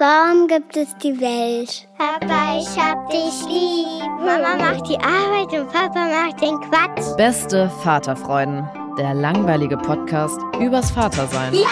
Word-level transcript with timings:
Warum 0.00 0.46
gibt 0.46 0.76
es 0.76 0.96
die 0.98 1.20
Welt? 1.20 1.88
Papa, 1.98 2.56
ich 2.56 2.68
hab 2.78 3.10
dich 3.10 3.44
lieb. 3.48 4.08
Mama 4.20 4.54
macht 4.56 4.88
die 4.88 4.96
Arbeit 4.98 5.52
und 5.58 5.72
Papa 5.72 6.06
macht 6.06 6.40
den 6.40 6.54
Quatsch. 6.60 7.16
Beste 7.16 7.68
Vaterfreuden. 7.82 8.62
Der 8.96 9.12
langweilige 9.12 9.76
Podcast 9.76 10.38
übers 10.60 10.92
Vatersein. 10.92 11.52
Ja, 11.52 11.62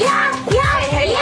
ja, 0.00 0.32
ja, 0.50 1.04
ja, 1.04 1.12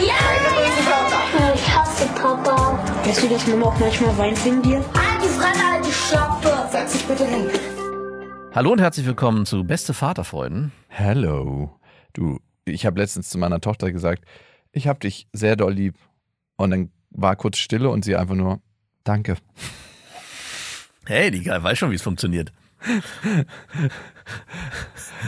ja. 0.00 1.54
Ich 1.54 1.76
hasse 1.76 2.06
Papa. 2.14 2.78
Weißt 3.04 3.24
du, 3.24 3.28
dass 3.28 3.46
Mama 3.46 3.66
auch 3.66 3.78
manchmal 3.78 4.16
weint 4.16 4.42
wegen 4.46 4.62
dir? 4.62 4.76
Halt 4.78 5.22
die 5.22 5.28
Fresse, 5.28 5.70
halt 5.70 5.84
die 5.84 5.92
Schöpfe. 5.92 6.68
Setz 6.70 6.92
dich 6.94 7.04
bitte 7.04 7.26
hin. 7.26 7.50
Hallo 8.54 8.72
und 8.72 8.80
herzlich 8.80 9.04
willkommen 9.04 9.44
zu 9.44 9.62
Beste 9.62 9.92
Vaterfreuden. 9.92 10.72
Hello. 10.88 11.78
Du, 12.14 12.38
ich 12.64 12.86
habe 12.86 12.98
letztens 12.98 13.28
zu 13.28 13.36
meiner 13.36 13.60
Tochter 13.60 13.92
gesagt, 13.92 14.24
ich 14.72 14.86
habe 14.86 15.00
dich 15.00 15.28
sehr 15.32 15.56
doll 15.56 15.72
lieb. 15.72 15.96
Und 16.56 16.70
dann 16.70 16.90
war 17.10 17.36
kurz 17.36 17.58
Stille 17.58 17.90
und 17.90 18.04
sie 18.04 18.16
einfach 18.16 18.34
nur, 18.34 18.60
danke. 19.04 19.36
Hey, 21.06 21.30
die 21.30 21.46
weiß 21.46 21.78
schon, 21.78 21.90
wie 21.90 21.94
es 21.94 22.02
funktioniert. 22.02 22.52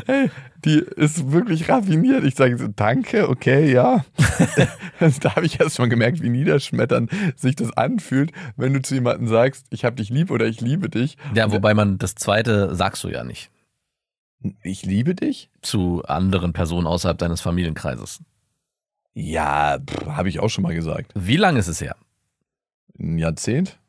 Hey, 0.06 0.30
die 0.64 0.78
ist 0.78 1.32
wirklich 1.32 1.68
raffiniert. 1.68 2.24
Ich 2.24 2.34
sage 2.34 2.56
so, 2.58 2.68
danke, 2.68 3.28
okay, 3.28 3.72
ja. 3.72 4.04
da 5.20 5.36
habe 5.36 5.46
ich 5.46 5.58
erst 5.58 5.78
mal 5.78 5.88
gemerkt, 5.88 6.22
wie 6.22 6.28
niederschmetternd 6.28 7.10
sich 7.36 7.56
das 7.56 7.72
anfühlt, 7.72 8.32
wenn 8.56 8.72
du 8.72 8.82
zu 8.82 8.94
jemandem 8.94 9.28
sagst, 9.28 9.66
ich 9.70 9.84
habe 9.84 9.96
dich 9.96 10.10
lieb 10.10 10.30
oder 10.30 10.46
ich 10.46 10.60
liebe 10.60 10.88
dich. 10.88 11.16
Ja, 11.34 11.50
wobei 11.50 11.74
man 11.74 11.98
das 11.98 12.14
zweite 12.14 12.74
sagst 12.74 13.02
du 13.04 13.08
ja 13.08 13.24
nicht 13.24 13.50
Ich 14.62 14.84
liebe 14.84 15.14
dich? 15.14 15.50
zu 15.62 16.02
anderen 16.04 16.52
Personen 16.52 16.86
außerhalb 16.86 17.18
deines 17.18 17.40
Familienkreises. 17.40 18.20
Ja, 19.14 19.78
habe 20.06 20.28
ich 20.28 20.40
auch 20.40 20.48
schon 20.48 20.62
mal 20.62 20.74
gesagt. 20.74 21.12
Wie 21.14 21.36
lange 21.36 21.58
ist 21.58 21.68
es 21.68 21.80
her? 21.80 21.96
Ein 22.98 23.18
Jahrzehnt? 23.18 23.80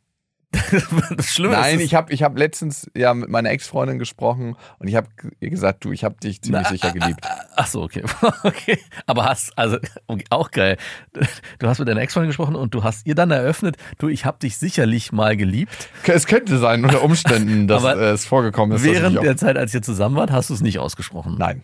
das 1.16 1.28
Schlimme 1.28 1.54
Nein, 1.54 1.80
ist, 1.80 1.86
ich 1.86 1.96
habe 1.96 2.12
ich 2.12 2.23
hab 2.23 2.38
letztens 2.38 2.92
ja 2.94 3.14
mit 3.14 3.30
meiner 3.30 3.52
Ex-Freundin 3.52 4.00
gesprochen 4.00 4.58
und 4.80 4.88
ich 4.88 4.96
habe 4.96 5.08
ihr 5.40 5.50
gesagt, 5.50 5.86
du, 5.86 5.94
ich 5.94 6.04
habe 6.04 6.16
dich 6.20 6.42
ziemlich 6.42 6.68
sicher 6.68 6.92
geliebt. 6.92 7.22
Ach 7.56 7.68
so, 7.68 7.81
okay. 7.81 8.04
okay. 8.44 8.78
Aber 9.06 9.26
hast, 9.26 9.58
also 9.58 9.78
okay, 10.08 10.26
auch 10.30 10.52
geil. 10.52 10.76
Du 11.59 11.68
hast 11.68 11.80
mit 11.80 11.88
deiner 11.88 12.02
Ex-Freundin 12.02 12.30
gesprochen 12.30 12.56
und 12.56 12.74
du 12.74 12.84
hast 12.84 13.08
ihr 13.08 13.16
dann 13.16 13.31
eröffnet, 13.31 13.78
du, 13.98 14.09
ich 14.09 14.26
habe 14.26 14.40
dich 14.40 14.58
sicherlich 14.58 15.14
mal 15.14 15.38
geliebt. 15.38 15.90
Es 16.03 16.28
könnte 16.28 16.58
sein, 16.58 16.84
unter 16.84 17.02
Umständen, 17.02 17.68
dass 17.68 17.84
es 17.84 18.26
vorgekommen 18.26 18.76
ist. 18.76 18.84
Während 18.84 19.24
der 19.24 19.38
Zeit, 19.38 19.58
als 19.58 19.74
ihr 19.74 19.81
zusammen 19.81 20.18
wart, 20.18 20.31
hast 20.31 20.50
du 20.50 20.53
es 20.53 20.62
nicht 20.62 20.80
ausgesprochen. 20.80 21.36
Nein, 21.38 21.64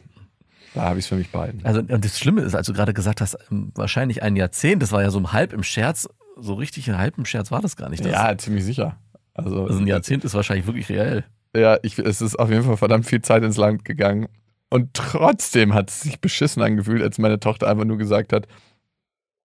da 0.77 0.83
habe 0.89 0.99
ich 0.99 1.05
es 1.05 1.09
für 1.09 1.15
mich 1.15 1.29
behalten. 1.31 1.59
Also 1.63 1.79
und 1.81 2.03
das 2.05 2.19
Schlimme 2.19 2.41
ist, 2.41 2.55
als 2.55 2.67
du 2.67 2.73
gerade 2.73 2.93
gesagt 2.93 3.21
hast, 3.21 3.37
ähm, 3.51 3.71
wahrscheinlich 3.75 4.23
ein 4.23 4.35
Jahrzehnt, 4.35 4.81
das 4.81 4.91
war 4.91 5.01
ja 5.01 5.09
so 5.11 5.31
halb 5.33 5.53
im 5.53 5.63
Scherz, 5.63 6.07
so 6.37 6.53
richtig 6.53 6.89
halb 6.89 7.17
im 7.17 7.25
Scherz 7.25 7.51
war 7.51 7.61
das 7.61 7.75
gar 7.75 7.89
nicht. 7.89 8.03
Das, 8.05 8.11
ja, 8.11 8.37
ziemlich 8.37 8.63
sicher. 8.63 8.97
Also, 9.33 9.65
Also 9.65 9.79
ein 9.79 9.87
Jahrzehnt 9.87 10.23
ist 10.23 10.33
wahrscheinlich 10.33 10.67
wirklich 10.67 10.89
reell. 10.89 11.23
ja, 11.55 11.77
ich, 11.83 11.97
es 11.99 12.21
ist 12.21 12.37
auf 12.37 12.49
jeden 12.49 12.63
Fall 12.63 12.77
verdammt 12.77 13.05
viel 13.05 13.21
Zeit 13.21 13.43
ins 13.43 13.57
Land 13.57 13.85
gegangen. 13.85 14.27
Und 14.69 14.93
trotzdem 14.93 15.73
hat 15.73 15.89
es 15.89 16.01
sich 16.01 16.19
beschissen 16.19 16.61
angefühlt, 16.61 17.01
als 17.01 17.17
meine 17.19 17.39
Tochter 17.39 17.67
einfach 17.69 17.85
nur 17.85 17.97
gesagt 17.97 18.33
hat, 18.33 18.47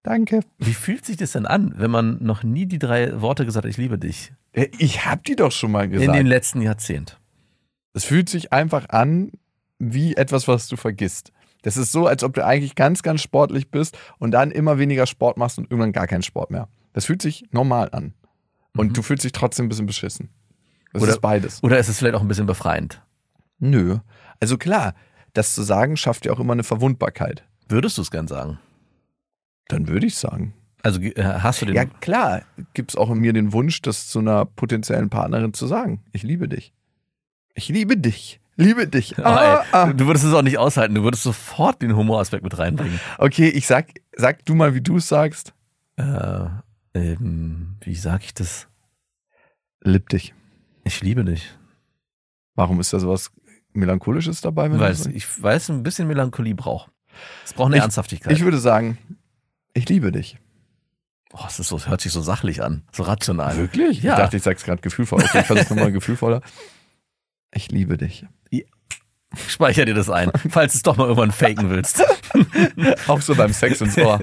danke. 0.03 0.41
Wie 0.58 0.75
fühlt 0.75 1.05
sich 1.06 1.16
das 1.16 1.33
denn 1.33 1.47
an, 1.47 1.75
wenn 1.77 1.91
man 1.91 2.19
noch 2.22 2.42
nie 2.42 2.66
die 2.66 2.78
drei 2.78 3.20
Worte 3.20 3.44
gesagt 3.44 3.64
hat, 3.64 3.70
ich 3.70 3.77
liebe 3.77 3.98
dich? 3.98 4.33
Äh, 4.53 4.69
Ich 4.78 5.05
habe 5.06 5.22
die 5.27 5.36
doch 5.36 5.53
schon 5.53 5.70
mal 5.70 5.84
In 5.84 5.91
den 5.92 6.00
gesagt. 6.00 6.25
letzten 6.27 6.60
Jahrzehnt. 6.62 7.19
Es 7.94 8.05
fühlt 8.05 8.28
sich 8.28 8.53
einfach 8.53 8.88
an 8.88 9.30
wie 9.91 10.14
etwas, 10.16 10.47
was 10.48 10.69
du 10.69 10.77
vergisst. 10.77 11.33
Das 11.62 11.77
ist 11.77 11.92
so, 11.92 12.06
als 12.06 12.22
ob 12.25 12.34
du 12.34 12.44
eigentlich 12.44 12.75
ganz, 12.75 13.02
ganz 13.02 13.20
sportlich 13.22 13.70
bist 13.70 13.97
und 14.19 14.30
dann 14.33 14.50
immer 14.50 14.78
weniger 14.78 15.06
Sport 15.06 15.36
machst 15.36 15.58
und 15.58 15.64
irgendwann 15.70 15.92
gar 15.92 16.06
keinen 16.06 16.22
Sport 16.22 16.50
mehr. 16.50 16.69
Das 16.92 17.06
fühlt 17.06 17.22
sich 17.22 17.44
normal 17.50 17.88
an. 17.92 18.14
Und 18.77 18.88
Mhm. 18.88 18.92
du 18.94 19.03
fühlst 19.03 19.25
dich 19.25 19.33
trotzdem 19.33 19.66
ein 19.66 19.69
bisschen 19.69 19.86
beschissen. 19.86 20.30
Das 20.92 21.03
Oder- 21.03 21.12
ist 21.12 21.20
beides. 21.20 21.62
Oder 21.62 21.78
ist 21.78 21.88
es 21.88 21.98
vielleicht 21.98 22.14
auch 22.14 22.20
ein 22.20 22.28
bisschen 22.28 22.47
befreiend? 22.47 23.03
Nö. 23.59 23.98
Also 24.41 24.59
klar, 24.59 24.94
das 25.34 25.54
zu 25.54 25.62
sagen 25.62 25.97
schafft 25.97 26.26
ja 26.26 26.32
auch 26.32 26.41
immer 26.41 26.53
eine 26.53 26.65
Verwundbarkeit. 26.65 27.44
Würdest 27.69 27.97
du 27.98 28.03
es 28.03 28.10
gern 28.10 28.28
sagen? 28.28 28.59
Dann 29.69 29.88
würde 29.88 30.06
ich 30.06 30.16
sagen. 30.16 30.54
Also 30.82 31.00
äh, 31.00 31.15
hast 31.22 31.62
du 31.62 31.66
den. 31.66 31.76
Ja, 31.76 31.84
klar, 31.84 32.42
gibt 32.75 32.91
es 32.91 32.97
auch 32.97 33.10
in 33.10 33.19
mir 33.19 33.32
den 33.32 33.53
Wunsch, 33.53 33.81
das 33.82 34.09
zu 34.09 34.19
einer 34.19 34.44
potenziellen 34.44 35.10
Partnerin 35.10 35.54
zu 35.54 35.66
sagen. 35.66 36.03
Ich 36.12 36.22
liebe 36.25 36.48
dich. 36.48 36.72
Ich 37.54 37.69
liebe 37.69 37.97
dich. 37.97 38.41
Liebe 38.57 38.87
dich. 38.87 39.17
Ey, 39.19 39.25
Ah, 39.25 39.65
ah. 39.73 39.93
Du 39.93 40.07
würdest 40.07 40.25
es 40.25 40.33
auch 40.35 40.43
nicht 40.43 40.59
aushalten. 40.59 40.95
Du 40.95 41.03
würdest 41.03 41.23
sofort 41.23 41.81
den 41.83 41.97
Humoraspekt 41.97 42.45
mit 42.45 42.59
reinbringen. 42.59 43.01
Okay, 43.19 43.49
ich 43.49 43.67
sag, 43.67 43.87
sag 44.17 44.45
du 44.45 44.55
mal, 44.55 44.75
wie 44.75 44.81
du 44.83 44.97
es 44.99 45.09
sagst. 45.09 45.55
Äh, 45.97 46.47
ähm, 46.95 47.77
wie 47.81 47.95
sag 47.95 48.25
ich 48.25 48.35
das? 48.35 48.69
Lieb 49.83 50.09
dich. 50.11 50.35
Ich 50.85 51.01
liebe 51.03 51.25
dich. 51.25 51.51
Warum 52.55 52.79
ist 52.81 52.93
da 52.93 53.01
sowas 53.01 53.31
Melancholisches 53.73 54.41
dabei? 54.43 54.71
wenn 54.71 54.79
sagst? 54.79 55.07
ich 55.07 55.43
weiß, 55.43 55.71
ein 55.71 55.83
bisschen 55.83 56.07
Melancholie 56.07 56.55
braucht. 56.55 56.91
Es 57.45 57.53
braucht 57.55 57.69
eine 57.69 57.77
Ich- 57.77 57.83
Ernsthaftigkeit. 57.83 58.33
ich 58.33 58.45
würde 58.45 58.59
sagen, 58.59 58.99
ich 59.75 59.89
liebe 59.89 60.13
dich. 60.13 60.39
oh, 61.33 61.45
es 61.47 61.57
so, 61.57 61.81
hört 61.87 62.01
sich 62.03 62.13
so 62.13 62.21
sachlich 62.21 62.63
an, 62.63 62.83
so 62.93 63.03
rational. 63.05 63.57
Wirklich? 63.57 64.03
Ja. 64.03 64.13
Ich 64.13 64.19
dachte, 64.19 64.37
ich 64.37 64.43
sag's 64.43 64.65
gerade 64.65 64.83
gefühlvoll. 64.83 65.23
Okay, 65.25 65.41
ich 65.41 65.47
versuche 65.47 65.75
nochmal 65.75 65.93
gefühlvoller. 65.93 66.43
Ich 67.55 67.71
liebe 67.71 67.97
dich. 67.97 68.27
Speicher 69.49 69.87
dir 69.87 69.95
das 69.95 70.11
ein, 70.11 70.31
falls 70.51 70.73
du 70.73 70.77
es 70.77 70.83
doch 70.83 70.97
mal 70.97 71.05
irgendwann 71.05 71.33
faken 71.33 71.71
willst. 71.71 72.05
Auch 73.09 73.23
so 73.23 73.35
beim 73.35 73.53
Sex 73.53 73.81
ins 73.81 73.97
Ohr. 73.97 74.21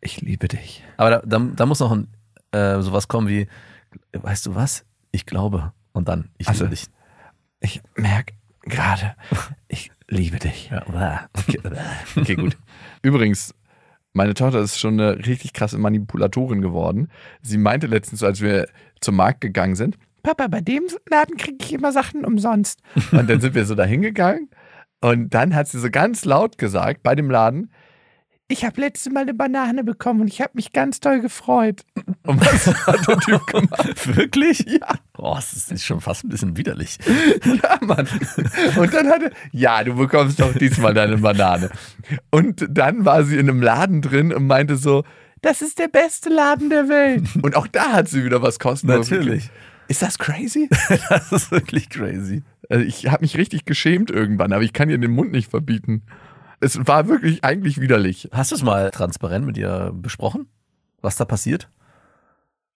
Ich 0.00 0.20
liebe 0.20 0.48
dich. 0.48 0.82
Aber 0.96 1.10
da, 1.10 1.22
da, 1.24 1.38
da 1.38 1.66
muss 1.66 1.80
noch 1.80 1.92
ein, 1.92 2.08
äh, 2.50 2.80
sowas 2.80 3.06
kommen 3.06 3.28
wie, 3.28 3.46
weißt 4.12 4.46
du 4.46 4.54
was? 4.54 4.84
Ich 5.12 5.26
glaube. 5.26 5.72
Und 5.92 6.08
dann, 6.08 6.30
ich 6.38 6.48
Also, 6.48 6.64
liebe 6.64 6.74
dich. 6.74 6.86
Ich 7.60 7.82
merke 7.94 8.34
gerade, 8.62 9.14
ich 9.68 9.90
liebe 10.08 10.38
dich. 10.38 10.70
Ja. 10.70 11.28
Okay. 11.32 11.60
okay, 12.16 12.34
gut. 12.34 12.58
Übrigens, 13.02 13.54
meine 14.12 14.34
Tochter 14.34 14.60
ist 14.60 14.78
schon 14.78 15.00
eine 15.00 15.24
richtig 15.24 15.52
krasse 15.52 15.78
Manipulatorin 15.78 16.62
geworden. 16.62 17.10
Sie 17.42 17.58
meinte 17.58 17.86
letztens, 17.86 18.22
als 18.22 18.40
wir 18.40 18.68
zum 19.00 19.16
Markt 19.16 19.40
gegangen 19.40 19.76
sind, 19.76 19.96
Papa, 20.26 20.48
bei 20.48 20.60
dem 20.60 20.82
Laden 21.08 21.36
kriege 21.36 21.58
ich 21.60 21.72
immer 21.72 21.92
Sachen 21.92 22.24
umsonst. 22.24 22.80
Und 23.12 23.30
dann 23.30 23.40
sind 23.40 23.54
wir 23.54 23.64
so 23.64 23.76
dahin 23.76 24.02
gegangen 24.02 24.50
und 25.00 25.32
dann 25.32 25.54
hat 25.54 25.68
sie 25.68 25.78
so 25.78 25.88
ganz 25.88 26.24
laut 26.24 26.58
gesagt 26.58 27.04
bei 27.04 27.14
dem 27.14 27.30
Laden, 27.30 27.70
ich 28.48 28.64
habe 28.64 28.80
letzte 28.80 29.10
Mal 29.10 29.20
eine 29.20 29.34
Banane 29.34 29.84
bekommen 29.84 30.22
und 30.22 30.26
ich 30.26 30.40
habe 30.40 30.50
mich 30.54 30.72
ganz 30.72 30.98
doll 30.98 31.20
gefreut. 31.20 31.82
Und 32.26 32.40
was 32.40 32.66
hat 32.86 33.06
der 33.06 33.18
Typ 33.18 33.46
gemacht? 33.46 34.06
Wirklich? 34.16 34.64
Ja. 34.66 34.94
Oh, 35.16 35.34
das 35.36 35.70
ist 35.70 35.84
schon 35.84 36.00
fast 36.00 36.24
ein 36.24 36.28
bisschen 36.28 36.56
widerlich. 36.56 36.98
Ja, 37.44 37.78
Mann. 37.82 38.08
Und 38.76 38.94
dann 38.94 39.08
hatte, 39.08 39.30
ja, 39.52 39.84
du 39.84 39.94
bekommst 39.94 40.40
doch 40.40 40.52
diesmal 40.54 40.92
deine 40.92 41.18
Banane. 41.18 41.70
Und 42.30 42.66
dann 42.68 43.04
war 43.04 43.22
sie 43.22 43.36
in 43.36 43.48
einem 43.48 43.62
Laden 43.62 44.02
drin 44.02 44.32
und 44.32 44.48
meinte 44.48 44.76
so, 44.76 45.04
das 45.40 45.62
ist 45.62 45.78
der 45.78 45.88
beste 45.88 46.30
Laden 46.30 46.68
der 46.68 46.88
Welt. 46.88 47.22
Und 47.42 47.54
auch 47.54 47.68
da 47.68 47.92
hat 47.92 48.08
sie 48.08 48.24
wieder 48.24 48.42
was 48.42 48.58
kostenlos. 48.58 49.08
Natürlich. 49.08 49.44
gekriegt. 49.44 49.75
Ist 49.88 50.02
das 50.02 50.18
crazy? 50.18 50.68
Das 51.08 51.32
ist 51.32 51.50
wirklich 51.50 51.88
crazy. 51.88 52.42
Also 52.68 52.84
ich 52.84 53.06
habe 53.08 53.22
mich 53.22 53.36
richtig 53.36 53.64
geschämt 53.64 54.10
irgendwann, 54.10 54.52
aber 54.52 54.62
ich 54.62 54.72
kann 54.72 54.90
ihr 54.90 54.98
den 54.98 55.12
Mund 55.12 55.32
nicht 55.32 55.50
verbieten. 55.50 56.02
Es 56.60 56.86
war 56.86 57.08
wirklich 57.08 57.44
eigentlich 57.44 57.80
widerlich. 57.80 58.28
Hast 58.32 58.50
du 58.50 58.56
es 58.56 58.62
mal 58.62 58.90
transparent 58.90 59.46
mit 59.46 59.56
ihr 59.56 59.92
besprochen? 59.94 60.48
Was 61.02 61.16
da 61.16 61.24
passiert? 61.24 61.68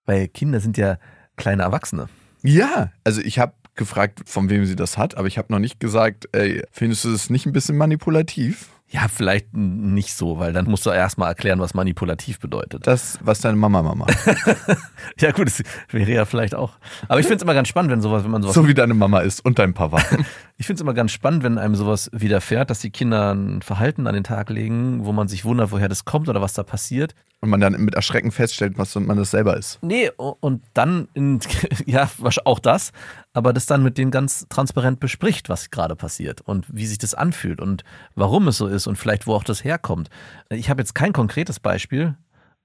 Weil 0.05 0.29
Kinder 0.29 0.61
sind 0.61 0.77
ja 0.77 0.99
kleine 1.37 1.63
Erwachsene. 1.63 2.09
Ja, 2.43 2.93
also 3.05 3.21
ich 3.21 3.39
habe 3.39 3.55
gefragt, 3.75 4.21
von 4.27 4.51
wem 4.51 4.67
sie 4.67 4.77
das 4.77 4.99
hat, 4.99 5.17
aber 5.17 5.27
ich 5.27 5.39
habe 5.39 5.53
noch 5.53 5.59
nicht 5.59 5.81
gesagt, 5.81 6.29
ey, 6.33 6.63
findest 6.71 7.05
du 7.05 7.13
das 7.13 7.31
nicht 7.31 7.47
ein 7.47 7.53
bisschen 7.53 7.77
manipulativ? 7.77 8.69
Ja, 8.93 9.07
vielleicht 9.07 9.55
nicht 9.55 10.15
so, 10.15 10.41
weil 10.41 10.53
dann 10.53 10.65
musst 10.65 10.85
du 10.85 10.91
erstmal 10.91 11.29
erklären, 11.29 11.61
was 11.61 11.75
manipulativ 11.75 12.41
bedeutet. 12.41 12.89
Das, 12.89 13.21
was 13.23 13.39
deine 13.41 13.57
Mama 13.57 13.83
mal 13.83 13.95
macht. 13.95 14.17
Ja, 15.19 15.33
gut, 15.33 15.47
das 15.47 15.63
wäre 15.91 16.11
ja 16.11 16.25
vielleicht 16.25 16.55
auch. 16.55 16.73
Aber 17.07 17.21
ich 17.21 17.27
finde 17.27 17.37
es 17.37 17.43
immer 17.43 17.55
ganz 17.55 17.69
spannend, 17.69 17.93
wenn 17.93 18.01
sowas, 18.01 18.25
wenn 18.25 18.31
man 18.31 18.43
sowas. 18.43 18.55
So 18.55 18.67
wie 18.67 18.75
deine 18.75 18.95
Mama 18.95 19.21
ist 19.21 19.45
und 19.45 19.59
dein 19.59 19.75
Papa. 19.75 20.03
Ich 20.61 20.67
finde 20.67 20.77
es 20.77 20.83
immer 20.83 20.93
ganz 20.93 21.11
spannend, 21.11 21.43
wenn 21.43 21.57
einem 21.57 21.75
sowas 21.75 22.11
widerfährt, 22.13 22.69
dass 22.69 22.81
die 22.81 22.91
Kinder 22.91 23.33
ein 23.35 23.63
Verhalten 23.63 24.07
an 24.07 24.13
den 24.13 24.25
Tag 24.25 24.51
legen, 24.51 25.07
wo 25.07 25.13
man 25.13 25.27
sich 25.27 25.47
wundert, 25.47 25.73
woher 25.73 25.89
das 25.89 26.05
kommt 26.05 26.29
oder 26.29 26.43
was 26.43 26.53
da 26.53 26.63
passiert. 26.63 27.15
Und 27.41 27.49
man 27.49 27.63
dann 27.63 27.83
mit 27.83 27.95
Erschrecken 27.95 28.31
feststellt, 28.31 28.77
was 28.77 28.95
man 28.95 29.17
das 29.17 29.31
selber 29.31 29.57
ist. 29.57 29.79
Nee, 29.81 30.11
und 30.19 30.63
dann, 30.75 31.09
in, 31.15 31.41
ja, 31.87 32.11
auch 32.45 32.59
das, 32.59 32.93
aber 33.33 33.55
das 33.55 33.65
dann 33.65 33.83
mit 33.83 33.97
denen 33.97 34.11
ganz 34.11 34.49
transparent 34.51 35.01
bespricht, 35.01 35.49
was 35.49 35.71
gerade 35.71 35.97
passiert 35.97 36.43
und 36.43 36.67
wie 36.69 36.85
sich 36.85 36.99
das 36.99 37.15
anfühlt 37.15 37.59
und 37.59 37.83
warum 38.15 38.47
es 38.47 38.59
so 38.59 38.67
ist 38.67 38.87
und 38.87 38.97
vielleicht 38.97 39.27
wo 39.27 39.33
auch 39.33 39.45
das 39.45 39.65
herkommt. 39.65 40.11
Ich 40.51 40.69
habe 40.69 40.83
jetzt 40.83 40.95
kein 40.95 41.15
konkretes 41.15 41.59
Beispiel, 41.59 42.19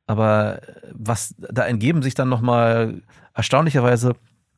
aber 0.06 0.60
was, 0.92 1.34
da 1.38 1.64
ergeben 1.64 2.04
sich 2.04 2.14
dann 2.14 2.28
nochmal 2.28 3.04
erstaunlicherweise 3.34 4.18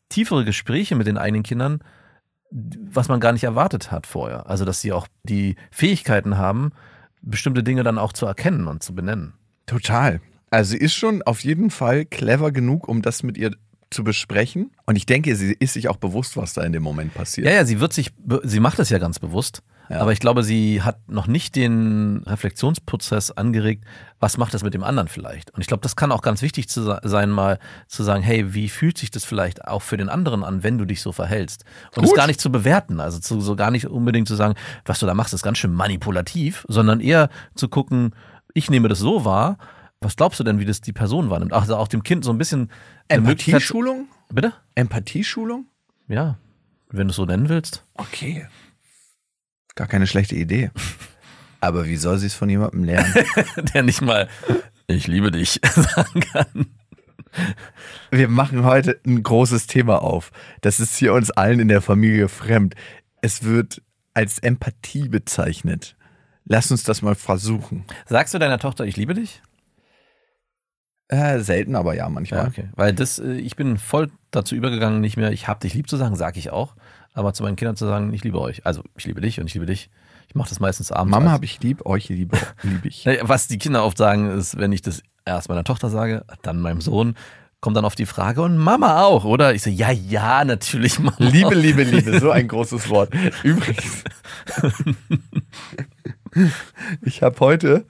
tiefere 0.09 0.43
Gespräche 0.43 0.95
mit 0.95 1.05
den 1.05 1.19
eigenen 1.19 1.43
Kindern, 1.43 1.81
was 2.51 3.09
man 3.09 3.19
gar 3.19 3.33
nicht 3.33 3.43
erwartet 3.43 3.91
hat 3.91 4.07
vorher. 4.07 4.49
Also, 4.49 4.65
dass 4.65 4.81
sie 4.81 4.93
auch 4.93 5.07
die 5.23 5.55
Fähigkeiten 5.71 6.37
haben, 6.37 6.71
bestimmte 7.21 7.63
Dinge 7.63 7.83
dann 7.83 7.97
auch 7.97 8.13
zu 8.13 8.25
erkennen 8.25 8.67
und 8.67 8.83
zu 8.83 8.95
benennen. 8.95 9.33
Total. 9.65 10.21
Also 10.49 10.71
sie 10.71 10.77
ist 10.77 10.93
schon 10.93 11.21
auf 11.23 11.41
jeden 11.41 11.69
Fall 11.69 12.05
clever 12.05 12.51
genug, 12.51 12.87
um 12.87 13.01
das 13.01 13.21
mit 13.23 13.37
ihr 13.37 13.51
zu 13.89 14.03
besprechen. 14.03 14.71
Und 14.85 14.95
ich 14.95 15.05
denke, 15.05 15.35
sie 15.35 15.55
ist 15.59 15.73
sich 15.73 15.89
auch 15.89 15.97
bewusst, 15.97 16.37
was 16.37 16.53
da 16.53 16.63
in 16.63 16.73
dem 16.73 16.83
Moment 16.83 17.13
passiert. 17.13 17.47
Ja, 17.47 17.53
ja, 17.53 17.65
sie 17.65 17.79
wird 17.79 17.93
sich, 17.93 18.11
sie 18.43 18.59
macht 18.59 18.79
es 18.79 18.89
ja 18.89 18.97
ganz 18.97 19.19
bewusst. 19.19 19.61
Ja. 19.89 19.99
Aber 20.01 20.11
ich 20.11 20.19
glaube, 20.19 20.43
sie 20.43 20.81
hat 20.81 20.99
noch 21.07 21.27
nicht 21.27 21.55
den 21.55 22.23
Reflexionsprozess 22.25 23.31
angeregt, 23.31 23.85
was 24.19 24.37
macht 24.37 24.53
das 24.53 24.63
mit 24.63 24.73
dem 24.73 24.83
anderen 24.83 25.07
vielleicht. 25.07 25.51
Und 25.51 25.61
ich 25.61 25.67
glaube, 25.67 25.81
das 25.81 25.95
kann 25.95 26.11
auch 26.11 26.21
ganz 26.21 26.41
wichtig 26.41 26.67
zu 26.67 26.83
se- 26.83 26.99
sein, 27.03 27.29
mal 27.29 27.57
zu 27.87 28.03
sagen, 28.03 28.21
hey, 28.21 28.53
wie 28.53 28.67
fühlt 28.67 28.97
sich 28.97 29.11
das 29.11 29.23
vielleicht 29.23 29.65
auch 29.65 29.81
für 29.81 29.95
den 29.97 30.09
anderen 30.09 30.43
an, 30.43 30.63
wenn 30.63 30.77
du 30.77 30.85
dich 30.85 31.01
so 31.01 31.11
verhältst? 31.11 31.63
Und 31.95 32.03
es 32.03 32.13
gar 32.13 32.27
nicht 32.27 32.41
zu 32.41 32.51
bewerten, 32.51 32.99
also 32.99 33.19
zu, 33.19 33.39
so 33.39 33.55
gar 33.55 33.71
nicht 33.71 33.85
unbedingt 33.87 34.27
zu 34.27 34.35
sagen, 34.35 34.55
was 34.85 34.99
du 34.99 35.05
da 35.05 35.13
machst, 35.13 35.33
ist 35.33 35.43
ganz 35.43 35.57
schön 35.57 35.71
manipulativ, 35.73 36.65
sondern 36.67 36.99
eher 36.99 37.29
zu 37.55 37.69
gucken, 37.69 38.13
ich 38.53 38.69
nehme 38.69 38.89
das 38.89 38.99
so 38.99 39.23
wahr, 39.23 39.57
was 40.01 40.15
glaubst 40.15 40.39
du 40.39 40.43
denn, 40.43 40.59
wie 40.59 40.65
das 40.65 40.81
die 40.81 40.93
Person 40.93 41.29
wahrnimmt? 41.29 41.53
Also 41.53 41.75
auch 41.77 41.87
dem 41.87 42.03
Kind 42.03 42.25
so 42.25 42.31
ein 42.31 42.37
bisschen 42.37 42.71
Empathieschulung? 43.07 44.07
Bitte? 44.29 44.53
Empathieschulung? 44.75 45.65
Ja, 46.07 46.37
wenn 46.89 47.07
du 47.07 47.11
es 47.11 47.15
so 47.15 47.25
nennen 47.25 47.49
willst. 47.49 47.83
Okay. 47.95 48.47
Gar 49.77 49.87
keine 49.87 50.07
schlechte 50.07 50.35
Idee. 50.35 50.71
Aber 51.61 51.85
wie 51.85 51.95
soll 51.95 52.17
sie 52.17 52.27
es 52.27 52.35
von 52.35 52.49
jemandem 52.49 52.83
lernen? 52.83 53.13
der 53.73 53.83
nicht 53.83 54.01
mal 54.01 54.27
ich 54.87 55.07
liebe 55.07 55.31
dich 55.31 55.59
sagen 55.75 56.21
kann. 56.21 56.67
Wir 58.09 58.29
machen 58.29 58.63
heute 58.63 58.99
ein 59.05 59.21
großes 59.21 59.67
Thema 59.67 60.01
auf. 60.01 60.31
Das 60.61 60.79
ist 60.79 60.97
hier 60.97 61.13
uns 61.13 61.29
allen 61.29 61.59
in 61.59 61.67
der 61.67 61.81
Familie 61.81 62.29
fremd. 62.29 62.75
Es 63.21 63.43
wird 63.43 63.81
als 64.13 64.39
Empathie 64.39 65.09
bezeichnet. 65.09 65.95
Lass 66.45 66.71
uns 66.71 66.83
das 66.83 67.01
mal 67.01 67.15
versuchen. 67.15 67.85
Sagst 68.05 68.33
du 68.33 68.39
deiner 68.39 68.59
Tochter, 68.59 68.85
ich 68.85 68.95
liebe 68.95 69.13
dich? 69.13 69.41
Äh, 71.09 71.39
selten, 71.39 71.75
aber 71.75 71.93
ja, 71.95 72.09
manchmal. 72.09 72.47
okay. 72.47 72.69
Weil 72.75 72.93
das, 72.93 73.19
äh, 73.19 73.33
ich 73.33 73.55
bin 73.55 73.77
voll 73.77 74.09
dazu 74.31 74.55
übergegangen, 74.55 75.01
nicht 75.01 75.17
mehr, 75.17 75.31
ich 75.31 75.47
hab 75.47 75.59
dich 75.59 75.73
lieb 75.73 75.89
zu 75.89 75.97
sagen, 75.97 76.15
sage 76.15 76.39
ich 76.39 76.49
auch. 76.51 76.75
Aber 77.17 77.33
zu 77.33 77.41
meinen 77.41 77.55
Kindern 77.55 77.75
zu 77.75 77.87
sagen, 77.87 78.13
ich 78.13 78.23
liebe 78.23 78.39
euch. 78.39 78.63
Also, 78.63 78.83
ich 78.95 79.05
liebe 79.07 79.21
dich 79.21 79.39
und 79.39 79.47
ich 79.47 79.55
liebe 79.55 79.65
dich. 79.65 79.89
Ich 80.27 80.35
mache 80.35 80.49
das 80.49 80.59
meistens 80.59 80.91
abends. 80.91 81.09
Mama 81.09 81.31
habe 81.31 81.45
ich 81.45 81.59
lieb, 81.63 81.83
euch 81.83 82.09
liebe, 82.09 82.37
liebe 82.61 82.87
ich. 82.87 83.07
Was 83.23 83.47
die 83.47 83.57
Kinder 83.57 83.83
oft 83.83 83.97
sagen, 83.97 84.29
ist, 84.29 84.59
wenn 84.59 84.71
ich 84.71 84.83
das 84.83 85.01
erst 85.25 85.49
meiner 85.49 85.63
Tochter 85.63 85.89
sage, 85.89 86.25
dann 86.43 86.59
meinem 86.59 86.79
Sohn, 86.79 87.15
kommt 87.59 87.75
dann 87.75 87.85
oft 87.85 87.97
die 87.97 88.05
Frage, 88.05 88.43
und 88.43 88.57
Mama 88.57 89.01
auch, 89.01 89.25
oder? 89.25 89.55
Ich 89.55 89.63
so, 89.63 89.71
ja, 89.71 89.89
ja, 89.89 90.45
natürlich, 90.45 90.99
Mama. 90.99 91.15
Liebe, 91.17 91.55
Liebe, 91.55 91.81
Liebe, 91.81 92.19
so 92.19 92.29
ein 92.29 92.47
großes 92.47 92.87
Wort. 92.89 93.11
Übrigens, 93.43 94.03
ich 97.01 97.23
habe 97.23 97.39
heute 97.39 97.87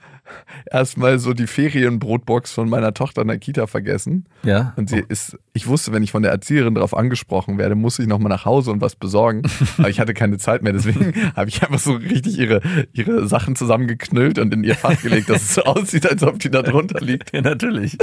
erstmal 0.70 1.18
so 1.18 1.34
die 1.34 1.46
Ferienbrotbox 1.46 2.52
von 2.52 2.70
meiner 2.70 2.94
Tochter 2.94 3.20
in 3.22 3.28
der 3.28 3.38
Kita 3.38 3.66
vergessen. 3.66 4.24
Ja. 4.42 4.72
Und 4.76 4.88
sie 4.88 5.04
ist, 5.06 5.36
ich 5.58 5.66
wusste, 5.66 5.92
wenn 5.92 6.02
ich 6.02 6.12
von 6.12 6.22
der 6.22 6.30
Erzieherin 6.32 6.74
darauf 6.74 6.96
angesprochen 6.96 7.58
werde, 7.58 7.74
muss 7.74 7.98
ich 7.98 8.06
nochmal 8.06 8.30
nach 8.30 8.44
Hause 8.44 8.70
und 8.70 8.80
was 8.80 8.94
besorgen. 8.96 9.42
Aber 9.78 9.90
ich 9.90 10.00
hatte 10.00 10.14
keine 10.14 10.38
Zeit 10.38 10.62
mehr, 10.62 10.72
deswegen 10.72 11.12
habe 11.36 11.48
ich 11.48 11.62
einfach 11.62 11.78
so 11.80 11.92
richtig 11.94 12.38
ihre, 12.38 12.60
ihre 12.92 13.26
Sachen 13.28 13.56
zusammengeknüllt 13.56 14.38
und 14.38 14.54
in 14.54 14.62
ihr 14.64 14.76
Fach 14.76 15.00
gelegt, 15.02 15.28
dass 15.28 15.42
es 15.42 15.54
so 15.54 15.62
aussieht, 15.64 16.08
als 16.10 16.22
ob 16.22 16.38
die 16.38 16.50
da 16.50 16.62
drunter 16.62 17.00
liegt. 17.00 17.32
Ja, 17.34 17.40
natürlich. 17.42 17.98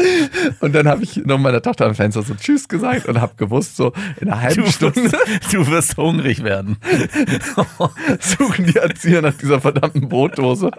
Und 0.59 0.75
dann 0.75 0.87
habe 0.87 1.03
ich 1.03 1.15
noch 1.25 1.37
meiner 1.39 1.61
Tochter 1.61 1.85
am 1.85 1.95
Fenster 1.95 2.21
so 2.23 2.35
Tschüss 2.35 2.67
gesagt 2.67 3.07
und 3.07 3.21
habe 3.21 3.33
gewusst, 3.37 3.77
so 3.77 3.93
in 4.19 4.29
einer 4.29 4.41
halben 4.41 4.63
Du 4.65 4.71
Stunde 4.71 5.03
wirst, 5.03 5.15
du 5.53 5.67
wirst 5.67 5.97
hungrig 5.97 6.43
werden. 6.43 6.77
suchen 8.19 8.65
die 8.65 8.75
Erzieher 8.75 9.21
nach 9.21 9.33
dieser 9.33 9.61
verdammten 9.61 10.09
Brotdose 10.09 10.71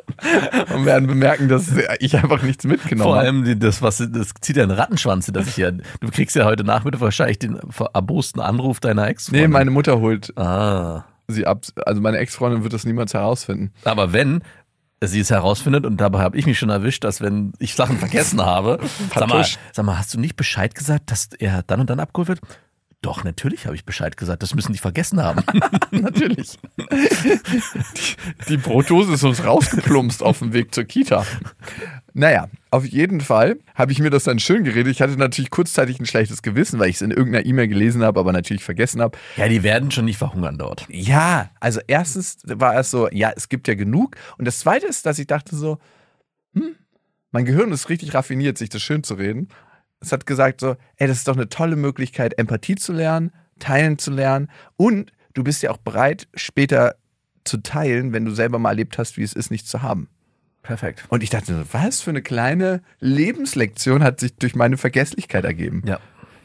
und 0.74 0.84
werden 0.84 1.06
bemerken, 1.06 1.48
dass 1.48 1.72
ich 2.00 2.16
einfach 2.16 2.42
nichts 2.42 2.64
mitgenommen 2.64 3.04
Vor 3.08 3.16
habe. 3.16 3.26
allem 3.26 3.44
die- 3.44 3.58
das, 3.58 3.82
was 3.82 3.98
das 3.98 4.32
zieht 4.40 4.56
ja 4.56 4.62
einen 4.64 4.72
Rattenschwanz, 4.72 5.26
dass 5.32 5.48
ich 5.48 5.56
ja. 5.56 5.70
Du 5.70 6.10
kriegst 6.12 6.36
ja 6.36 6.44
heute 6.44 6.64
Nachmittag 6.66 7.00
wahrscheinlich 7.00 7.38
den 7.38 7.58
erbosten 7.94 8.40
Anruf 8.42 8.80
deiner 8.80 9.08
ex 9.08 9.30
Nee, 9.32 9.48
meine 9.48 9.70
Mutter 9.70 10.00
holt 10.00 10.36
Ah. 10.36 11.04
sie 11.28 11.46
ab. 11.46 11.64
Also 11.86 12.00
meine 12.00 12.18
Ex-Freundin 12.18 12.62
wird 12.62 12.72
das 12.72 12.84
niemals 12.84 13.14
herausfinden. 13.14 13.72
Aber 13.84 14.12
wenn 14.12 14.42
sie 15.02 15.20
es 15.20 15.30
herausfindet 15.30 15.84
und 15.86 15.98
dabei 16.00 16.20
habe 16.20 16.36
ich 16.38 16.46
mich 16.46 16.58
schon 16.58 16.70
erwischt, 16.70 17.04
dass 17.04 17.20
wenn 17.20 17.52
ich 17.58 17.74
Sachen 17.74 17.98
vergessen 17.98 18.40
habe, 18.44 18.78
sag 19.14 19.28
mal, 19.28 19.46
sag 19.72 19.84
mal, 19.84 19.98
hast 19.98 20.12
du 20.14 20.20
nicht 20.20 20.36
Bescheid 20.36 20.74
gesagt, 20.74 21.10
dass 21.10 21.28
er 21.38 21.62
dann 21.62 21.80
und 21.80 21.90
dann 21.90 22.00
abgeholt 22.00 22.28
wird? 22.28 22.40
Doch, 23.02 23.22
natürlich 23.22 23.66
habe 23.66 23.76
ich 23.76 23.84
Bescheid 23.84 24.16
gesagt. 24.16 24.42
Das 24.42 24.54
müssen 24.54 24.72
die 24.72 24.78
vergessen 24.78 25.22
haben. 25.22 25.42
Natürlich. 25.90 26.58
Die, 26.80 28.16
die 28.48 28.56
Brotdose 28.56 29.12
ist 29.12 29.22
uns 29.22 29.44
rausgeplumpst 29.44 30.22
auf 30.22 30.38
dem 30.40 30.52
Weg 30.52 30.74
zur 30.74 30.84
Kita. 30.84 31.24
Naja, 32.14 32.48
auf 32.76 32.84
jeden 32.84 33.20
Fall 33.20 33.58
habe 33.74 33.92
ich 33.92 33.98
mir 33.98 34.10
das 34.10 34.24
dann 34.24 34.38
schön 34.38 34.64
geredet. 34.64 34.92
Ich 34.92 35.02
hatte 35.02 35.16
natürlich 35.16 35.50
kurzzeitig 35.50 35.98
ein 36.00 36.06
schlechtes 36.06 36.42
Gewissen, 36.42 36.78
weil 36.78 36.88
ich 36.88 36.96
es 36.96 37.02
in 37.02 37.10
irgendeiner 37.10 37.46
E-Mail 37.46 37.68
gelesen 37.68 38.02
habe, 38.02 38.20
aber 38.20 38.32
natürlich 38.32 38.64
vergessen 38.64 39.00
habe. 39.00 39.16
ja, 39.36 39.48
die 39.48 39.62
werden 39.62 39.90
schon 39.90 40.04
nicht 40.04 40.18
verhungern 40.18 40.58
dort. 40.58 40.86
Ja, 40.88 41.50
also 41.60 41.80
erstens 41.86 42.38
war 42.44 42.76
es 42.78 42.90
so, 42.90 43.08
ja, 43.10 43.32
es 43.34 43.48
gibt 43.48 43.68
ja 43.68 43.74
genug. 43.74 44.16
Und 44.38 44.44
das 44.46 44.60
zweite 44.60 44.86
ist, 44.86 45.06
dass 45.06 45.18
ich 45.18 45.26
dachte 45.26 45.56
so, 45.56 45.78
hm, 46.54 46.76
mein 47.30 47.44
Gehirn 47.44 47.72
ist 47.72 47.88
richtig 47.88 48.14
raffiniert, 48.14 48.58
sich 48.58 48.68
das 48.68 48.82
schön 48.82 49.02
zu 49.02 49.14
reden. 49.14 49.48
Es 50.00 50.12
hat 50.12 50.26
gesagt 50.26 50.60
so, 50.60 50.76
ey, 50.96 51.08
das 51.08 51.18
ist 51.18 51.28
doch 51.28 51.36
eine 51.36 51.48
tolle 51.48 51.76
Möglichkeit, 51.76 52.38
Empathie 52.38 52.76
zu 52.76 52.92
lernen, 52.92 53.32
teilen 53.58 53.98
zu 53.98 54.10
lernen. 54.10 54.50
Und 54.76 55.12
du 55.34 55.42
bist 55.42 55.62
ja 55.62 55.70
auch 55.70 55.78
bereit, 55.78 56.28
später 56.34 56.96
zu 57.44 57.58
teilen, 57.58 58.12
wenn 58.12 58.24
du 58.24 58.32
selber 58.32 58.58
mal 58.58 58.70
erlebt 58.70 58.98
hast, 58.98 59.16
wie 59.16 59.22
es 59.22 59.32
ist, 59.32 59.50
nichts 59.50 59.70
zu 59.70 59.82
haben. 59.82 60.08
Perfekt. 60.66 61.04
Und 61.08 61.22
ich 61.22 61.30
dachte 61.30 61.54
so, 61.54 61.64
was 61.72 62.00
für 62.00 62.10
eine 62.10 62.22
kleine 62.22 62.82
Lebenslektion 63.00 64.02
hat 64.02 64.20
sich 64.20 64.34
durch 64.34 64.56
meine 64.56 64.76
Vergesslichkeit 64.76 65.44
ergeben. 65.44 65.82
Ja. 65.86 66.00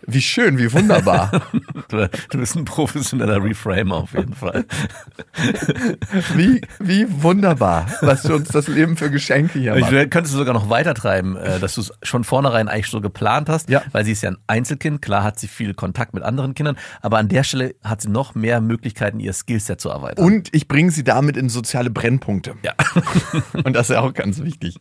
Wie 0.07 0.21
schön, 0.21 0.57
wie 0.57 0.71
wunderbar. 0.73 1.41
Du, 1.89 2.09
du 2.29 2.37
bist 2.37 2.55
ein 2.55 2.65
professioneller 2.65 3.43
Reframer 3.43 3.95
auf 3.97 4.13
jeden 4.13 4.33
Fall. 4.33 4.65
Wie, 6.35 6.61
wie 6.79 7.05
wunderbar, 7.23 7.87
was 8.01 8.25
uns 8.25 8.49
das 8.49 8.67
Leben 8.67 8.97
für 8.97 9.09
Geschenke 9.09 9.59
hier 9.59 9.75
macht. 9.77 9.91
Du 9.91 10.07
könntest 10.09 10.33
es 10.33 10.37
sogar 10.39 10.53
noch 10.53 10.69
weitertreiben, 10.69 11.35
äh, 11.35 11.59
dass 11.59 11.75
du 11.75 11.81
es 11.81 11.91
schon 12.03 12.23
vornherein 12.23 12.67
eigentlich 12.67 12.87
so 12.87 13.01
geplant 13.01 13.49
hast, 13.49 13.69
Ja. 13.69 13.81
weil 13.91 14.03
sie 14.05 14.11
ist 14.11 14.23
ja 14.23 14.31
ein 14.31 14.37
Einzelkind. 14.47 15.01
Klar 15.01 15.23
hat 15.23 15.39
sie 15.39 15.47
viel 15.47 15.73
Kontakt 15.73 16.13
mit 16.13 16.23
anderen 16.23 16.53
Kindern, 16.53 16.77
aber 17.01 17.17
an 17.17 17.27
der 17.29 17.43
Stelle 17.43 17.75
hat 17.83 18.01
sie 18.01 18.09
noch 18.09 18.35
mehr 18.35 18.61
Möglichkeiten, 18.61 19.19
ihr 19.19 19.33
Skillset 19.33 19.79
zu 19.81 19.89
erweitern. 19.89 20.25
Und 20.25 20.49
ich 20.53 20.67
bringe 20.67 20.91
sie 20.91 21.03
damit 21.03 21.37
in 21.37 21.49
soziale 21.49 21.89
Brennpunkte. 21.89 22.55
Ja. 22.63 22.73
Und 23.63 23.73
das 23.75 23.89
ist 23.89 23.95
ja 23.95 24.01
auch 24.01 24.13
ganz 24.13 24.41
wichtig. 24.41 24.77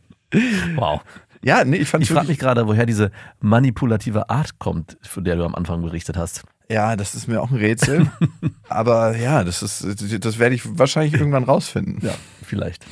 wow. 0.75 1.01
Ja, 1.43 1.63
nee, 1.65 1.77
ich 1.77 1.89
fand 1.89 2.03
Ich 2.03 2.11
frage 2.11 2.27
mich 2.27 2.37
gerade, 2.37 2.67
woher 2.67 2.85
diese 2.85 3.11
manipulative 3.39 4.29
Art 4.29 4.59
kommt, 4.59 4.97
von 5.01 5.23
der 5.23 5.35
du 5.35 5.43
am 5.43 5.55
Anfang 5.55 5.81
berichtet 5.81 6.17
hast. 6.17 6.43
Ja, 6.69 6.95
das 6.95 7.15
ist 7.15 7.27
mir 7.27 7.41
auch 7.41 7.51
ein 7.51 7.57
Rätsel. 7.57 8.09
Aber 8.69 9.17
ja, 9.17 9.43
das 9.43 9.61
ist, 9.61 9.85
das 10.23 10.39
werde 10.39 10.55
ich 10.55 10.77
wahrscheinlich 10.77 11.13
irgendwann 11.13 11.43
rausfinden. 11.43 11.99
Ja, 12.01 12.13
vielleicht. 12.43 12.85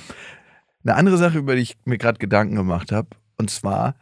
Eine 0.83 0.95
andere 0.95 1.17
Sache, 1.17 1.38
über 1.38 1.55
die 1.55 1.62
ich 1.62 1.77
mir 1.85 1.97
gerade 1.97 2.19
Gedanken 2.19 2.55
gemacht 2.55 2.91
habe, 2.91 3.09
und 3.38 3.50
zwar 3.50 3.95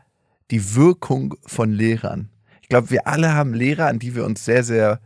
die 0.49 0.75
Wirkung 0.75 1.35
von 1.45 1.71
Lehrern. 1.71 2.29
Ich 2.61 2.69
glaube, 2.69 2.89
wir 2.89 3.07
alle 3.07 3.33
haben 3.33 3.53
Lehrer, 3.53 3.87
an 3.87 3.99
die 3.99 4.15
wir 4.15 4.25
uns 4.25 4.45
sehr, 4.45 4.63
sehr 4.63 4.99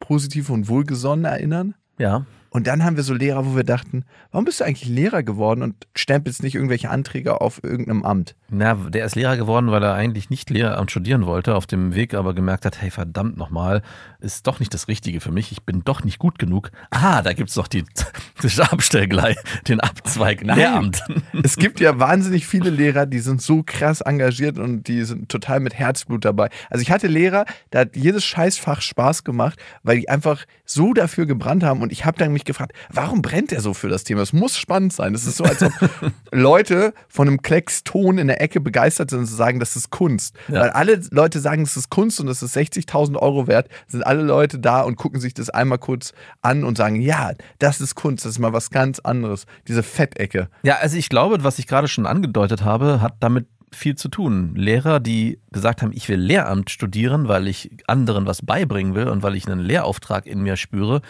positiv 0.00 0.50
und 0.50 0.68
wohlgesonnen 0.68 1.24
erinnern. 1.24 1.74
Ja. 1.98 2.26
Und 2.56 2.66
dann 2.66 2.82
haben 2.84 2.96
wir 2.96 3.02
so 3.02 3.12
Lehrer, 3.12 3.44
wo 3.44 3.54
wir 3.54 3.64
dachten, 3.64 4.06
warum 4.30 4.46
bist 4.46 4.60
du 4.60 4.64
eigentlich 4.64 4.88
Lehrer 4.88 5.22
geworden 5.22 5.60
und 5.60 5.86
stempelst 5.94 6.42
nicht 6.42 6.54
irgendwelche 6.54 6.88
Anträge 6.88 7.42
auf 7.42 7.62
irgendeinem 7.62 8.02
Amt? 8.02 8.34
Na, 8.48 8.72
der 8.72 9.04
ist 9.04 9.14
Lehrer 9.14 9.36
geworden, 9.36 9.70
weil 9.70 9.82
er 9.82 9.92
eigentlich 9.92 10.30
nicht 10.30 10.48
Lehramt 10.48 10.90
studieren 10.90 11.26
wollte, 11.26 11.54
auf 11.54 11.66
dem 11.66 11.94
Weg 11.94 12.14
aber 12.14 12.32
gemerkt 12.32 12.64
hat, 12.64 12.80
hey, 12.80 12.90
verdammt 12.90 13.36
nochmal, 13.36 13.82
ist 14.20 14.46
doch 14.46 14.58
nicht 14.58 14.72
das 14.72 14.88
Richtige 14.88 15.20
für 15.20 15.32
mich, 15.32 15.52
ich 15.52 15.64
bin 15.64 15.82
doch 15.84 16.02
nicht 16.02 16.18
gut 16.18 16.38
genug. 16.38 16.70
Ah, 16.88 17.20
da 17.20 17.34
gibt's 17.34 17.52
doch 17.52 17.68
die, 17.68 17.84
das 18.42 18.58
Abstellgleich, 18.58 19.36
den 19.68 19.80
Abzweig 19.80 20.40
Lehramt. 20.40 21.02
Es 21.42 21.56
gibt 21.56 21.80
ja 21.80 21.98
wahnsinnig 21.98 22.46
viele 22.46 22.70
Lehrer, 22.70 23.04
die 23.04 23.18
sind 23.18 23.42
so 23.42 23.62
krass 23.62 24.00
engagiert 24.00 24.58
und 24.58 24.88
die 24.88 25.04
sind 25.04 25.28
total 25.28 25.60
mit 25.60 25.74
Herzblut 25.74 26.24
dabei. 26.24 26.48
Also 26.70 26.80
ich 26.80 26.90
hatte 26.90 27.06
Lehrer, 27.06 27.44
da 27.70 27.80
hat 27.80 27.96
jedes 27.96 28.24
Scheißfach 28.24 28.80
Spaß 28.80 29.24
gemacht, 29.24 29.58
weil 29.82 29.98
die 29.98 30.08
einfach 30.08 30.46
so 30.64 30.94
dafür 30.94 31.26
gebrannt 31.26 31.62
haben 31.62 31.82
und 31.82 31.92
ich 31.92 32.06
habe 32.06 32.16
dann 32.16 32.32
mich 32.32 32.45
gefragt, 32.46 32.72
warum 32.90 33.22
brennt 33.22 33.52
er 33.52 33.60
so 33.60 33.74
für 33.74 33.88
das 33.88 34.04
Thema? 34.04 34.22
Es 34.22 34.32
muss 34.32 34.56
spannend 34.56 34.92
sein. 34.92 35.14
Es 35.14 35.26
ist 35.26 35.36
so, 35.36 35.44
als 35.44 35.62
ob 35.62 35.72
Leute 36.32 36.94
von 37.08 37.28
einem 37.28 37.42
Klecks 37.42 37.84
Ton 37.84 38.18
in 38.18 38.26
der 38.28 38.40
Ecke 38.40 38.60
begeistert 38.60 39.10
sind 39.10 39.20
und 39.20 39.26
sagen, 39.26 39.60
das 39.60 39.76
ist 39.76 39.90
Kunst. 39.90 40.34
Ja. 40.48 40.62
Weil 40.62 40.70
alle 40.70 41.00
Leute 41.10 41.40
sagen, 41.40 41.62
es 41.62 41.76
ist 41.76 41.90
Kunst 41.90 42.20
und 42.20 42.28
es 42.28 42.42
ist 42.42 42.56
60.000 42.56 43.16
Euro 43.16 43.46
wert, 43.46 43.68
sind 43.88 44.06
alle 44.06 44.22
Leute 44.22 44.58
da 44.58 44.82
und 44.82 44.96
gucken 44.96 45.20
sich 45.20 45.34
das 45.34 45.50
einmal 45.50 45.78
kurz 45.78 46.12
an 46.42 46.64
und 46.64 46.76
sagen, 46.76 47.00
ja, 47.00 47.32
das 47.58 47.80
ist 47.80 47.94
Kunst, 47.94 48.24
das 48.24 48.32
ist 48.32 48.38
mal 48.38 48.52
was 48.52 48.70
ganz 48.70 49.00
anderes. 49.00 49.46
Diese 49.68 49.82
Fettecke. 49.82 50.48
Ja, 50.62 50.76
also 50.76 50.96
ich 50.96 51.08
glaube, 51.08 51.42
was 51.44 51.58
ich 51.58 51.66
gerade 51.66 51.88
schon 51.88 52.06
angedeutet 52.06 52.62
habe, 52.62 53.00
hat 53.00 53.16
damit 53.20 53.46
viel 53.72 53.96
zu 53.96 54.08
tun. 54.08 54.54
Lehrer, 54.54 55.00
die 55.00 55.40
gesagt 55.52 55.82
haben, 55.82 55.92
ich 55.92 56.08
will 56.08 56.18
Lehramt 56.18 56.70
studieren, 56.70 57.28
weil 57.28 57.48
ich 57.48 57.70
anderen 57.86 58.26
was 58.26 58.42
beibringen 58.42 58.94
will 58.94 59.08
und 59.08 59.22
weil 59.22 59.36
ich 59.36 59.46
einen 59.46 59.60
Lehrauftrag 59.60 60.26
in 60.26 60.40
mir 60.42 60.56
spüre, 60.56 61.02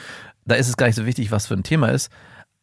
da 0.47 0.55
ist 0.55 0.69
es 0.69 0.77
gar 0.77 0.87
nicht 0.87 0.97
so 0.97 1.07
wichtig, 1.07 1.31
was 1.31 1.47
für 1.47 1.55
ein 1.55 1.63
Thema 1.63 1.89
ist. 1.89 2.11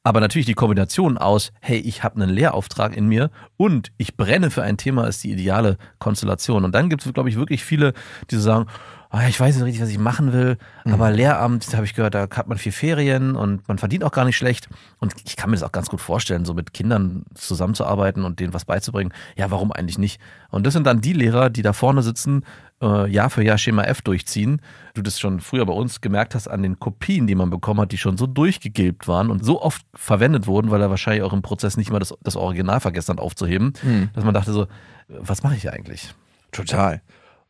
Aber 0.05 0.19
natürlich 0.19 0.45
die 0.45 0.53
Kombination 0.53 1.17
aus, 1.17 1.53
hey, 1.61 1.77
ich 1.77 2.03
habe 2.03 2.21
einen 2.21 2.29
Lehrauftrag 2.29 2.95
in 2.95 3.07
mir 3.07 3.31
und 3.55 3.93
ich 3.97 4.17
brenne 4.17 4.51
für 4.51 4.61
ein 4.61 4.75
Thema, 4.75 5.07
ist 5.07 5.23
die 5.23 5.31
ideale 5.31 5.77
Konstellation. 5.99 6.65
Und 6.65 6.75
dann 6.75 6.89
gibt 6.89 7.05
es, 7.05 7.13
glaube 7.13 7.29
ich, 7.29 7.37
wirklich 7.37 7.63
viele, 7.63 7.93
die 8.29 8.35
sagen, 8.35 8.65
oh, 9.13 9.19
ich 9.29 9.39
weiß 9.39 9.55
nicht 9.55 9.63
richtig, 9.63 9.81
was 9.81 9.89
ich 9.89 9.99
machen 9.99 10.33
will, 10.33 10.57
aber 10.85 11.11
Lehramt, 11.11 11.71
da 11.71 11.77
habe 11.77 11.85
ich 11.85 11.93
gehört, 11.93 12.15
da 12.15 12.23
hat 12.23 12.47
man 12.47 12.57
viel 12.57 12.71
Ferien 12.71 13.35
und 13.35 13.67
man 13.67 13.77
verdient 13.77 14.03
auch 14.03 14.11
gar 14.11 14.25
nicht 14.25 14.35
schlecht. 14.35 14.69
Und 14.97 15.13
ich 15.23 15.35
kann 15.35 15.51
mir 15.51 15.55
das 15.55 15.63
auch 15.63 15.71
ganz 15.71 15.87
gut 15.89 16.01
vorstellen, 16.01 16.45
so 16.45 16.55
mit 16.55 16.73
Kindern 16.73 17.23
zusammenzuarbeiten 17.35 18.25
und 18.25 18.39
denen 18.39 18.55
was 18.55 18.65
beizubringen. 18.65 19.13
Ja, 19.37 19.51
warum 19.51 19.71
eigentlich 19.71 19.99
nicht? 19.99 20.19
Und 20.49 20.65
das 20.65 20.73
sind 20.73 20.87
dann 20.87 20.99
die 20.99 21.13
Lehrer, 21.13 21.51
die 21.51 21.61
da 21.61 21.73
vorne 21.73 22.01
sitzen, 22.01 22.43
äh, 22.81 23.07
Jahr 23.07 23.29
für 23.29 23.43
Jahr 23.43 23.59
Schema 23.59 23.83
F 23.83 24.01
durchziehen. 24.01 24.61
Du 24.95 25.03
das 25.03 25.19
schon 25.19 25.41
früher 25.41 25.67
bei 25.67 25.73
uns 25.73 26.01
gemerkt 26.01 26.33
hast 26.33 26.47
an 26.47 26.63
den 26.63 26.79
Kopien, 26.79 27.27
die 27.27 27.35
man 27.35 27.51
bekommen 27.51 27.81
hat, 27.81 27.91
die 27.91 27.99
schon 27.99 28.17
so 28.17 28.25
durchgegilbt 28.25 29.07
waren 29.07 29.29
und 29.29 29.45
so 29.45 29.61
oft 29.61 29.85
verwendet 29.93 30.47
wurden, 30.47 30.71
weil 30.71 30.81
er 30.81 30.89
wahrscheinlich 30.89 31.21
auch 31.21 31.33
im 31.33 31.43
Prozess 31.43 31.77
nicht 31.77 31.91
mal 31.91 31.99
das, 31.99 32.15
das 32.23 32.35
Original 32.35 32.79
vergessen 32.79 33.11
hat 33.11 33.19
aufzuheben, 33.19 33.73
dass 34.13 34.23
man 34.23 34.33
dachte 34.33 34.53
so, 34.53 34.67
was 35.07 35.43
mache 35.43 35.55
ich 35.55 35.71
eigentlich? 35.71 36.15
Total. 36.51 37.01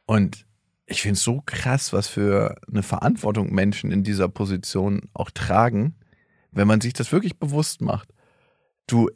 Und 0.05 0.45
ich 0.85 1.01
finde 1.01 1.13
es 1.13 1.23
so 1.23 1.41
krass, 1.45 1.93
was 1.93 2.07
für 2.07 2.55
eine 2.69 2.83
Verantwortung 2.83 3.53
Menschen 3.53 3.91
in 3.91 4.03
dieser 4.03 4.27
Position 4.27 5.09
auch 5.13 5.31
tragen, 5.31 5.95
wenn 6.51 6.67
man 6.67 6.81
sich 6.81 6.93
das 6.93 7.11
wirklich 7.11 7.39
bewusst 7.39 7.81
macht. 7.81 8.09
Du 8.87 9.09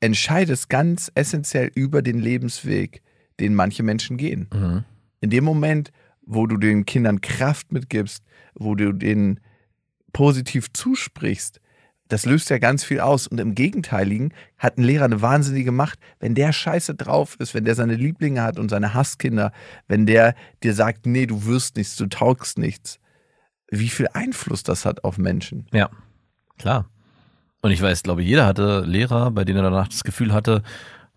entscheidest 0.00 0.68
ganz 0.68 1.12
essentiell 1.14 1.70
über 1.74 2.02
den 2.02 2.18
Lebensweg, 2.18 3.02
den 3.38 3.54
manche 3.54 3.82
Menschen 3.82 4.16
gehen. 4.16 4.48
Mhm. 4.52 4.84
In 5.20 5.30
dem 5.30 5.44
Moment, 5.44 5.92
wo 6.22 6.46
du 6.46 6.56
den 6.56 6.84
Kindern 6.84 7.20
Kraft 7.20 7.72
mitgibst, 7.72 8.24
wo 8.54 8.74
du 8.74 8.92
denen 8.92 9.40
positiv 10.12 10.72
zusprichst, 10.72 11.60
das 12.12 12.26
löst 12.26 12.50
ja 12.50 12.58
ganz 12.58 12.84
viel 12.84 13.00
aus. 13.00 13.26
Und 13.26 13.40
im 13.40 13.54
Gegenteiligen 13.54 14.34
hat 14.58 14.76
ein 14.76 14.82
Lehrer 14.84 15.06
eine 15.06 15.22
wahnsinnige 15.22 15.72
Macht. 15.72 15.98
Wenn 16.20 16.34
der 16.34 16.52
scheiße 16.52 16.94
drauf 16.94 17.36
ist, 17.38 17.54
wenn 17.54 17.64
der 17.64 17.74
seine 17.74 17.94
Lieblinge 17.94 18.42
hat 18.42 18.58
und 18.58 18.68
seine 18.68 18.92
Hasskinder, 18.92 19.50
wenn 19.88 20.04
der 20.04 20.34
dir 20.62 20.74
sagt, 20.74 21.06
nee, 21.06 21.24
du 21.26 21.46
wirst 21.46 21.76
nichts, 21.76 21.96
du 21.96 22.06
taugst 22.06 22.58
nichts, 22.58 22.98
wie 23.70 23.88
viel 23.88 24.08
Einfluss 24.12 24.62
das 24.62 24.84
hat 24.84 25.04
auf 25.04 25.16
Menschen. 25.16 25.66
Ja, 25.72 25.88
klar. 26.58 26.84
Und 27.62 27.70
ich 27.70 27.80
weiß, 27.80 28.02
glaube 28.02 28.22
jeder 28.22 28.44
hatte 28.44 28.80
Lehrer, 28.86 29.30
bei 29.30 29.44
denen 29.44 29.58
er 29.64 29.70
danach 29.70 29.88
das 29.88 30.04
Gefühl 30.04 30.34
hatte, 30.34 30.62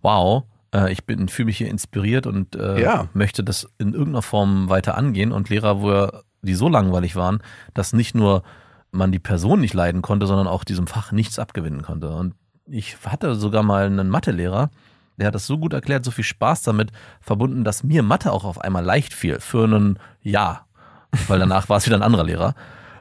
wow, 0.01 0.43
äh, 0.73 0.91
ich 0.93 1.03
bin, 1.05 1.27
fühle 1.27 1.47
mich 1.47 1.57
hier 1.57 1.69
inspiriert 1.69 2.25
und 2.25 2.55
äh, 2.55 2.81
Ja. 2.81 3.09
möchte 3.13 3.43
das 3.43 3.67
in 3.79 3.91
irgendeiner 3.91 4.21
Form 4.21 4.69
weiter 4.69 4.95
angehen. 4.97 5.33
Und 5.33 5.49
Lehrer, 5.49 5.81
wo 5.81 5.91
er, 5.91 6.23
die 6.41 6.53
so 6.53 6.69
langweilig 6.69 7.15
waren, 7.17 7.39
dass 7.73 7.91
nicht 7.91 8.15
nur 8.15 8.43
man 8.95 9.11
die 9.11 9.19
Person 9.19 9.61
nicht 9.61 9.73
leiden 9.73 10.01
konnte, 10.01 10.27
sondern 10.27 10.47
auch 10.47 10.63
diesem 10.63 10.87
Fach 10.87 11.11
nichts 11.11 11.39
abgewinnen 11.39 11.81
konnte. 11.81 12.09
Und 12.09 12.35
ich 12.67 12.97
hatte 13.05 13.35
sogar 13.35 13.63
mal 13.63 13.85
einen 13.85 14.09
Mathelehrer, 14.09 14.69
der 15.17 15.27
hat 15.27 15.35
das 15.35 15.47
so 15.47 15.57
gut 15.57 15.73
erklärt, 15.73 16.03
so 16.03 16.11
viel 16.11 16.23
Spaß 16.23 16.63
damit 16.63 16.91
verbunden, 17.21 17.63
dass 17.63 17.83
mir 17.83 18.03
Mathe 18.03 18.31
auch 18.31 18.43
auf 18.43 18.59
einmal 18.59 18.83
leicht 18.83 19.13
fiel 19.13 19.39
für 19.39 19.65
ein 19.65 19.99
Jahr. 20.21 20.65
Weil 21.27 21.39
danach 21.39 21.69
war 21.69 21.77
es 21.77 21.85
wieder 21.85 21.95
ein 21.95 22.03
anderer 22.03 22.25
Lehrer. 22.25 22.55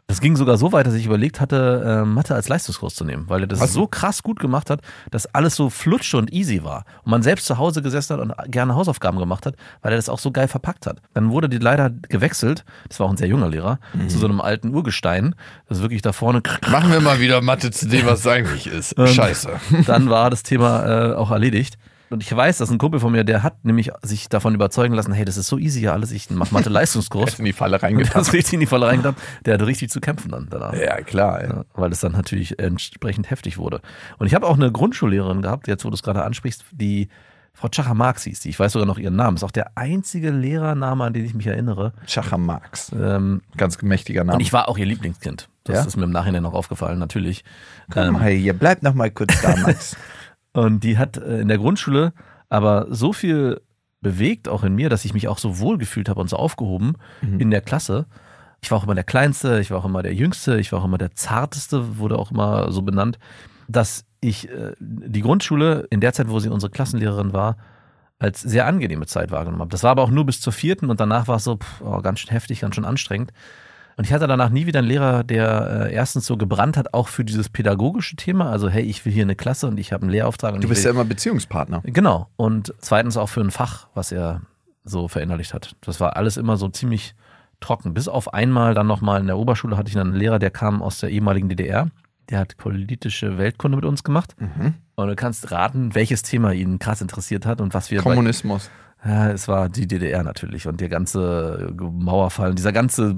Das 0.07 0.21
ging 0.21 0.37
sogar 0.37 0.59
so 0.59 0.71
weit, 0.73 0.87
dass 0.87 0.95
ich 0.95 1.07
überlegt 1.07 1.41
hatte, 1.41 2.03
äh, 2.03 2.05
Mathe 2.05 2.35
als 2.35 2.49
Leistungskurs 2.49 2.95
zu 2.95 3.07
nehmen, 3.07 3.25
weil 3.29 3.41
er 3.43 3.47
das 3.47 3.61
Was? 3.61 3.73
so 3.73 3.87
krass 3.87 4.23
gut 4.23 4.39
gemacht 4.39 4.69
hat, 4.69 4.81
dass 5.11 5.27
alles 5.35 5.57
so 5.57 5.71
flutsche 5.71 6.19
und 6.19 6.31
easy 6.31 6.63
war. 6.63 6.85
Und 7.05 7.11
man 7.11 7.23
selbst 7.23 7.47
zu 7.47 7.57
Hause 7.57 7.81
gesessen 7.81 8.15
hat 8.15 8.21
und 8.21 8.53
gerne 8.53 8.75
Hausaufgaben 8.75 9.19
gemacht 9.19 9.47
hat, 9.47 9.57
weil 9.81 9.93
er 9.93 9.97
das 9.97 10.11
auch 10.11 10.19
so 10.19 10.31
geil 10.31 10.47
verpackt 10.47 10.87
hat. 10.87 11.01
Dann 11.15 11.31
wurde 11.31 11.49
die 11.49 11.57
leider 11.57 11.89
gewechselt, 11.89 12.67
das 12.89 13.01
war 13.01 13.07
auch 13.07 13.11
ein 13.11 13.17
sehr 13.17 13.29
junger 13.29 13.49
Lehrer, 13.49 13.79
zu 14.09 14.19
so 14.19 14.27
einem 14.27 14.43
alten 14.43 14.75
Urgestein, 14.75 15.35
das 15.69 15.81
wirklich 15.81 16.03
da 16.03 16.13
vorne 16.13 16.43
Machen 16.71 16.93
wir 16.93 17.01
mal 17.01 17.19
wieder 17.21 17.41
Mathe 17.41 17.71
zu 17.71 17.89
dem, 17.89 18.05
was 18.05 18.21
es 18.21 18.27
eigentlich 18.27 18.67
ist. 18.67 18.95
Scheiße. 19.09 19.53
dann 19.87 20.11
war 20.11 20.29
das 20.29 20.43
Thema 20.43 21.13
äh, 21.13 21.15
auch 21.15 21.31
erledigt. 21.31 21.79
Und 22.15 22.23
ich 22.23 22.35
weiß, 22.35 22.59
dass 22.59 22.71
ein 22.71 22.79
Kumpel 22.79 23.01
von 23.01 23.11
mir, 23.11 23.25
der 23.25 23.43
hat 23.43 23.65
nämlich 23.65 23.91
sich 24.03 24.29
davon 24.29 24.55
überzeugen 24.55 24.95
lassen, 24.95 25.13
hey, 25.13 25.25
das 25.25 25.37
ist 25.37 25.49
so 25.49 25.59
easy 25.59 25.81
hier 25.81 25.93
alles, 25.93 26.13
ich 26.13 26.31
mach 26.31 26.53
Mathe-Leistungskurs. 26.53 27.31
Ist 27.33 27.39
in 27.41 27.45
die 27.45 27.53
Falle 27.53 27.83
reingetan. 27.83 28.23
ist 28.23 28.33
richtig 28.33 28.55
in 28.55 28.61
die 28.61 28.67
Falle 28.67 28.87
reingetan. 28.87 29.17
Der 29.45 29.55
hatte 29.55 29.67
richtig 29.67 29.91
zu 29.91 30.01
kämpfen 30.01 30.31
dann 30.31 30.47
danach. 30.49 30.75
Ja, 30.75 31.01
klar. 31.03 31.43
Ja, 31.43 31.65
weil 31.75 31.91
es 31.91 31.99
dann 31.99 32.13
natürlich 32.13 32.59
entsprechend 32.61 33.31
heftig 33.31 33.59
wurde. 33.59 33.81
Und 34.19 34.29
ich 34.29 34.35
habe 34.35 34.47
auch 34.47 34.55
eine 34.55 34.71
Grundschullehrerin 34.71 35.43
gehabt, 35.43 35.67
jetzt 35.67 35.85
wo 35.85 35.91
du 35.91 35.95
es 35.95 36.05
gerade 36.05 36.23
ansprichst, 36.23 36.65
die 36.71 37.09
Frau 37.53 37.69
Chacha-Marx 37.69 38.23
hieß 38.25 38.41
die. 38.41 38.51
Ich 38.51 38.59
weiß 38.61 38.73
sogar 38.73 38.87
noch 38.87 38.99
ihren 38.99 39.17
Namen. 39.17 39.37
Ist 39.37 39.43
auch 39.45 39.51
der 39.51 39.77
einzige 39.77 40.31
Lehrername, 40.31 41.03
an 41.05 41.13
den 41.13 41.25
ich 41.25 41.35
mich 41.35 41.47
erinnere. 41.49 41.93
Chacha 42.07 42.39
Marx. 42.39 42.93
Ähm, 42.93 43.43
Ganz 43.57 43.81
mächtiger 43.83 44.23
Name. 44.25 44.37
und 44.37 44.41
ich 44.41 44.53
war 44.53 44.69
auch 44.69 44.79
ihr 44.79 44.87
Lieblingskind. 44.87 45.49
Das 45.65 45.77
Ja? 45.77 45.85
ist 45.85 45.97
mir 45.97 46.05
im 46.05 46.11
Nachhinein 46.11 46.43
noch 46.43 46.53
aufgefallen, 46.55 46.99
natürlich. 46.99 47.45
Komm 47.93 48.03
Ähm, 48.09 48.13
mal 48.15 48.29
hier, 48.31 48.55
bleib 48.55 48.83
noch 48.83 48.95
mal 48.95 49.11
kurz 49.11 49.41
da, 49.41 49.57
Max. 49.57 49.97
Und 50.55 50.85
die 50.85 50.97
hat 50.97 51.19
äh, 51.19 51.41
in 51.41 51.49
der 51.49 51.59
Grundschule 51.59 52.15
aber 52.49 52.87
so 52.89 53.13
viel 53.13 53.61
bewegt, 54.01 54.49
auch 54.49 54.63
in 54.63 54.75
mir, 54.75 54.89
dass 54.89 55.05
ich 55.05 55.13
mich 55.13 55.29
auch 55.29 55.39
so 55.39 55.59
wohl 55.59 55.77
gefühlt 55.77 56.09
habe 56.09 56.21
und 56.21 56.31
so 56.31 56.37
aufgehoben 56.37 56.95
in 57.39 57.51
der 57.51 57.61
Klasse. 57.61 58.07
Ich 58.63 58.71
war 58.71 58.79
auch 58.79 58.85
immer 58.85 58.95
der 58.95 59.05
Kleinste, 59.05 59.61
ich 59.61 59.71
war 59.71 59.79
auch 59.79 59.85
immer 59.85 60.03
der 60.03 60.15
Jüngste, 60.15 60.59
ich 60.59 60.73
war 60.73 60.81
auch 60.81 60.85
immer 60.85 60.99
der 60.99 61.15
Zarteste, 61.15 61.99
wurde 61.99 62.19
auch 62.19 62.31
immer 62.31 62.71
so 62.71 62.83
benannt, 62.83 63.19
dass 63.67 64.05
ich 64.21 64.49
äh, 64.49 64.73
die 64.79 65.23
Grundschule 65.23 65.87
in 65.91 66.01
der 66.01 66.13
Zeit, 66.13 66.29
wo 66.29 66.39
sie 66.39 66.49
unsere 66.49 66.71
Klassenlehrerin 66.71 67.33
war, 67.33 67.57
als 68.19 68.41
sehr 68.41 68.67
angenehme 68.67 69.07
Zeit 69.07 69.31
wahrgenommen 69.31 69.61
habe. 69.61 69.71
Das 69.71 69.83
war 69.83 69.91
aber 69.91 70.03
auch 70.03 70.11
nur 70.11 70.25
bis 70.25 70.41
zur 70.41 70.53
vierten 70.53 70.89
und 70.91 71.01
danach 71.01 71.27
war 71.27 71.37
es 71.37 71.45
so 71.45 71.57
pff, 71.57 71.81
oh, 71.81 72.01
ganz 72.01 72.21
schön 72.21 72.31
heftig, 72.31 72.61
ganz 72.61 72.75
schön 72.75 72.85
anstrengend. 72.85 73.33
Und 73.97 74.05
ich 74.05 74.13
hatte 74.13 74.27
danach 74.27 74.51
nie 74.51 74.67
wieder 74.67 74.81
einen 74.81 74.89
Lehrer, 74.89 75.23
der 75.23 75.87
äh, 75.89 75.95
erstens 75.95 76.27
so 76.27 76.37
gebrannt 76.37 76.77
hat, 76.77 76.95
auch 76.95 77.09
für 77.09 77.25
dieses 77.25 77.49
pädagogische 77.49 78.17
Thema. 78.17 78.51
Also, 78.51 78.69
hey, 78.69 78.83
ich 78.83 79.05
will 79.05 79.13
hier 79.13 79.23
eine 79.23 79.37
Klasse 79.37 79.69
und 79.69 79.79
ich 79.79 79.93
habe 79.93 80.03
einen 80.03 80.11
Lehrauftrag. 80.11 80.55
Und 80.55 80.65
Du 80.65 80.69
bist 80.69 80.83
will, 80.83 80.91
ja 80.91 80.95
immer 80.95 81.05
Beziehungspartner. 81.05 81.83
Genau. 81.85 82.29
Und 82.37 82.75
zweitens 82.81 83.17
auch 83.17 83.29
für 83.29 83.41
ein 83.41 83.51
Fach, 83.51 83.89
was 83.95 84.11
er 84.11 84.43
so 84.85 85.09
verinnerlicht 85.09 85.55
hat. 85.55 85.77
Das 85.81 86.01
war 86.01 86.17
alles 86.17 86.37
immer 86.37 86.57
so 86.57 86.69
ziemlich 86.69 87.15
trocken. 87.61 87.95
Bis 87.95 88.09
auf 88.09 88.35
einmal 88.35 88.75
dann 88.75 88.87
nochmal 88.87 89.21
in 89.21 89.27
der 89.27 89.39
Oberschule 89.39 89.77
hatte 89.77 89.91
ich 89.91 89.99
einen 89.99 90.15
Lehrer, 90.15 90.39
der 90.39 90.51
kam 90.51 90.83
aus 90.83 91.01
der 91.01 91.11
ehemaligen 91.11 91.49
DDR. 91.49 91.89
Der 92.31 92.39
hat 92.39 92.57
politische 92.57 93.39
Weltkunde 93.39 93.77
mit 93.77 93.85
uns 93.85 94.03
gemacht. 94.03 94.35
Mhm. 94.39 94.75
Und 94.95 95.09
du 95.09 95.17
kannst 95.17 95.51
raten, 95.51 95.95
welches 95.95 96.23
Thema 96.23 96.53
ihn 96.53 96.79
krass 96.79 97.01
interessiert 97.01 97.47
hat 97.47 97.61
und 97.61 97.75
was 97.75 97.91
wir 97.91 98.03
bei, 98.03 98.11
Kommunismus. 98.11 98.71
Ja, 99.05 99.31
es 99.31 99.49
war 99.49 99.69
die 99.69 99.87
DDR 99.87 100.23
natürlich 100.23 100.67
und 100.67 100.81
der 100.81 100.89
ganze 100.89 101.75
Mauerfall, 101.79 102.55
dieser 102.55 102.73
ganze, 102.73 103.15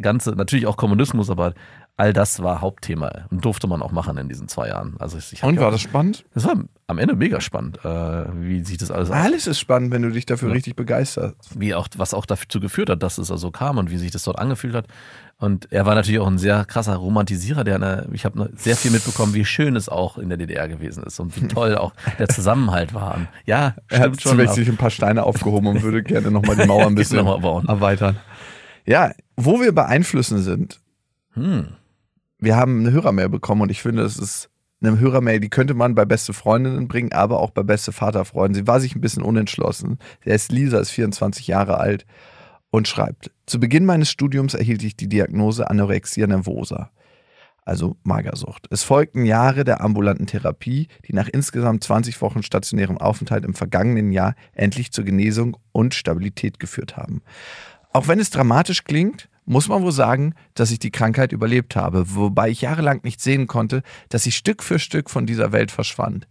ganze, 0.00 0.32
natürlich 0.32 0.66
auch 0.66 0.76
Kommunismus, 0.76 1.30
aber 1.30 1.54
all 1.96 2.12
das 2.12 2.42
war 2.42 2.60
Hauptthema 2.60 3.26
und 3.30 3.44
durfte 3.44 3.66
man 3.68 3.80
auch 3.80 3.92
machen 3.92 4.16
in 4.18 4.28
diesen 4.28 4.48
zwei 4.48 4.68
Jahren. 4.68 4.96
Also 4.98 5.16
ich 5.18 5.42
hab 5.42 5.48
Und 5.48 5.60
war 5.60 5.70
das 5.70 5.80
spannend? 5.80 6.24
das 6.34 6.44
war 6.44 6.54
am 6.88 6.98
Ende 6.98 7.14
mega 7.14 7.40
spannend, 7.40 7.78
äh, 7.84 7.88
wie 7.88 8.64
sich 8.64 8.78
das 8.78 8.90
alles, 8.90 9.10
Alles 9.10 9.46
ist 9.46 9.58
spannend, 9.60 9.90
wenn 9.92 10.02
du 10.02 10.10
dich 10.10 10.26
dafür 10.26 10.48
Ja. 10.48 10.54
richtig 10.54 10.74
begeisterst. 10.76 11.36
wie 11.58 11.74
auch, 11.74 11.86
was 11.96 12.12
auch 12.12 12.26
dazu 12.26 12.58
geführt 12.60 12.90
hat, 12.90 13.02
dass 13.02 13.18
es 13.18 13.30
also 13.30 13.50
kam 13.52 13.78
und 13.78 13.90
wie 13.90 13.96
sich 13.98 14.10
das 14.10 14.24
dort 14.24 14.38
angefühlt 14.38 14.74
hat. 14.74 14.86
Und 15.38 15.70
er 15.72 15.86
war 15.86 15.94
natürlich 15.94 16.20
auch 16.20 16.26
ein 16.26 16.38
sehr 16.38 16.64
krasser 16.64 16.96
Romantisierer, 16.96 17.64
der 17.64 17.76
eine, 17.76 18.08
ich 18.12 18.24
habe 18.24 18.50
sehr 18.56 18.76
viel 18.76 18.90
mitbekommen, 18.90 19.32
wie 19.34 19.44
schön 19.44 19.74
es 19.76 19.88
auch 19.88 20.18
in 20.18 20.28
der 20.28 20.38
DDR 20.38 20.68
gewesen 20.68 21.04
ist 21.04 21.18
und 21.20 21.40
wie 21.40 21.46
toll 21.48 21.76
auch 21.76 21.92
der 22.18 22.28
Zusammenhalt 22.28 22.92
war. 22.92 23.14
Und 23.16 23.28
ja, 23.46 23.74
Er 23.88 24.00
hat 24.00 24.20
schon. 24.20 24.32
zusätzlich 24.32 24.68
ein 24.68 24.76
paar 24.76 24.90
Steine 24.90 25.22
aufgehoben 25.22 25.68
und 25.68 25.82
würde 25.82 26.02
gerne 26.02 26.30
nochmal 26.30 26.56
die 26.56 26.66
Mauer 26.66 26.86
ein 26.86 26.94
bisschen 26.96 27.24
erweitern. 27.26 28.16
Ja, 28.84 29.12
wo 29.36 29.60
wir 29.60 29.72
bei 29.74 29.86
Einflüssen 29.86 30.42
sind, 30.42 30.80
Hm. 31.34 31.66
Wir 32.44 32.56
haben 32.56 32.80
eine 32.80 32.92
Hörermail 32.92 33.28
bekommen 33.28 33.62
und 33.62 33.70
ich 33.70 33.82
finde, 33.82 34.02
es 34.02 34.18
ist 34.18 34.50
eine 34.82 34.98
Hörermail, 34.98 35.40
die 35.40 35.48
könnte 35.48 35.74
man 35.74 35.94
bei 35.94 36.04
beste 36.04 36.32
Freundinnen 36.32 36.88
bringen, 36.88 37.12
aber 37.12 37.40
auch 37.40 37.50
bei 37.50 37.62
beste 37.62 37.92
Vaterfreunden. 37.92 38.54
Sie 38.54 38.66
war 38.66 38.80
sich 38.80 38.94
ein 38.94 39.00
bisschen 39.00 39.22
unentschlossen. 39.22 39.98
Der 40.24 40.34
ist 40.34 40.52
Lisa, 40.52 40.78
ist 40.78 40.90
24 40.90 41.46
Jahre 41.46 41.78
alt 41.78 42.06
und 42.70 42.88
schreibt: 42.88 43.30
Zu 43.46 43.60
Beginn 43.60 43.84
meines 43.84 44.10
Studiums 44.10 44.54
erhielt 44.54 44.82
ich 44.82 44.96
die 44.96 45.08
Diagnose 45.08 45.70
Anorexia 45.70 46.26
nervosa, 46.26 46.90
also 47.64 47.96
Magersucht. 48.02 48.66
Es 48.70 48.82
folgten 48.82 49.24
Jahre 49.24 49.64
der 49.64 49.80
ambulanten 49.80 50.26
Therapie, 50.26 50.88
die 51.06 51.14
nach 51.14 51.28
insgesamt 51.28 51.82
20 51.84 52.20
Wochen 52.20 52.42
stationärem 52.42 52.98
Aufenthalt 52.98 53.44
im 53.44 53.54
vergangenen 53.54 54.12
Jahr 54.12 54.34
endlich 54.52 54.92
zur 54.92 55.04
Genesung 55.04 55.56
und 55.72 55.94
Stabilität 55.94 56.60
geführt 56.60 56.96
haben. 56.96 57.22
Auch 57.94 58.08
wenn 58.08 58.18
es 58.18 58.30
dramatisch 58.30 58.82
klingt, 58.82 59.28
muss 59.44 59.68
man 59.68 59.82
wohl 59.82 59.92
sagen, 59.92 60.34
dass 60.54 60.72
ich 60.72 60.80
die 60.80 60.90
Krankheit 60.90 61.30
überlebt 61.30 61.76
habe, 61.76 62.16
wobei 62.16 62.50
ich 62.50 62.62
jahrelang 62.62 63.00
nicht 63.04 63.20
sehen 63.20 63.46
konnte, 63.46 63.84
dass 64.08 64.26
ich 64.26 64.36
Stück 64.36 64.64
für 64.64 64.80
Stück 64.80 65.08
von 65.08 65.26
dieser 65.26 65.52
Welt 65.52 65.70
verschwand. 65.70 66.26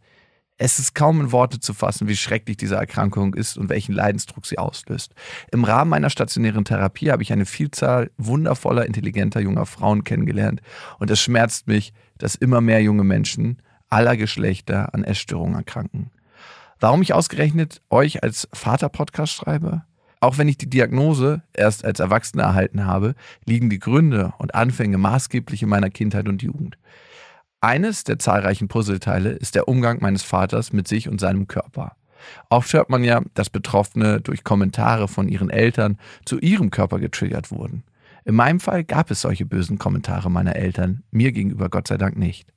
Es 0.57 0.77
ist 0.77 0.93
kaum 0.93 1.21
in 1.21 1.31
Worte 1.31 1.61
zu 1.61 1.73
fassen, 1.73 2.09
wie 2.09 2.17
schrecklich 2.17 2.57
diese 2.57 2.75
Erkrankung 2.75 3.33
ist 3.33 3.57
und 3.57 3.69
welchen 3.69 3.95
Leidensdruck 3.95 4.45
sie 4.45 4.57
auslöst. 4.57 5.15
Im 5.53 5.63
Rahmen 5.63 5.89
meiner 5.89 6.09
stationären 6.09 6.65
Therapie 6.65 7.11
habe 7.11 7.23
ich 7.23 7.31
eine 7.31 7.45
Vielzahl 7.45 8.11
wundervoller, 8.17 8.85
intelligenter 8.85 9.39
junger 9.39 9.65
Frauen 9.65 10.03
kennengelernt 10.03 10.61
und 10.99 11.09
es 11.09 11.21
schmerzt 11.21 11.67
mich, 11.67 11.93
dass 12.17 12.35
immer 12.35 12.59
mehr 12.59 12.81
junge 12.81 13.05
Menschen 13.05 13.61
aller 13.89 14.17
Geschlechter 14.17 14.93
an 14.93 15.05
Essstörungen 15.05 15.55
erkranken. 15.55 16.11
Warum 16.81 17.01
ich 17.01 17.13
ausgerechnet 17.13 17.81
euch 17.89 18.21
als 18.21 18.49
Vater-Podcast 18.51 19.31
schreibe? 19.31 19.83
Auch 20.23 20.37
wenn 20.37 20.47
ich 20.47 20.57
die 20.57 20.69
Diagnose 20.69 21.41
erst 21.51 21.83
als 21.83 21.99
Erwachsener 21.99 22.43
erhalten 22.43 22.85
habe, 22.85 23.13
liegen 23.45 23.69
die 23.69 23.77
Gründe 23.77 24.31
und 24.37 24.55
Anfänge 24.55 24.97
maßgeblich 24.97 25.63
in 25.63 25.67
meiner 25.67 25.89
Kindheit 25.89 26.29
und 26.29 26.41
Jugend. 26.41 26.77
Eines 27.59 28.05
der 28.05 28.19
zahlreichen 28.19 28.69
Puzzleteile 28.69 29.31
ist 29.31 29.53
der 29.53 29.67
Umgang 29.67 29.97
meines 29.99 30.23
Vaters 30.23 30.71
mit 30.71 30.87
sich 30.87 31.09
und 31.09 31.19
seinem 31.19 31.49
Körper. 31.49 31.97
Oft 32.49 32.71
hört 32.71 32.89
man 32.89 33.03
ja, 33.03 33.21
dass 33.33 33.49
Betroffene 33.49 34.21
durch 34.21 34.45
Kommentare 34.45 35.09
von 35.09 35.27
ihren 35.27 35.49
Eltern 35.49 35.97
zu 36.23 36.39
ihrem 36.39 36.71
Körper 36.71 36.99
getriggert 36.99 37.51
wurden. 37.51 37.83
In 38.23 38.35
meinem 38.35 38.61
Fall 38.61 38.85
gab 38.85 39.11
es 39.11 39.19
solche 39.19 39.45
bösen 39.45 39.77
Kommentare 39.77 40.31
meiner 40.31 40.55
Eltern, 40.55 41.03
mir 41.11 41.33
gegenüber 41.33 41.67
Gott 41.67 41.89
sei 41.89 41.97
Dank 41.97 42.15
nicht. 42.15 42.52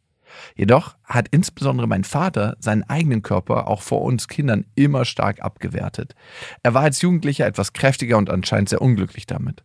Jedoch 0.55 0.97
hat 1.05 1.29
insbesondere 1.31 1.87
mein 1.87 2.05
Vater 2.05 2.57
seinen 2.61 2.83
eigenen 2.85 3.23
Körper 3.23 3.69
auch 3.69 3.83
vor 3.83 4.03
uns 4.03 4.29
Kindern 4.29 4.65
immer 4.75 5.05
stark 5.05 5.43
abgewertet. 5.43 6.15
Er 6.63 6.75
war 6.75 6.83
als 6.83 7.01
Jugendlicher 7.03 7.47
etwas 7.47 7.73
kräftiger 7.73 8.19
und 8.19 8.31
anscheinend 8.31 8.69
sehr 8.69 8.83
unglücklich 8.83 9.27
damit. 9.27 9.63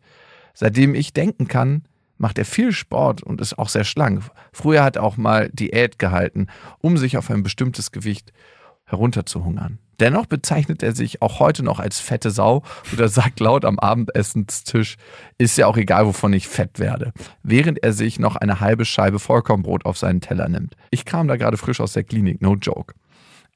Seitdem 0.53 0.95
ich 0.95 1.13
denken 1.13 1.47
kann, 1.47 1.83
macht 2.17 2.37
er 2.37 2.45
viel 2.45 2.71
Sport 2.71 3.23
und 3.23 3.41
ist 3.41 3.57
auch 3.57 3.69
sehr 3.69 3.83
schlank. 3.83 4.23
Früher 4.53 4.83
hat 4.83 4.97
er 4.97 5.03
auch 5.03 5.17
mal 5.17 5.49
Diät 5.49 5.97
gehalten, 5.97 6.47
um 6.79 6.97
sich 6.97 7.17
auf 7.17 7.29
ein 7.31 7.43
bestimmtes 7.43 7.91
Gewicht 7.91 8.31
herunterzuhungern. 8.85 9.79
Dennoch 10.01 10.25
bezeichnet 10.25 10.81
er 10.81 10.96
sich 10.96 11.22
auch 11.22 11.39
heute 11.39 11.62
noch 11.62 11.79
als 11.79 12.00
fette 12.00 12.31
Sau 12.31 12.63
oder 12.91 13.08
sagt 13.08 13.39
laut 13.39 13.65
am 13.65 13.77
Abendessenstisch, 13.77 14.98
ist 15.38 15.58
ja 15.60 15.67
auch 15.67 15.77
egal, 15.77 16.08
wovon 16.08 16.34
ich 16.34 16.48
fett 16.48 16.79
werde, 16.79 17.13
während 17.43 17.84
er 17.84 17.93
sich 17.93 18.17
noch 18.17 18.36
eine 18.36 18.60
halbe 18.60 18.84
Scheibe 18.84 19.20
Vollkornbrot 19.20 19.86
auf 19.86 20.00
seinen 20.00 20.20
Teller 20.20 20.50
nimmt. 20.50 20.75
Ich 20.89 21.05
kam 21.05 21.27
da 21.27 21.36
gerade 21.36 21.55
frisch 21.55 21.79
aus 21.79 21.93
der 21.93 22.03
Klinik, 22.03 22.41
no 22.41 22.55
joke. 22.55 22.96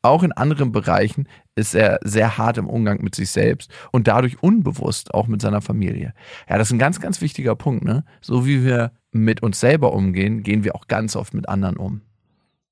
Auch 0.04 0.22
in 0.22 0.34
anderen 0.34 0.72
Bereichen 0.72 1.28
ist 1.56 1.74
er 1.74 2.00
sehr 2.04 2.38
hart 2.38 2.60
im 2.60 2.70
Umgang 2.70 3.02
mit 3.02 3.16
sich 3.16 3.32
selbst 3.32 3.72
und 3.92 4.08
dadurch 4.08 4.44
unbewusst 4.44 5.16
auch 5.16 5.26
mit 5.26 5.42
seiner 5.42 5.62
Familie. 5.62 6.14
Ja, 6.48 6.60
das 6.60 6.68
ist 6.68 6.74
ein 6.74 6.80
ganz, 6.80 7.00
ganz 7.00 7.22
wichtiger 7.22 7.56
Punkt. 7.56 7.84
Ne? 7.84 8.06
So 8.22 8.46
wie 8.46 8.64
wir 8.64 8.92
mit 9.12 9.42
uns 9.42 9.60
selber 9.60 9.94
umgehen, 9.94 10.44
gehen 10.44 10.64
wir 10.64 10.76
auch 10.76 10.88
ganz 10.88 11.16
oft 11.16 11.34
mit 11.34 11.50
anderen 11.50 11.78
um. 11.78 12.02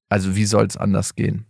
Also 0.10 0.36
wie 0.36 0.46
soll 0.46 0.68
es 0.68 0.77
anders 0.77 1.15
gehen? 1.15 1.48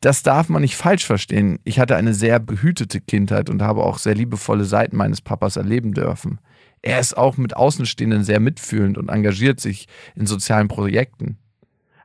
Das 0.00 0.22
darf 0.22 0.48
man 0.48 0.62
nicht 0.62 0.76
falsch 0.76 1.06
verstehen. 1.06 1.58
Ich 1.64 1.78
hatte 1.78 1.96
eine 1.96 2.14
sehr 2.14 2.38
behütete 2.38 3.00
Kindheit 3.00 3.48
und 3.50 3.62
habe 3.62 3.82
auch 3.82 3.98
sehr 3.98 4.14
liebevolle 4.14 4.64
Seiten 4.64 4.96
meines 4.96 5.20
Papas 5.20 5.56
erleben 5.56 5.92
dürfen. 5.92 6.38
Er 6.82 7.00
ist 7.00 7.16
auch 7.16 7.36
mit 7.36 7.56
Außenstehenden 7.56 8.22
sehr 8.22 8.40
mitfühlend 8.40 8.98
und 8.98 9.08
engagiert 9.08 9.60
sich 9.60 9.88
in 10.14 10.26
sozialen 10.26 10.68
Projekten. 10.68 11.38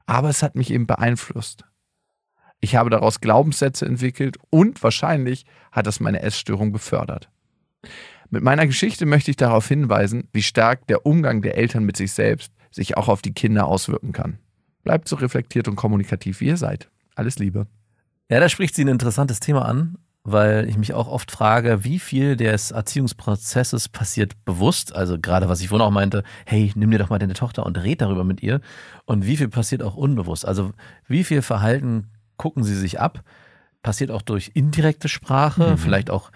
Aber 0.05 0.29
es 0.29 0.41
hat 0.41 0.55
mich 0.55 0.71
eben 0.71 0.87
beeinflusst. 0.87 1.65
Ich 2.61 2.75
habe 2.75 2.89
daraus 2.89 3.21
Glaubenssätze 3.21 3.85
entwickelt 3.85 4.37
und 4.49 4.81
wahrscheinlich 4.83 5.45
hat 5.71 5.87
das 5.87 5.99
meine 5.99 6.21
Essstörung 6.21 6.71
befördert. 6.71 7.29
Mit 8.29 8.43
meiner 8.43 8.65
Geschichte 8.65 9.05
möchte 9.05 9.31
ich 9.31 9.37
darauf 9.37 9.67
hinweisen, 9.67 10.29
wie 10.31 10.43
stark 10.43 10.87
der 10.87 11.05
Umgang 11.05 11.41
der 11.41 11.57
Eltern 11.57 11.83
mit 11.83 11.97
sich 11.97 12.13
selbst 12.13 12.53
sich 12.69 12.95
auch 12.97 13.09
auf 13.09 13.21
die 13.21 13.33
Kinder 13.33 13.67
auswirken 13.67 14.13
kann. 14.13 14.37
Bleibt 14.83 15.07
so 15.07 15.17
reflektiert 15.17 15.67
und 15.67 15.75
kommunikativ, 15.75 16.39
wie 16.39 16.47
ihr 16.47 16.57
seid. 16.57 16.89
Alles 17.15 17.37
Liebe. 17.39 17.67
Ja, 18.31 18.39
da 18.39 18.47
spricht 18.47 18.75
sie 18.75 18.85
ein 18.85 18.87
interessantes 18.87 19.41
Thema 19.41 19.65
an, 19.65 19.97
weil 20.23 20.69
ich 20.69 20.77
mich 20.77 20.93
auch 20.93 21.09
oft 21.09 21.31
frage, 21.31 21.83
wie 21.83 21.99
viel 21.99 22.37
des 22.37 22.71
Erziehungsprozesses 22.71 23.89
passiert 23.89 24.45
bewusst, 24.45 24.95
also 24.95 25.19
gerade 25.19 25.49
was 25.49 25.59
ich 25.59 25.67
vorhin 25.67 25.85
auch 25.85 25.91
meinte, 25.91 26.23
hey, 26.45 26.71
nimm 26.75 26.91
dir 26.91 26.99
doch 26.99 27.09
mal 27.09 27.19
deine 27.19 27.33
Tochter 27.33 27.65
und 27.65 27.75
red 27.83 27.99
darüber 27.99 28.23
mit 28.23 28.41
ihr. 28.41 28.61
Und 29.03 29.25
wie 29.25 29.35
viel 29.35 29.49
passiert 29.49 29.83
auch 29.83 29.97
unbewusst, 29.97 30.45
also 30.45 30.71
wie 31.09 31.25
viel 31.25 31.41
Verhalten 31.41 32.07
gucken 32.37 32.63
sie 32.63 32.75
sich 32.75 33.01
ab, 33.01 33.21
passiert 33.83 34.11
auch 34.11 34.21
durch 34.21 34.51
indirekte 34.53 35.09
Sprache, 35.09 35.71
mhm. 35.71 35.77
vielleicht 35.77 36.09
auch 36.09 36.31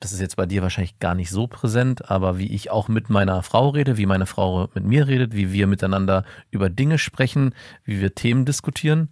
das 0.00 0.12
ist 0.12 0.20
jetzt 0.20 0.36
bei 0.36 0.46
dir 0.46 0.62
wahrscheinlich 0.62 0.98
gar 1.00 1.14
nicht 1.14 1.30
so 1.30 1.46
präsent, 1.48 2.10
aber 2.10 2.38
wie 2.38 2.50
ich 2.54 2.70
auch 2.70 2.88
mit 2.88 3.10
meiner 3.10 3.42
Frau 3.42 3.70
rede, 3.70 3.98
wie 3.98 4.06
meine 4.06 4.26
Frau 4.26 4.68
mit 4.74 4.84
mir 4.84 5.06
redet, 5.06 5.34
wie 5.34 5.52
wir 5.52 5.66
miteinander 5.66 6.24
über 6.50 6.70
Dinge 6.70 6.98
sprechen, 6.98 7.54
wie 7.84 8.00
wir 8.00 8.14
Themen 8.14 8.46
diskutieren. 8.46 9.10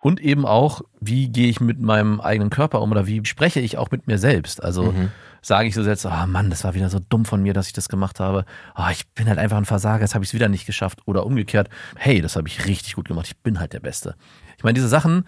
Und 0.00 0.20
eben 0.20 0.46
auch, 0.46 0.82
wie 1.00 1.28
gehe 1.28 1.48
ich 1.48 1.60
mit 1.60 1.80
meinem 1.80 2.20
eigenen 2.20 2.50
Körper 2.50 2.80
um 2.82 2.92
oder 2.92 3.06
wie 3.06 3.24
spreche 3.24 3.60
ich 3.60 3.78
auch 3.78 3.90
mit 3.90 4.06
mir 4.06 4.18
selbst? 4.18 4.62
Also 4.62 4.92
mhm. 4.92 5.10
sage 5.42 5.66
ich 5.66 5.74
so 5.74 5.82
selbst, 5.82 6.06
ah 6.06 6.22
oh 6.24 6.26
Mann, 6.28 6.50
das 6.50 6.62
war 6.62 6.74
wieder 6.74 6.88
so 6.88 7.00
dumm 7.00 7.24
von 7.24 7.42
mir, 7.42 7.52
dass 7.52 7.66
ich 7.66 7.72
das 7.72 7.88
gemacht 7.88 8.20
habe. 8.20 8.44
Oh, 8.76 8.86
ich 8.92 9.08
bin 9.08 9.28
halt 9.28 9.38
einfach 9.38 9.56
ein 9.56 9.64
Versager, 9.64 10.02
jetzt 10.02 10.14
habe 10.14 10.24
ich 10.24 10.30
es 10.30 10.34
wieder 10.34 10.48
nicht 10.48 10.66
geschafft. 10.66 11.00
Oder 11.06 11.26
umgekehrt, 11.26 11.68
hey, 11.96 12.20
das 12.20 12.36
habe 12.36 12.46
ich 12.46 12.66
richtig 12.66 12.94
gut 12.94 13.08
gemacht, 13.08 13.26
ich 13.26 13.36
bin 13.38 13.58
halt 13.58 13.72
der 13.72 13.80
Beste. 13.80 14.14
Ich 14.56 14.62
meine, 14.62 14.74
diese 14.74 14.88
Sachen 14.88 15.24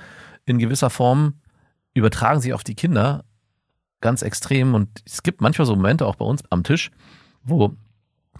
in 0.46 0.58
gewisser 0.58 0.90
Form 0.90 1.34
übertragen 1.92 2.40
sich 2.40 2.52
auf 2.52 2.62
die 2.62 2.76
Kinder 2.76 3.24
ganz 4.00 4.22
extrem. 4.22 4.74
Und 4.74 5.02
es 5.04 5.24
gibt 5.24 5.40
manchmal 5.40 5.66
so 5.66 5.74
Momente 5.74 6.06
auch 6.06 6.14
bei 6.14 6.24
uns 6.24 6.42
am 6.50 6.62
Tisch, 6.62 6.92
wo 7.42 7.74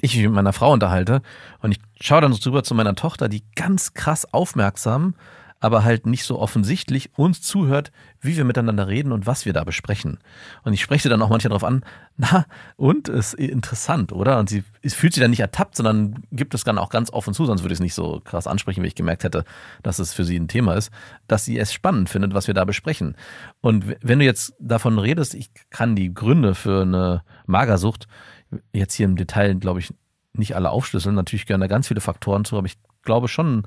ich 0.01 0.15
mich 0.15 0.25
mit 0.25 0.33
meiner 0.33 0.53
Frau 0.53 0.73
unterhalte 0.73 1.21
und 1.61 1.73
ich 1.73 1.79
schaue 2.01 2.23
dann 2.23 2.33
so 2.33 2.39
drüber 2.39 2.63
zu 2.63 2.75
meiner 2.75 2.95
Tochter, 2.95 3.29
die 3.29 3.45
ganz 3.55 3.93
krass 3.93 4.33
aufmerksam 4.33 5.15
aber 5.61 5.85
halt 5.85 6.07
nicht 6.07 6.25
so 6.25 6.39
offensichtlich 6.39 7.11
uns 7.17 7.43
zuhört, 7.43 7.93
wie 8.21 8.37
wir 8.37 8.45
miteinander 8.45 8.89
reden 8.89 9.13
und 9.13 9.27
was 9.27 9.45
wir 9.45 9.53
da 9.53 9.63
besprechen. 9.63 10.19
Und 10.65 10.73
ich 10.73 10.81
spreche 10.81 11.11
dann 11.11 11.21
auch 11.21 11.29
manchmal 11.29 11.51
darauf 11.51 11.65
an, 11.65 11.85
na, 12.17 12.47
und 12.77 13.09
ist 13.09 13.35
interessant, 13.35 14.13
oder? 14.13 14.39
Und 14.39 14.49
sie 14.49 14.65
fühlt 14.87 15.13
sich 15.13 15.21
dann 15.21 15.31
nicht 15.31 15.41
ertappt, 15.41 15.77
sondern 15.77 16.23
gibt 16.33 16.55
es 16.55 16.65
dann 16.65 16.79
auch 16.79 16.89
ganz 16.89 17.13
offen 17.13 17.35
zu, 17.35 17.45
sonst 17.45 17.63
würde 17.63 17.75
ich 17.75 17.77
es 17.77 17.83
nicht 17.83 17.95
so 17.95 18.21
krass 18.25 18.47
ansprechen, 18.47 18.83
wie 18.83 18.89
ich 18.89 18.95
gemerkt 18.95 19.23
hätte, 19.23 19.45
dass 19.83 19.99
es 19.99 20.15
für 20.15 20.25
sie 20.25 20.39
ein 20.39 20.49
Thema 20.49 20.75
ist, 20.75 20.91
dass 21.29 21.45
sie 21.45 21.59
es 21.59 21.73
spannend 21.73 22.09
findet, 22.09 22.33
was 22.33 22.47
wir 22.47 22.55
da 22.55 22.65
besprechen. 22.65 23.15
Und 23.61 23.85
wenn 24.01 24.19
du 24.19 24.25
jetzt 24.25 24.55
davon 24.59 24.99
redest, 24.99 25.35
ich 25.35 25.51
kann 25.69 25.95
die 25.95 26.15
Gründe 26.15 26.55
für 26.55 26.83
eine 26.83 27.23
Magersucht 27.47 28.09
jetzt 28.73 28.95
hier 28.95 29.05
im 29.05 29.17
Detail, 29.17 29.55
glaube 29.57 29.81
ich, 29.81 29.93
nicht 30.33 30.57
alle 30.57 30.71
aufschlüsseln. 30.71 31.15
Natürlich 31.15 31.45
gehören 31.45 31.61
da 31.61 31.67
ganz 31.67 31.89
viele 31.89 32.01
Faktoren 32.01 32.45
zu, 32.45 32.57
aber 32.57 32.67
ich 32.67 32.79
glaube 33.03 33.29
schon 33.29 33.67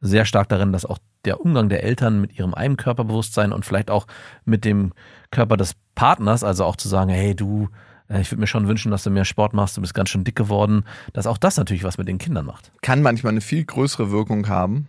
sehr 0.00 0.24
stark 0.24 0.48
darin, 0.48 0.72
dass 0.72 0.86
auch 0.86 0.98
der 1.24 1.40
Umgang 1.40 1.68
der 1.68 1.84
Eltern 1.84 2.20
mit 2.20 2.38
ihrem 2.38 2.54
eigenen 2.54 2.76
Körperbewusstsein 2.76 3.52
und 3.52 3.64
vielleicht 3.64 3.90
auch 3.90 4.06
mit 4.44 4.64
dem 4.64 4.92
Körper 5.30 5.56
des 5.56 5.74
Partners, 5.94 6.42
also 6.42 6.64
auch 6.64 6.76
zu 6.76 6.88
sagen, 6.88 7.10
hey 7.10 7.34
du, 7.34 7.68
äh, 8.08 8.20
ich 8.20 8.30
würde 8.30 8.40
mir 8.40 8.46
schon 8.46 8.68
wünschen, 8.68 8.90
dass 8.90 9.04
du 9.04 9.10
mehr 9.10 9.24
Sport 9.24 9.52
machst, 9.52 9.76
du 9.76 9.80
bist 9.80 9.94
ganz 9.94 10.08
schön 10.08 10.24
dick 10.24 10.36
geworden, 10.36 10.84
dass 11.12 11.26
auch 11.26 11.38
das 11.38 11.56
natürlich 11.56 11.84
was 11.84 11.98
mit 11.98 12.08
den 12.08 12.18
Kindern 12.18 12.46
macht. 12.46 12.72
Kann 12.82 13.02
manchmal 13.02 13.32
eine 13.32 13.40
viel 13.40 13.64
größere 13.64 14.10
Wirkung 14.10 14.48
haben 14.48 14.88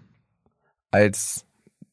als 0.92 1.46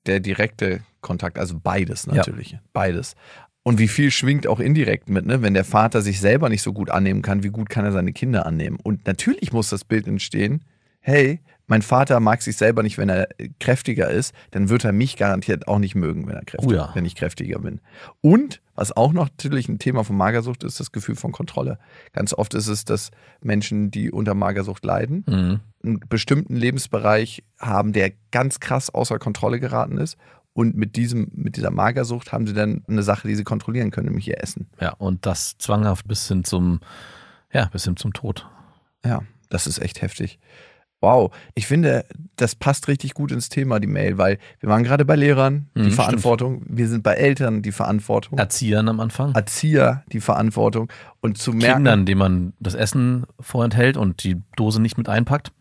der 0.07 0.21
direkte 0.21 0.81
Kontakt, 1.01 1.39
also 1.39 1.59
beides 1.63 2.07
natürlich, 2.07 2.53
ja. 2.53 2.61
beides. 2.73 3.15
Und 3.63 3.79
wie 3.79 3.89
viel 3.89 4.11
schwingt 4.11 4.47
auch 4.47 4.61
indirekt 4.61 5.11
mit, 5.11 5.27
ne? 5.27 5.43
Wenn 5.43 5.53
der 5.53 5.65
Vater 5.65 6.01
sich 6.01 6.21
selber 6.21 6.49
nicht 6.49 6.63
so 6.63 6.73
gut 6.73 6.91
annehmen 6.91 7.21
kann, 7.21 7.43
wie 7.43 7.51
gut 7.51 7.69
kann 7.69 7.85
er 7.85 7.93
seine 7.93 8.13
Kinder 8.13 8.47
annehmen? 8.47 8.79
Und 8.83 9.07
natürlich 9.07 9.53
muss 9.53 9.69
das 9.69 9.85
Bild 9.85 10.07
entstehen, 10.07 10.65
hey, 11.01 11.41
mein 11.69 11.83
Vater 11.83 12.19
mag 12.19 12.43
sich 12.43 12.57
selber 12.57 12.83
nicht, 12.83 12.99
wenn 12.99 13.11
er 13.11 13.29
kräftiger 13.61 14.11
ist, 14.11 14.35
dann 14.51 14.71
wird 14.71 14.85
er 14.85 14.93
mich 14.93 15.17
garantiert 15.17 15.69
auch 15.69 15.79
nicht 15.79 15.95
mögen, 15.95 16.27
wenn 16.27 16.35
er 16.35 16.45
kräftiger, 16.45 16.73
oh 16.73 16.89
ja. 16.89 16.91
wenn 16.95 17.05
ich 17.05 17.15
kräftiger 17.15 17.61
bin. 17.61 17.81
Und 18.21 18.61
was 18.75 18.97
auch 18.97 19.13
noch 19.13 19.29
natürlich 19.29 19.69
ein 19.69 19.79
Thema 19.79 20.03
von 20.03 20.17
Magersucht 20.17 20.65
ist, 20.65 20.81
das 20.81 20.93
Gefühl 20.93 21.15
von 21.15 21.31
Kontrolle. 21.31 21.79
Ganz 22.13 22.33
oft 22.33 22.55
ist 22.55 22.69
es, 22.69 22.85
dass 22.85 23.11
Menschen, 23.43 23.91
die 23.91 24.11
unter 24.11 24.35
Magersucht 24.35 24.85
leiden, 24.85 25.25
mhm. 25.29 25.61
einen 25.85 26.01
bestimmten 26.09 26.57
Lebensbereich 26.57 27.45
haben, 27.59 27.93
der 27.93 28.13
ganz 28.31 28.61
krass 28.61 28.89
außer 28.89 29.19
Kontrolle 29.19 29.61
geraten 29.61 29.99
ist. 29.99 30.17
Und 30.55 30.75
mit 30.75 30.97
diesem, 30.97 31.31
mit 31.35 31.57
dieser 31.57 31.71
Magersucht 31.71 32.33
haben 32.33 32.47
sie 32.47 32.55
dann 32.55 32.83
eine 32.89 33.03
Sache, 33.03 33.29
die 33.29 33.35
sie 33.35 33.45
kontrollieren 33.45 33.91
können, 33.91 34.07
nämlich 34.07 34.27
ihr 34.27 34.43
Essen. 34.43 34.69
Ja, 34.81 34.95
und 34.95 35.27
das 35.27 35.59
zwanghaft 35.59 36.09
bis 36.09 36.27
hin 36.27 36.45
zum, 36.45 36.81
ja, 37.53 37.67
bis 37.67 37.85
hin 37.85 37.97
zum 37.97 38.13
Tod. 38.13 38.49
Ja, 39.05 39.21
das 39.51 39.67
ist 39.67 39.81
echt 39.81 40.03
heftig. 40.03 40.39
Wow, 41.01 41.33
ich 41.55 41.67
finde, 41.67 42.05
das 42.35 42.57
passt 42.57 42.89
richtig 42.89 43.15
gut 43.15 43.31
ins 43.31 43.49
Thema, 43.49 43.79
die 43.79 43.87
Mail, 43.87 44.19
weil 44.19 44.39
wir 44.59 44.69
waren 44.69 44.83
gerade 44.83 45.05
bei 45.05 45.15
Lehrern, 45.15 45.69
die 45.77 45.83
mhm, 45.83 45.91
Verantwortung, 45.93 46.63
stimmt. 46.63 46.79
wir 46.79 46.89
sind 46.89 47.03
bei 47.05 47.15
Eltern, 47.15 47.63
die 47.63 47.71
Verantwortung. 47.71 48.39
Erziehern 48.39 48.89
am 48.89 48.99
Anfang. 48.99 49.33
Erzieher, 49.35 50.03
die 50.13 50.21
Verantwortung. 50.21 50.91
Und 51.21 51.39
zu 51.39 51.53
merken. 51.53 51.77
Kindern, 51.77 52.07
denen 52.07 52.19
man 52.19 52.53
das 52.59 52.75
Essen 52.75 53.27
vorenthält 53.39 53.97
und 53.97 54.25
die 54.25 54.43
Dose 54.57 54.83
nicht 54.83 54.99
mit 54.99 55.09
einpackt. 55.09 55.53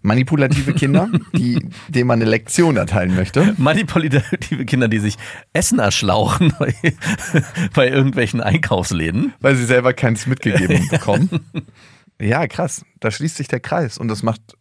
Manipulative 0.00 0.72
Kinder, 0.72 1.08
die, 1.36 1.68
denen 1.88 2.06
man 2.06 2.20
eine 2.20 2.28
Lektion 2.28 2.76
erteilen 2.76 3.14
möchte. 3.14 3.54
Manipulative 3.58 4.64
Kinder, 4.64 4.88
die 4.88 4.98
sich 4.98 5.16
Essen 5.52 5.78
erschlauchen 5.78 6.52
bei, 6.58 6.74
bei 7.74 7.88
irgendwelchen 7.88 8.40
Einkaufsläden. 8.40 9.34
Weil 9.40 9.54
sie 9.54 9.64
selber 9.64 9.92
keins 9.92 10.26
mitgegeben 10.26 10.88
bekommen. 10.88 11.28
Ja, 12.20 12.46
krass. 12.46 12.84
Da 13.00 13.10
schließt 13.10 13.36
sich 13.36 13.48
der 13.48 13.58
Kreis 13.58 13.98
und 13.98 14.06
das 14.06 14.22
macht 14.22 14.56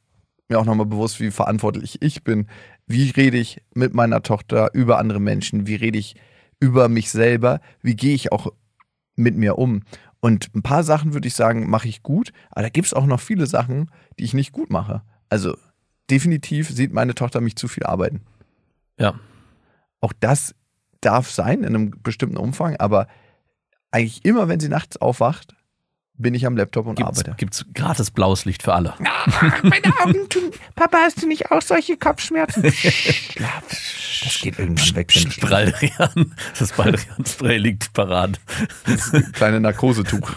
mir 0.51 0.59
auch 0.59 0.65
nochmal 0.65 0.85
bewusst, 0.85 1.19
wie 1.19 1.31
verantwortlich 1.31 2.01
ich 2.01 2.23
bin. 2.23 2.47
Wie 2.85 3.09
rede 3.09 3.37
ich 3.37 3.61
mit 3.73 3.93
meiner 3.93 4.21
Tochter 4.21 4.73
über 4.73 4.99
andere 4.99 5.19
Menschen? 5.19 5.65
Wie 5.65 5.75
rede 5.75 5.97
ich 5.97 6.15
über 6.59 6.89
mich 6.89 7.09
selber? 7.09 7.59
Wie 7.81 7.95
gehe 7.95 8.13
ich 8.13 8.31
auch 8.31 8.53
mit 9.15 9.35
mir 9.35 9.57
um? 9.57 9.81
Und 10.19 10.53
ein 10.53 10.61
paar 10.61 10.83
Sachen 10.83 11.13
würde 11.13 11.27
ich 11.27 11.33
sagen, 11.33 11.69
mache 11.69 11.87
ich 11.87 12.03
gut, 12.03 12.31
aber 12.51 12.61
da 12.61 12.69
gibt 12.69 12.85
es 12.85 12.93
auch 12.93 13.07
noch 13.07 13.19
viele 13.19 13.47
Sachen, 13.47 13.89
die 14.19 14.23
ich 14.23 14.35
nicht 14.35 14.51
gut 14.51 14.69
mache. 14.69 15.01
Also 15.29 15.57
definitiv 16.11 16.69
sieht 16.69 16.93
meine 16.93 17.15
Tochter 17.15 17.41
mich 17.41 17.55
zu 17.55 17.67
viel 17.67 17.83
arbeiten. 17.83 18.21
Ja. 18.99 19.15
Auch 19.99 20.13
das 20.19 20.53
darf 20.99 21.31
sein 21.31 21.59
in 21.59 21.67
einem 21.67 21.91
bestimmten 22.03 22.37
Umfang, 22.37 22.75
aber 22.75 23.07
eigentlich 23.89 24.23
immer, 24.23 24.47
wenn 24.47 24.59
sie 24.59 24.69
nachts 24.69 24.97
aufwacht, 24.97 25.55
bin 26.17 26.33
ich 26.35 26.45
am 26.45 26.55
Laptop 26.55 26.85
und 26.85 26.95
Gibt's, 26.95 27.19
arbeite. 27.19 27.35
gibt's 27.37 27.65
gratis 27.73 28.11
blaues 28.11 28.45
Licht 28.45 28.63
für 28.63 28.73
alle. 28.73 28.93
Meine 29.63 29.99
Augen 30.03 30.29
tun. 30.29 30.51
Papa, 30.75 30.99
hast 31.01 31.21
du 31.21 31.27
nicht 31.27 31.51
auch 31.51 31.61
solche 31.61 31.97
Kopfschmerzen? 31.97 32.71
Schlaf. 32.73 33.63
Das 34.23 34.39
geht 34.39 34.59
irgendwann 34.59 34.95
weg. 34.95 35.11
Baldrian, 35.41 36.35
das 36.59 36.73
Baldrian-Spray 36.73 37.57
liegt 37.57 37.91
parat. 37.93 38.39
Kleine 39.33 39.59
Narkosetuch. 39.59 40.29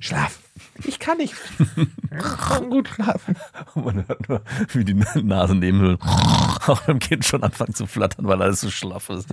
Schlaf. 0.00 0.38
Ich 0.84 0.98
kann 0.98 1.18
nicht. 1.18 1.34
Ich 1.76 2.18
kann 2.48 2.70
gut 2.70 2.88
schlafen. 2.88 3.36
Man 3.74 4.06
hört 4.06 4.28
nur, 4.28 4.42
wie 4.72 4.84
die 4.84 4.94
Nasennebenhöhlen 4.94 5.98
auch 6.00 6.80
beim 6.82 6.98
Kind 6.98 7.24
schon 7.24 7.42
anfangen 7.42 7.74
zu 7.74 7.86
flattern, 7.86 8.26
weil 8.26 8.40
alles 8.42 8.60
so 8.60 8.70
schlaff 8.70 9.10
ist. 9.10 9.28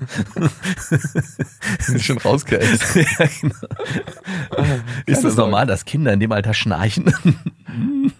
Sind 1.79 2.01
schon 2.01 2.17
rausgeätzt. 2.17 2.95
ja, 2.95 3.27
genau. 3.41 3.55
Ist 5.05 5.23
das 5.23 5.36
Sorge. 5.36 5.51
normal, 5.51 5.67
dass 5.67 5.86
Kinder 5.86 6.13
in 6.13 6.19
dem 6.19 6.31
Alter 6.31 6.53
schnarchen? 6.53 7.13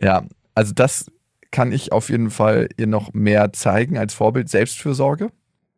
Ja, 0.00 0.22
also 0.54 0.72
das 0.74 1.10
kann 1.50 1.72
ich 1.72 1.90
auf 1.90 2.08
jeden 2.08 2.30
Fall 2.30 2.68
ihr 2.76 2.86
noch 2.86 3.12
mehr 3.14 3.52
zeigen 3.52 3.98
als 3.98 4.14
Vorbild. 4.14 4.48
Selbstfürsorge, 4.48 5.30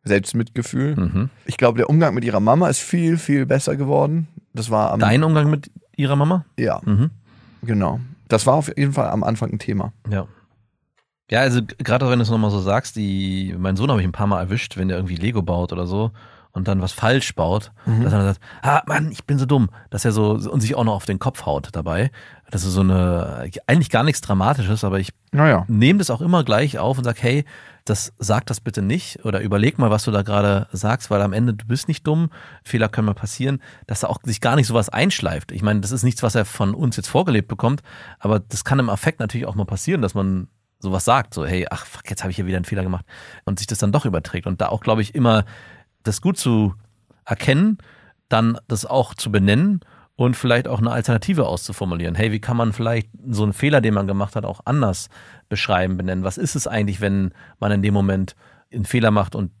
Selbstmitgefühl. 0.03 0.95
Mhm. 0.95 1.29
Ich 1.45 1.57
glaube, 1.57 1.77
der 1.77 1.89
Umgang 1.89 2.13
mit 2.13 2.23
ihrer 2.23 2.39
Mama 2.39 2.69
ist 2.69 2.79
viel, 2.79 3.17
viel 3.17 3.47
besser 3.47 3.75
geworden. 3.75 4.27
Das 4.53 4.69
war 4.69 4.91
am, 4.91 4.99
Dein 4.99 5.23
Umgang 5.23 5.49
mit 5.49 5.71
ihrer 6.01 6.15
Mama? 6.15 6.45
ja, 6.57 6.81
Mhm. 6.83 7.09
genau. 7.63 7.99
Das 8.27 8.45
war 8.47 8.53
auf 8.55 8.67
jeden 8.77 8.93
Fall 8.93 9.09
am 9.09 9.23
Anfang 9.23 9.51
ein 9.51 9.59
Thema. 9.59 9.91
Ja. 10.09 10.25
Ja, 11.29 11.39
also 11.41 11.61
gerade 11.77 12.09
wenn 12.09 12.19
du 12.19 12.23
es 12.23 12.29
nochmal 12.29 12.51
so 12.51 12.59
sagst, 12.59 12.95
die, 12.97 13.55
mein 13.57 13.77
Sohn 13.77 13.89
habe 13.89 14.01
ich 14.01 14.07
ein 14.07 14.11
paar 14.11 14.27
Mal 14.27 14.39
erwischt, 14.41 14.75
wenn 14.77 14.89
der 14.89 14.97
irgendwie 14.97 15.15
Lego 15.15 15.41
baut 15.41 15.71
oder 15.71 15.85
so 15.87 16.11
und 16.51 16.67
dann 16.67 16.81
was 16.81 16.91
falsch 16.91 17.33
baut, 17.35 17.71
dass 17.85 18.11
er 18.11 18.19
dann 18.19 18.33
sagt, 18.33 18.41
ah 18.61 18.81
Mann, 18.85 19.09
ich 19.11 19.23
bin 19.25 19.39
so 19.39 19.45
dumm, 19.45 19.69
dass 19.89 20.03
er 20.03 20.11
so 20.11 20.31
und 20.31 20.59
sich 20.59 20.75
auch 20.75 20.83
noch 20.83 20.93
auf 20.95 21.05
den 21.05 21.19
Kopf 21.19 21.45
haut 21.45 21.69
dabei. 21.71 22.11
Das 22.49 22.65
ist 22.65 22.73
so 22.73 22.81
eine, 22.81 23.49
eigentlich 23.67 23.89
gar 23.89 24.03
nichts 24.03 24.19
Dramatisches, 24.19 24.83
aber 24.83 24.99
ich 24.99 25.13
Naja. 25.31 25.63
nehme 25.69 25.99
das 25.99 26.09
auch 26.09 26.19
immer 26.19 26.43
gleich 26.43 26.77
auf 26.79 26.97
und 26.97 27.05
sag, 27.05 27.21
hey, 27.23 27.45
das 27.85 28.13
sag 28.19 28.45
das 28.45 28.61
bitte 28.61 28.81
nicht 28.81 29.25
oder 29.25 29.41
überleg 29.41 29.79
mal, 29.79 29.89
was 29.89 30.03
du 30.03 30.11
da 30.11 30.21
gerade 30.21 30.67
sagst, 30.71 31.09
weil 31.09 31.21
am 31.21 31.33
Ende 31.33 31.53
du 31.53 31.65
bist 31.65 31.87
nicht 31.87 32.05
dumm, 32.05 32.29
Fehler 32.63 32.89
können 32.89 33.07
mal 33.07 33.13
passieren, 33.13 33.61
dass 33.87 34.01
da 34.01 34.07
auch 34.07 34.19
sich 34.23 34.41
gar 34.41 34.55
nicht 34.55 34.67
sowas 34.67 34.89
einschleift. 34.89 35.51
Ich 35.51 35.63
meine, 35.63 35.81
das 35.81 35.91
ist 35.91 36.03
nichts, 36.03 36.21
was 36.23 36.35
er 36.35 36.45
von 36.45 36.75
uns 36.75 36.95
jetzt 36.97 37.07
vorgelebt 37.07 37.47
bekommt, 37.47 37.81
aber 38.19 38.39
das 38.39 38.63
kann 38.63 38.79
im 38.79 38.89
Affekt 38.89 39.19
natürlich 39.19 39.47
auch 39.47 39.55
mal 39.55 39.65
passieren, 39.65 40.01
dass 40.01 40.13
man 40.13 40.47
sowas 40.79 41.05
sagt, 41.05 41.33
so 41.33 41.45
hey, 41.45 41.67
ach 41.69 41.85
fuck, 41.85 42.09
jetzt 42.09 42.23
habe 42.23 42.31
ich 42.31 42.35
hier 42.35 42.45
wieder 42.45 42.57
einen 42.57 42.65
Fehler 42.65 42.83
gemacht 42.83 43.05
und 43.45 43.59
sich 43.59 43.67
das 43.67 43.79
dann 43.79 43.91
doch 43.91 44.05
überträgt 44.05 44.47
und 44.47 44.61
da 44.61 44.69
auch 44.69 44.81
glaube 44.81 45.01
ich 45.01 45.15
immer 45.15 45.45
das 46.03 46.21
gut 46.21 46.37
zu 46.37 46.75
erkennen, 47.25 47.77
dann 48.29 48.57
das 48.67 48.85
auch 48.85 49.13
zu 49.13 49.31
benennen 49.31 49.81
und 50.15 50.35
vielleicht 50.35 50.67
auch 50.67 50.79
eine 50.79 50.91
Alternative 50.91 51.47
auszuformulieren. 51.47 52.15
Hey, 52.15 52.31
wie 52.31 52.39
kann 52.39 52.57
man 52.57 52.73
vielleicht 52.73 53.09
so 53.27 53.43
einen 53.43 53.53
Fehler, 53.53 53.81
den 53.81 53.93
man 53.93 54.07
gemacht 54.07 54.35
hat, 54.35 54.45
auch 54.45 54.61
anders 54.65 55.09
beschreiben, 55.49 55.97
benennen? 55.97 56.23
Was 56.23 56.37
ist 56.37 56.55
es 56.55 56.67
eigentlich, 56.67 57.01
wenn 57.01 57.33
man 57.59 57.71
in 57.71 57.81
dem 57.81 57.93
Moment 57.93 58.35
einen 58.71 58.85
Fehler 58.85 59.11
macht 59.11 59.35
und 59.35 59.51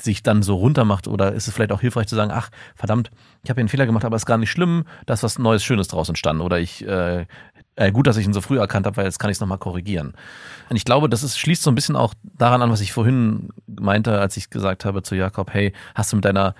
sich 0.00 0.22
dann 0.22 0.42
so 0.42 0.56
runter 0.56 0.84
macht 0.84 1.06
oder 1.06 1.32
ist 1.32 1.46
es 1.46 1.54
vielleicht 1.54 1.72
auch 1.72 1.80
hilfreich 1.80 2.08
zu 2.08 2.16
sagen, 2.16 2.32
ach 2.32 2.50
verdammt, 2.74 3.10
ich 3.42 3.50
habe 3.50 3.58
hier 3.58 3.62
einen 3.62 3.68
Fehler 3.68 3.86
gemacht, 3.86 4.04
aber 4.04 4.16
ist 4.16 4.26
gar 4.26 4.38
nicht 4.38 4.50
schlimm, 4.50 4.84
da 5.06 5.14
ist 5.14 5.22
was 5.22 5.38
Neues, 5.38 5.62
Schönes 5.62 5.88
draus 5.88 6.08
entstanden 6.08 6.42
oder 6.42 6.58
ich, 6.58 6.86
äh, 6.86 7.26
äh, 7.76 7.92
gut, 7.92 8.06
dass 8.06 8.16
ich 8.16 8.26
ihn 8.26 8.32
so 8.32 8.40
früh 8.40 8.58
erkannt 8.58 8.86
habe, 8.86 8.96
weil 8.96 9.04
jetzt 9.04 9.18
kann 9.18 9.30
ich 9.30 9.36
es 9.36 9.40
nochmal 9.40 9.58
korrigieren. 9.58 10.14
Und 10.68 10.76
ich 10.76 10.84
glaube, 10.84 11.08
das 11.08 11.22
ist, 11.22 11.38
schließt 11.38 11.62
so 11.62 11.70
ein 11.70 11.76
bisschen 11.76 11.96
auch 11.96 12.14
daran 12.22 12.62
an, 12.62 12.70
was 12.70 12.80
ich 12.80 12.92
vorhin 12.92 13.50
meinte, 13.66 14.18
als 14.18 14.36
ich 14.36 14.50
gesagt 14.50 14.84
habe 14.84 15.02
zu 15.02 15.14
Jakob, 15.14 15.52
hey, 15.52 15.72
hast 15.94 16.12
du 16.12 16.16
mit 16.16 16.24
deiner 16.24 16.54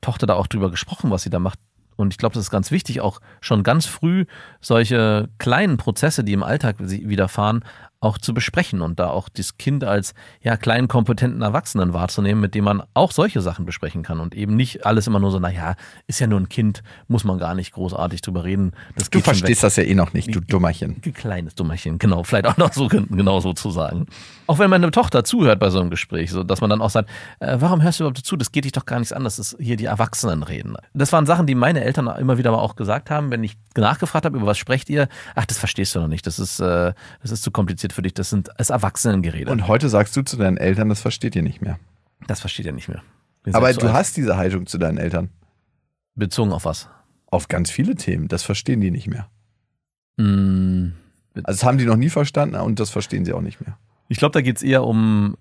Tochter 0.00 0.26
da 0.26 0.34
auch 0.34 0.46
drüber 0.46 0.70
gesprochen, 0.70 1.10
was 1.10 1.22
sie 1.22 1.30
da 1.30 1.40
macht? 1.40 1.58
Und 1.96 2.12
ich 2.12 2.18
glaube, 2.18 2.34
das 2.34 2.44
ist 2.44 2.50
ganz 2.50 2.70
wichtig, 2.70 3.00
auch 3.00 3.20
schon 3.40 3.62
ganz 3.62 3.86
früh 3.86 4.26
solche 4.60 5.28
kleinen 5.38 5.78
Prozesse, 5.78 6.24
die 6.24 6.34
im 6.34 6.42
Alltag 6.42 6.76
widerfahren, 6.78 7.64
auch 8.06 8.18
zu 8.18 8.32
besprechen 8.32 8.82
und 8.82 9.00
da 9.00 9.08
auch 9.10 9.28
das 9.28 9.58
Kind 9.58 9.82
als 9.82 10.14
ja 10.40 10.56
kleinen 10.56 10.86
kompetenten 10.86 11.42
Erwachsenen 11.42 11.92
wahrzunehmen, 11.92 12.40
mit 12.40 12.54
dem 12.54 12.64
man 12.64 12.82
auch 12.94 13.10
solche 13.10 13.40
Sachen 13.40 13.66
besprechen 13.66 14.04
kann 14.04 14.20
und 14.20 14.34
eben 14.34 14.54
nicht 14.54 14.86
alles 14.86 15.08
immer 15.08 15.18
nur 15.18 15.32
so, 15.32 15.40
naja, 15.40 15.74
ist 16.06 16.20
ja 16.20 16.28
nur 16.28 16.38
ein 16.38 16.48
Kind, 16.48 16.84
muss 17.08 17.24
man 17.24 17.38
gar 17.38 17.54
nicht 17.54 17.72
großartig 17.72 18.22
drüber 18.22 18.44
reden. 18.44 18.72
Das 18.96 19.10
Du 19.10 19.20
verstehst 19.20 19.64
das 19.64 19.74
ja 19.76 19.82
eh 19.82 19.94
noch 19.94 20.12
nicht, 20.12 20.32
du 20.34 20.40
Dummerchen. 20.40 21.02
ein 21.04 21.14
kleines 21.14 21.56
Dummerchen, 21.56 21.98
genau, 21.98 22.22
vielleicht 22.22 22.46
auch 22.46 22.56
noch 22.56 22.72
so 22.72 22.86
genau 22.88 23.40
so 23.40 23.52
zu 23.52 23.70
sagen. 23.70 24.06
Auch 24.46 24.60
wenn 24.60 24.70
meine 24.70 24.90
Tochter 24.92 25.24
zuhört 25.24 25.58
bei 25.58 25.70
so 25.70 25.80
einem 25.80 25.90
Gespräch, 25.90 26.30
so 26.30 26.44
dass 26.44 26.60
man 26.60 26.70
dann 26.70 26.80
auch 26.80 26.90
sagt, 26.90 27.10
äh, 27.40 27.56
warum 27.58 27.82
hörst 27.82 27.98
du 27.98 28.04
überhaupt 28.04 28.18
zu? 28.18 28.36
Das 28.36 28.52
geht 28.52 28.64
dich 28.64 28.72
doch 28.72 28.86
gar 28.86 29.00
nichts 29.00 29.12
an, 29.12 29.24
das 29.24 29.40
ist 29.40 29.56
hier 29.58 29.76
die 29.76 29.86
Erwachsenen 29.86 30.44
reden. 30.44 30.76
Das 30.94 31.12
waren 31.12 31.26
Sachen, 31.26 31.46
die 31.46 31.56
meine 31.56 31.82
Eltern 31.82 32.06
immer 32.18 32.38
wieder 32.38 32.52
mal 32.52 32.58
auch 32.58 32.76
gesagt 32.76 33.10
haben, 33.10 33.30
wenn 33.32 33.42
ich 33.42 33.56
nachgefragt 33.76 34.24
habe, 34.24 34.36
über 34.36 34.46
was 34.46 34.58
sprecht 34.58 34.88
ihr? 34.88 35.08
Ach, 35.34 35.44
das 35.44 35.58
verstehst 35.58 35.94
du 35.94 36.00
noch 36.00 36.08
nicht, 36.08 36.26
das 36.26 36.38
ist, 36.38 36.60
äh, 36.60 36.92
das 37.22 37.30
ist 37.32 37.42
zu 37.42 37.50
kompliziert 37.50 37.92
für 37.96 38.02
dich, 38.02 38.14
das 38.14 38.30
sind 38.30 38.56
als 38.60 38.70
Erwachsenengerede. 38.70 39.50
Und 39.50 39.66
heute 39.66 39.88
sagst 39.88 40.16
du 40.16 40.22
zu 40.22 40.36
deinen 40.36 40.56
Eltern, 40.56 40.88
das 40.88 41.00
versteht 41.00 41.34
ihr 41.34 41.42
nicht 41.42 41.60
mehr. 41.60 41.78
das 42.28 42.40
versteht 42.40 42.66
er 42.66 42.72
nicht 42.72 42.88
mehr. 42.88 43.02
Ihr 43.44 43.54
Aber 43.54 43.72
du 43.72 43.86
alt. 43.88 43.92
hast 43.94 44.16
diese 44.16 44.36
Haltung 44.36 44.66
zu 44.66 44.78
deinen 44.78 44.98
Eltern. 44.98 45.30
bezogen 46.14 46.52
auf 46.52 46.64
was? 46.64 46.88
Auf 47.30 47.48
ganz 47.48 47.70
viele 47.70 47.94
Themen. 47.96 48.28
Das 48.28 48.42
verstehen 48.44 48.80
die 48.80 48.90
nicht 48.92 49.08
mehr. 49.08 49.28
Mm, 50.16 50.92
Also 51.34 51.58
das 51.60 51.64
haben 51.64 51.78
die 51.78 51.84
noch 51.84 51.96
nie 51.96 52.08
verstanden 52.08 52.56
und 52.56 52.80
das 52.80 52.90
verstehen 52.90 53.24
sie 53.24 53.32
auch 53.32 53.40
nicht 53.42 53.60
mehr. 53.60 53.76
Ich 54.08 54.18
glaube, 54.18 54.32
da 54.32 54.40
geht's 54.40 54.62
eher 54.62 54.84
um 54.84 55.36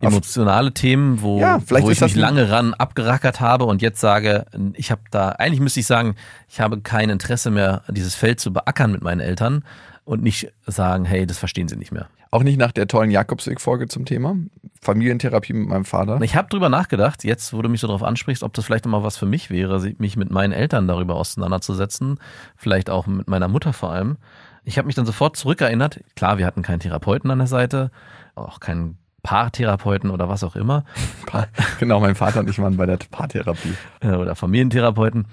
emotionale 0.00 0.72
Themen, 0.72 1.22
wo, 1.22 1.38
Ja, 1.40 1.60
wo 1.68 1.88
ich 1.90 1.98
das 1.98 2.12
mich 2.12 2.16
lange 2.20 2.50
ran 2.50 2.74
abgerackert 2.74 3.40
habe 3.40 3.64
und 3.64 3.80
jetzt 3.82 4.00
sage, 4.00 4.44
ich 4.74 4.90
habe 4.90 5.00
da, 5.10 5.30
eigentlich 5.30 5.60
müsste 5.60 5.80
ich 5.80 5.86
sagen, 5.86 6.16
ich 6.48 6.60
habe 6.60 6.80
kein 6.82 7.08
Interesse 7.08 7.50
mehr, 7.50 7.82
dieses 7.88 8.14
Feld 8.14 8.38
zu 8.40 8.52
beackern 8.52 8.92
mit 8.92 9.02
meinen 9.02 9.20
Eltern 9.20 9.64
und 10.06 10.22
nicht 10.22 10.52
sagen, 10.66 11.04
hey, 11.04 11.26
das 11.26 11.36
verstehen 11.36 11.68
sie 11.68 11.76
nicht 11.76 11.92
mehr. 11.92 12.08
Auch 12.30 12.42
nicht 12.42 12.58
nach 12.58 12.72
der 12.72 12.86
tollen 12.86 13.10
Jakobsweg-Folge 13.10 13.88
zum 13.88 14.04
Thema. 14.04 14.36
Familientherapie 14.80 15.52
mit 15.52 15.68
meinem 15.68 15.84
Vater. 15.84 16.20
Ich 16.22 16.36
habe 16.36 16.48
drüber 16.48 16.68
nachgedacht, 16.68 17.24
jetzt, 17.24 17.52
wo 17.52 17.60
du 17.60 17.68
mich 17.68 17.80
so 17.80 17.88
drauf 17.88 18.02
ansprichst, 18.02 18.42
ob 18.42 18.54
das 18.54 18.64
vielleicht 18.64 18.84
nochmal 18.84 19.02
was 19.02 19.16
für 19.16 19.26
mich 19.26 19.50
wäre, 19.50 19.80
mich 19.98 20.16
mit 20.16 20.30
meinen 20.30 20.52
Eltern 20.52 20.86
darüber 20.86 21.16
auseinanderzusetzen, 21.16 22.20
vielleicht 22.56 22.88
auch 22.88 23.06
mit 23.06 23.28
meiner 23.28 23.48
Mutter 23.48 23.72
vor 23.72 23.90
allem. 23.90 24.16
Ich 24.64 24.78
habe 24.78 24.86
mich 24.86 24.94
dann 24.94 25.06
sofort 25.06 25.36
zurückerinnert. 25.36 26.00
Klar, 26.14 26.38
wir 26.38 26.46
hatten 26.46 26.62
keinen 26.62 26.80
Therapeuten 26.80 27.30
an 27.30 27.38
der 27.38 27.46
Seite, 27.48 27.90
auch 28.36 28.60
keinen 28.60 28.98
Paartherapeuten 29.22 30.10
oder 30.10 30.28
was 30.28 30.44
auch 30.44 30.56
immer. 30.56 30.84
Genau, 31.80 32.00
mein 32.00 32.14
Vater 32.14 32.40
und 32.40 32.48
ich 32.48 32.58
waren 32.60 32.76
bei 32.76 32.86
der 32.86 32.98
Paartherapie. 33.10 33.74
äh, 34.00 34.12
oder 34.12 34.36
Familientherapeuten. 34.36 35.26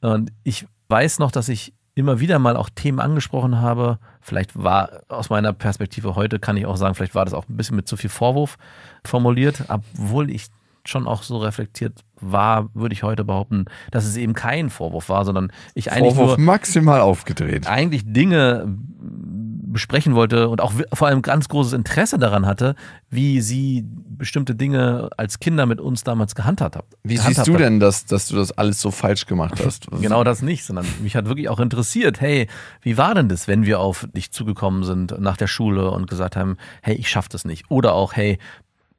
Und 0.00 0.32
ich 0.42 0.66
weiß 0.88 1.18
noch, 1.18 1.30
dass 1.30 1.48
ich 1.48 1.74
immer 1.94 2.20
wieder 2.20 2.38
mal 2.38 2.56
auch 2.56 2.68
Themen 2.68 3.00
angesprochen 3.00 3.60
habe. 3.60 3.98
Vielleicht 4.20 4.60
war 4.60 5.02
aus 5.08 5.30
meiner 5.30 5.52
Perspektive 5.52 6.16
heute, 6.16 6.38
kann 6.38 6.56
ich 6.56 6.66
auch 6.66 6.76
sagen, 6.76 6.94
vielleicht 6.94 7.14
war 7.14 7.24
das 7.24 7.34
auch 7.34 7.48
ein 7.48 7.56
bisschen 7.56 7.76
mit 7.76 7.86
zu 7.86 7.96
viel 7.96 8.10
Vorwurf 8.10 8.56
formuliert, 9.04 9.64
obwohl 9.68 10.30
ich 10.30 10.46
schon 10.86 11.06
auch 11.06 11.22
so 11.22 11.38
reflektiert 11.38 12.00
war, 12.20 12.68
würde 12.74 12.92
ich 12.92 13.02
heute 13.02 13.24
behaupten, 13.24 13.66
dass 13.90 14.04
es 14.04 14.16
eben 14.16 14.34
kein 14.34 14.70
Vorwurf 14.70 15.08
war, 15.08 15.24
sondern 15.24 15.50
ich 15.74 15.92
eigentlich 15.92 16.14
Vorwurf 16.14 16.38
maximal 16.38 17.00
aufgedreht. 17.00 17.66
eigentlich 17.66 18.02
Dinge 18.04 18.76
besprechen 19.74 20.14
wollte 20.14 20.48
und 20.48 20.62
auch 20.62 20.72
vor 20.94 21.08
allem 21.08 21.20
ganz 21.20 21.48
großes 21.48 21.74
Interesse 21.74 22.18
daran 22.18 22.46
hatte, 22.46 22.74
wie 23.10 23.42
sie 23.42 23.84
bestimmte 23.86 24.54
Dinge 24.54 25.10
als 25.18 25.40
Kinder 25.40 25.66
mit 25.66 25.80
uns 25.80 26.04
damals 26.04 26.34
gehandhabt 26.34 26.76
haben. 26.76 26.86
Wie 27.02 27.16
gehandhabt 27.16 27.44
siehst 27.44 27.48
du 27.48 27.58
denn, 27.58 27.80
dass, 27.80 28.06
dass 28.06 28.28
du 28.28 28.36
das 28.36 28.52
alles 28.52 28.80
so 28.80 28.90
falsch 28.90 29.26
gemacht 29.26 29.62
hast? 29.64 29.88
Genau 30.04 30.22
das 30.22 30.42
nicht, 30.42 30.64
sondern 30.64 30.86
mich 31.02 31.16
hat 31.16 31.26
wirklich 31.26 31.48
auch 31.48 31.60
interessiert, 31.60 32.20
hey, 32.20 32.46
wie 32.82 32.98
war 32.98 33.14
denn 33.14 33.28
das, 33.28 33.48
wenn 33.48 33.64
wir 33.64 33.80
auf 33.80 34.06
dich 34.14 34.32
zugekommen 34.32 34.84
sind 34.84 35.18
nach 35.18 35.36
der 35.36 35.46
Schule 35.46 35.90
und 35.90 36.08
gesagt 36.08 36.36
haben, 36.36 36.56
hey, 36.82 36.94
ich 36.94 37.08
schaff 37.08 37.28
das 37.28 37.44
nicht. 37.44 37.64
Oder 37.70 37.94
auch, 37.94 38.12
hey, 38.12 38.38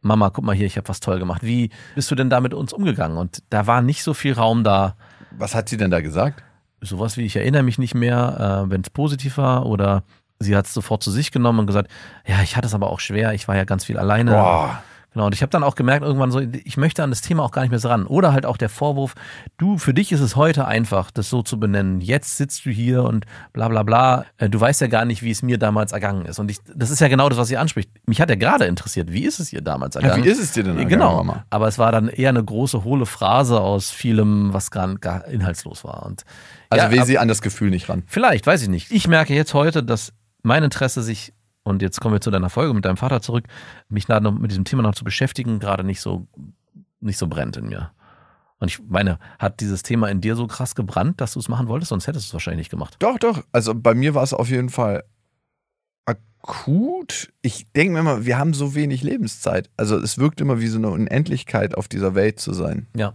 Mama, 0.01 0.29
guck 0.29 0.45
mal 0.45 0.55
hier, 0.55 0.67
ich 0.67 0.77
habe 0.77 0.87
was 0.87 0.99
toll 0.99 1.17
gemacht. 1.19 1.43
Wie 1.43 1.71
bist 1.95 2.11
du 2.11 2.15
denn 2.15 2.29
da 2.29 2.39
mit 2.39 2.53
uns 2.53 2.73
umgegangen? 2.73 3.17
Und 3.17 3.43
da 3.49 3.65
war 3.65 3.81
nicht 3.81 4.03
so 4.03 4.13
viel 4.13 4.33
Raum 4.33 4.63
da. 4.63 4.95
Was 5.31 5.55
hat 5.55 5.69
sie 5.69 5.77
denn 5.77 5.89
da 5.89 6.01
gesagt? 6.01 6.43
Sowas 6.81 7.17
wie, 7.17 7.25
ich 7.25 7.35
erinnere 7.35 7.63
mich 7.63 7.79
nicht 7.79 7.95
mehr, 7.95 8.65
äh, 8.65 8.69
wenn 8.69 8.81
es 8.81 8.89
positiv 8.91 9.37
war. 9.37 9.65
Oder 9.65 10.03
sie 10.39 10.55
hat 10.55 10.65
es 10.65 10.73
sofort 10.73 11.03
zu 11.03 11.11
sich 11.11 11.31
genommen 11.31 11.59
und 11.59 11.67
gesagt, 11.67 11.89
ja, 12.25 12.41
ich 12.43 12.55
hatte 12.57 12.67
es 12.67 12.73
aber 12.73 12.89
auch 12.89 12.99
schwer, 12.99 13.33
ich 13.33 13.47
war 13.47 13.55
ja 13.55 13.63
ganz 13.63 13.85
viel 13.85 13.97
alleine. 13.97 14.31
Boah. 14.31 14.83
Genau, 15.13 15.27
und 15.27 15.33
ich 15.33 15.41
habe 15.41 15.49
dann 15.49 15.63
auch 15.63 15.75
gemerkt, 15.75 16.03
irgendwann 16.03 16.29
so, 16.29 16.41
ich 16.41 16.75
möchte 16.75 17.01
an 17.01 17.09
das 17.09 17.21
Thema 17.21 17.43
auch 17.43 17.51
gar 17.51 17.61
nicht 17.61 17.71
mehr 17.71 17.79
so 17.79 17.87
ran. 17.87 18.05
Oder 18.05 18.33
halt 18.33 18.45
auch 18.45 18.57
der 18.57 18.67
Vorwurf, 18.67 19.15
du, 19.55 19.77
für 19.77 19.93
dich 19.93 20.11
ist 20.11 20.19
es 20.19 20.35
heute 20.35 20.65
einfach, 20.67 21.09
das 21.09 21.29
so 21.29 21.41
zu 21.41 21.57
benennen. 21.57 22.01
Jetzt 22.01 22.35
sitzt 22.35 22.65
du 22.65 22.69
hier 22.69 23.01
und 23.05 23.25
bla 23.53 23.69
bla 23.69 23.83
bla. 23.83 24.25
Äh, 24.37 24.49
Du 24.49 24.59
weißt 24.59 24.81
ja 24.81 24.87
gar 24.87 25.05
nicht, 25.05 25.23
wie 25.23 25.31
es 25.31 25.41
mir 25.41 25.57
damals 25.57 25.93
ergangen 25.93 26.25
ist. 26.25 26.37
Und 26.37 26.51
ich, 26.51 26.57
das 26.75 26.89
ist 26.89 26.99
ja 26.99 27.07
genau 27.07 27.29
das, 27.29 27.37
was 27.37 27.49
ihr 27.49 27.61
anspricht. 27.61 27.89
Mich 28.05 28.19
hat 28.19 28.29
ja 28.29 28.35
gerade 28.35 28.65
interessiert, 28.65 29.09
wie 29.13 29.23
ist 29.23 29.39
es 29.39 29.53
ihr 29.53 29.61
damals 29.61 29.95
ergangen? 29.95 30.21
wie 30.21 30.27
ist 30.27 30.37
es 30.43 30.51
dir 30.51 30.63
denn 30.63 30.73
ergangen, 30.73 30.89
Genau, 30.89 31.15
Mama? 31.15 31.45
aber 31.49 31.69
es 31.69 31.77
war 31.79 31.93
dann 31.93 32.09
eher 32.09 32.27
eine 32.27 32.43
große, 32.43 32.83
hohle 32.83 33.05
Phrase 33.05 33.61
aus 33.61 33.91
vielem, 33.91 34.51
was 34.51 34.69
gar, 34.69 34.95
gar 34.95 35.25
inhaltslos 35.29 35.85
war. 35.85 36.05
Und 36.05 36.25
Also 36.69 36.87
ja, 36.87 36.91
will 36.91 37.05
sie 37.05 37.19
an 37.19 37.29
das 37.29 37.41
Gefühl 37.41 37.69
nicht 37.69 37.87
ran. 37.87 38.03
Vielleicht, 38.05 38.45
weiß 38.45 38.63
ich 38.63 38.67
nicht. 38.67 38.91
Ich 38.91 39.07
merke 39.07 39.33
jetzt 39.33 39.53
heute, 39.53 39.81
dass 39.81 40.11
mein 40.45 40.63
Interesse 40.63 41.01
sich, 41.03 41.33
und 41.63 41.81
jetzt 41.81 41.99
kommen 41.99 42.13
wir 42.13 42.21
zu 42.21 42.31
deiner 42.31 42.49
Folge 42.49 42.73
mit 42.73 42.85
deinem 42.85 42.97
Vater 42.97 43.21
zurück, 43.21 43.45
mich 43.89 44.07
noch 44.07 44.31
mit 44.31 44.51
diesem 44.51 44.65
Thema 44.65 44.83
noch 44.83 44.95
zu 44.95 45.03
beschäftigen, 45.03 45.59
gerade 45.59 45.83
nicht 45.83 46.01
so, 46.01 46.27
nicht 46.99 47.17
so 47.17 47.27
brennt 47.27 47.57
in 47.57 47.67
mir. 47.67 47.91
Und 48.59 48.69
ich 48.69 48.79
meine, 48.87 49.19
hat 49.37 49.59
dieses 49.59 49.83
Thema 49.83 50.07
in 50.09 50.21
dir 50.21 50.35
so 50.35 50.47
krass 50.47 50.75
gebrannt, 50.75 51.19
dass 51.19 51.33
du 51.33 51.39
es 51.39 51.49
machen 51.49 51.67
wolltest? 51.67 51.89
Sonst 51.89 52.07
hättest 52.07 52.25
du 52.25 52.29
es 52.29 52.33
wahrscheinlich 52.33 52.65
nicht 52.65 52.69
gemacht. 52.69 52.95
Doch, 52.99 53.19
doch. 53.19 53.43
Also 53.51 53.75
bei 53.75 53.93
mir 53.93 54.15
war 54.15 54.23
es 54.23 54.33
auf 54.33 54.49
jeden 54.49 54.69
Fall 54.69 55.03
akut. 56.05 57.33
Ich 57.41 57.71
denke 57.73 57.93
mir 57.93 57.99
immer, 57.99 58.25
wir 58.25 58.37
haben 58.37 58.53
so 58.53 58.75
wenig 58.75 59.03
Lebenszeit. 59.03 59.69
Also 59.75 59.97
es 59.97 60.17
wirkt 60.17 60.39
immer 60.39 60.61
wie 60.61 60.67
so 60.67 60.77
eine 60.77 60.89
Unendlichkeit, 60.89 61.75
auf 61.75 61.87
dieser 61.87 62.15
Welt 62.15 62.39
zu 62.39 62.53
sein. 62.53 62.87
Ja. 62.95 63.13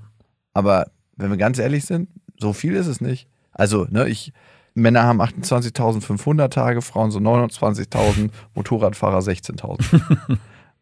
Aber 0.52 0.90
wenn 1.16 1.30
wir 1.30 1.36
ganz 1.36 1.58
ehrlich 1.58 1.86
sind, 1.86 2.10
so 2.38 2.52
viel 2.52 2.74
ist 2.74 2.86
es 2.86 3.00
nicht. 3.00 3.28
Also, 3.52 3.86
ne, 3.90 4.08
ich, 4.08 4.32
Männer 4.74 5.02
haben 5.02 5.20
28.500 5.20 6.48
Tage, 6.48 6.82
Frauen 6.82 7.10
so 7.10 7.18
29.000, 7.18 8.30
Motorradfahrer 8.54 9.18
16.000. 9.18 10.02
Und 10.28 10.38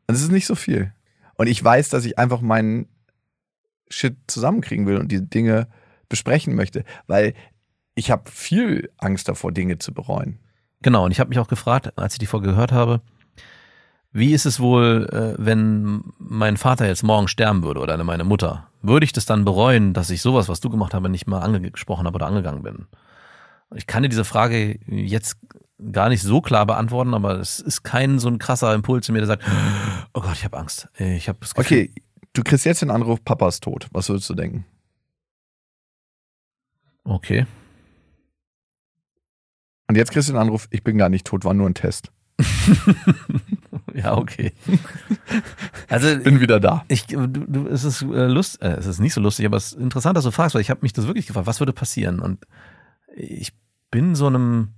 das 0.06 0.22
ist 0.22 0.30
nicht 0.30 0.46
so 0.46 0.54
viel. 0.54 0.92
Und 1.36 1.46
ich 1.46 1.62
weiß, 1.62 1.88
dass 1.88 2.04
ich 2.04 2.18
einfach 2.18 2.40
meinen 2.40 2.86
Shit 3.88 4.16
zusammenkriegen 4.26 4.86
will 4.86 4.98
und 4.98 5.10
die 5.10 5.28
Dinge 5.28 5.68
besprechen 6.08 6.54
möchte, 6.54 6.84
weil 7.06 7.34
ich 7.94 8.10
habe 8.10 8.30
viel 8.30 8.90
Angst 8.98 9.28
davor, 9.28 9.52
Dinge 9.52 9.78
zu 9.78 9.92
bereuen. 9.92 10.38
Genau, 10.82 11.04
und 11.04 11.10
ich 11.10 11.20
habe 11.20 11.28
mich 11.28 11.38
auch 11.38 11.48
gefragt, 11.48 11.98
als 11.98 12.14
ich 12.14 12.18
die 12.18 12.26
Folge 12.26 12.48
gehört 12.48 12.72
habe, 12.72 13.00
wie 14.12 14.32
ist 14.32 14.46
es 14.46 14.60
wohl, 14.60 15.08
äh, 15.12 15.34
wenn 15.38 16.02
mein 16.18 16.56
Vater 16.56 16.86
jetzt 16.86 17.02
morgen 17.02 17.28
sterben 17.28 17.62
würde 17.62 17.80
oder 17.80 18.02
meine 18.04 18.24
Mutter? 18.24 18.68
Würde 18.80 19.04
ich 19.04 19.12
das 19.12 19.26
dann 19.26 19.44
bereuen, 19.44 19.92
dass 19.92 20.10
ich 20.10 20.22
sowas, 20.22 20.48
was 20.48 20.60
du 20.60 20.70
gemacht 20.70 20.94
habe, 20.94 21.08
nicht 21.08 21.26
mal 21.26 21.40
angesprochen 21.40 22.06
habe 22.06 22.16
oder 22.16 22.26
angegangen 22.26 22.62
bin? 22.62 22.86
Ich 23.74 23.86
kann 23.86 24.02
dir 24.02 24.08
diese 24.08 24.24
Frage 24.24 24.78
jetzt 24.86 25.36
gar 25.92 26.08
nicht 26.08 26.22
so 26.22 26.40
klar 26.40 26.66
beantworten, 26.66 27.14
aber 27.14 27.38
es 27.38 27.60
ist 27.60 27.82
kein 27.82 28.18
so 28.18 28.28
ein 28.28 28.38
krasser 28.38 28.74
Impuls 28.74 29.08
in 29.08 29.12
mir, 29.12 29.20
der 29.20 29.28
sagt, 29.28 29.44
oh 30.14 30.20
Gott, 30.20 30.34
ich 30.34 30.44
habe 30.44 30.58
Angst. 30.58 30.88
Ich 30.98 31.28
habe 31.28 31.38
Okay, 31.56 31.92
du 32.32 32.42
kriegst 32.42 32.64
jetzt 32.64 32.82
den 32.82 32.90
Anruf, 32.90 33.24
Papa 33.24 33.48
ist 33.48 33.62
tot. 33.62 33.86
Was 33.92 34.08
würdest 34.08 34.28
du 34.30 34.34
denken? 34.34 34.64
Okay. 37.04 37.46
Und 39.86 39.96
jetzt 39.96 40.10
kriegst 40.12 40.28
du 40.28 40.32
den 40.32 40.40
Anruf, 40.40 40.68
ich 40.70 40.82
bin 40.82 40.98
gar 40.98 41.08
nicht 41.08 41.26
tot, 41.26 41.44
war 41.44 41.54
nur 41.54 41.68
ein 41.68 41.74
Test. 41.74 42.12
ja, 43.94 44.16
okay. 44.16 44.52
Also 45.88 46.18
Bin 46.18 46.40
wieder 46.40 46.60
da. 46.60 46.84
ich, 46.88 47.06
du, 47.06 47.26
du, 47.26 47.66
es 47.66 47.84
ist 47.84 48.02
äh, 48.02 48.26
lust, 48.26 48.62
äh, 48.62 48.76
es 48.76 48.86
ist 48.86 49.00
nicht 49.00 49.14
so 49.14 49.20
lustig, 49.20 49.46
aber 49.46 49.56
es 49.56 49.72
ist 49.72 49.80
interessant, 49.80 50.16
dass 50.16 50.24
du 50.24 50.30
fragst, 50.30 50.54
weil 50.54 50.60
ich 50.60 50.70
habe 50.70 50.80
mich 50.82 50.92
das 50.92 51.06
wirklich 51.06 51.26
gefragt, 51.26 51.46
was 51.46 51.60
würde 51.60 51.72
passieren? 51.72 52.20
Und 52.20 52.46
ich 53.18 53.52
bin 53.90 54.14
so 54.14 54.26
einem 54.26 54.74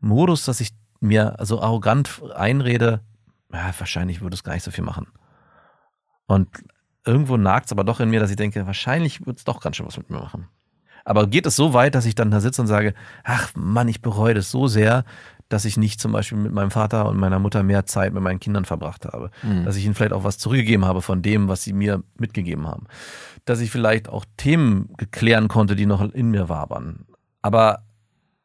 Modus, 0.00 0.44
dass 0.44 0.60
ich 0.60 0.70
mir 1.00 1.36
so 1.40 1.60
arrogant 1.60 2.22
einrede, 2.34 3.00
ja, 3.52 3.72
wahrscheinlich 3.78 4.20
würde 4.20 4.34
es 4.34 4.44
gar 4.44 4.54
nicht 4.54 4.62
so 4.62 4.70
viel 4.70 4.84
machen. 4.84 5.06
Und 6.26 6.48
irgendwo 7.04 7.36
nagt 7.36 7.66
es 7.66 7.72
aber 7.72 7.84
doch 7.84 8.00
in 8.00 8.10
mir, 8.10 8.20
dass 8.20 8.30
ich 8.30 8.36
denke, 8.36 8.66
wahrscheinlich 8.66 9.26
wird 9.26 9.38
es 9.38 9.44
doch 9.44 9.60
ganz 9.60 9.76
schön 9.76 9.86
was 9.86 9.98
mit 9.98 10.10
mir 10.10 10.20
machen. 10.20 10.48
Aber 11.04 11.26
geht 11.26 11.46
es 11.46 11.56
so 11.56 11.74
weit, 11.74 11.94
dass 11.94 12.06
ich 12.06 12.14
dann 12.14 12.30
da 12.30 12.40
sitze 12.40 12.62
und 12.62 12.68
sage, 12.68 12.94
ach 13.24 13.50
Mann, 13.56 13.88
ich 13.88 14.00
bereue 14.02 14.34
das 14.34 14.50
so 14.50 14.68
sehr, 14.68 15.04
dass 15.48 15.64
ich 15.64 15.76
nicht 15.76 16.00
zum 16.00 16.12
Beispiel 16.12 16.38
mit 16.38 16.52
meinem 16.52 16.70
Vater 16.70 17.08
und 17.08 17.18
meiner 17.18 17.38
Mutter 17.38 17.62
mehr 17.62 17.84
Zeit 17.84 18.14
mit 18.14 18.22
meinen 18.22 18.40
Kindern 18.40 18.64
verbracht 18.64 19.04
habe. 19.04 19.30
Dass 19.64 19.76
ich 19.76 19.84
ihnen 19.84 19.94
vielleicht 19.94 20.12
auch 20.12 20.24
was 20.24 20.38
zurückgegeben 20.38 20.84
habe 20.86 21.02
von 21.02 21.20
dem, 21.20 21.48
was 21.48 21.62
sie 21.62 21.72
mir 21.72 22.02
mitgegeben 22.16 22.66
haben. 22.68 22.86
Dass 23.44 23.60
ich 23.60 23.70
vielleicht 23.70 24.08
auch 24.08 24.24
Themen 24.36 24.94
geklären 24.96 25.48
konnte, 25.48 25.76
die 25.76 25.86
noch 25.86 26.00
in 26.00 26.30
mir 26.30 26.48
wabern. 26.48 27.04
Aber 27.42 27.84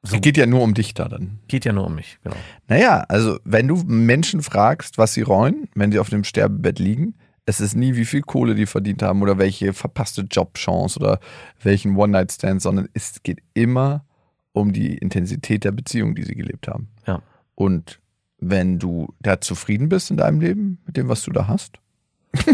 so 0.03 0.15
Es 0.15 0.21
geht 0.21 0.37
ja 0.37 0.45
nur 0.45 0.61
um 0.61 0.73
dich 0.73 0.93
da 0.93 1.07
dann. 1.07 1.39
geht 1.47 1.65
ja 1.65 1.73
nur 1.73 1.85
um 1.85 1.95
mich, 1.95 2.19
genau. 2.23 2.35
Naja, 2.67 3.05
also 3.09 3.39
wenn 3.43 3.67
du 3.67 3.83
Menschen 3.85 4.41
fragst, 4.41 4.97
was 4.97 5.13
sie 5.13 5.21
reuen, 5.21 5.67
wenn 5.75 5.91
sie 5.91 5.99
auf 5.99 6.09
dem 6.09 6.23
Sterbebett 6.23 6.79
liegen, 6.79 7.15
es 7.45 7.61
ist 7.61 7.75
nie, 7.75 7.95
wie 7.95 8.05
viel 8.05 8.21
Kohle 8.21 8.55
die 8.55 8.65
verdient 8.65 9.01
haben 9.01 9.21
oder 9.21 9.37
welche 9.37 9.73
verpasste 9.73 10.21
Jobchance 10.29 10.99
oder 10.99 11.19
welchen 11.63 11.95
One-Night-Stand, 11.95 12.61
sondern 12.61 12.89
es 12.93 13.23
geht 13.23 13.39
immer 13.53 14.03
um 14.51 14.73
die 14.73 14.97
Intensität 14.97 15.63
der 15.63 15.71
Beziehung, 15.71 16.13
die 16.13 16.23
sie 16.23 16.35
gelebt 16.35 16.67
haben. 16.67 16.89
Ja. 17.05 17.21
Und 17.55 17.99
wenn 18.39 18.79
du 18.79 19.13
da 19.19 19.39
zufrieden 19.39 19.87
bist 19.89 20.11
in 20.11 20.17
deinem 20.17 20.41
Leben, 20.41 20.79
mit 20.85 20.97
dem, 20.97 21.07
was 21.07 21.23
du 21.23 21.31
da 21.31 21.47
hast, 21.47 21.79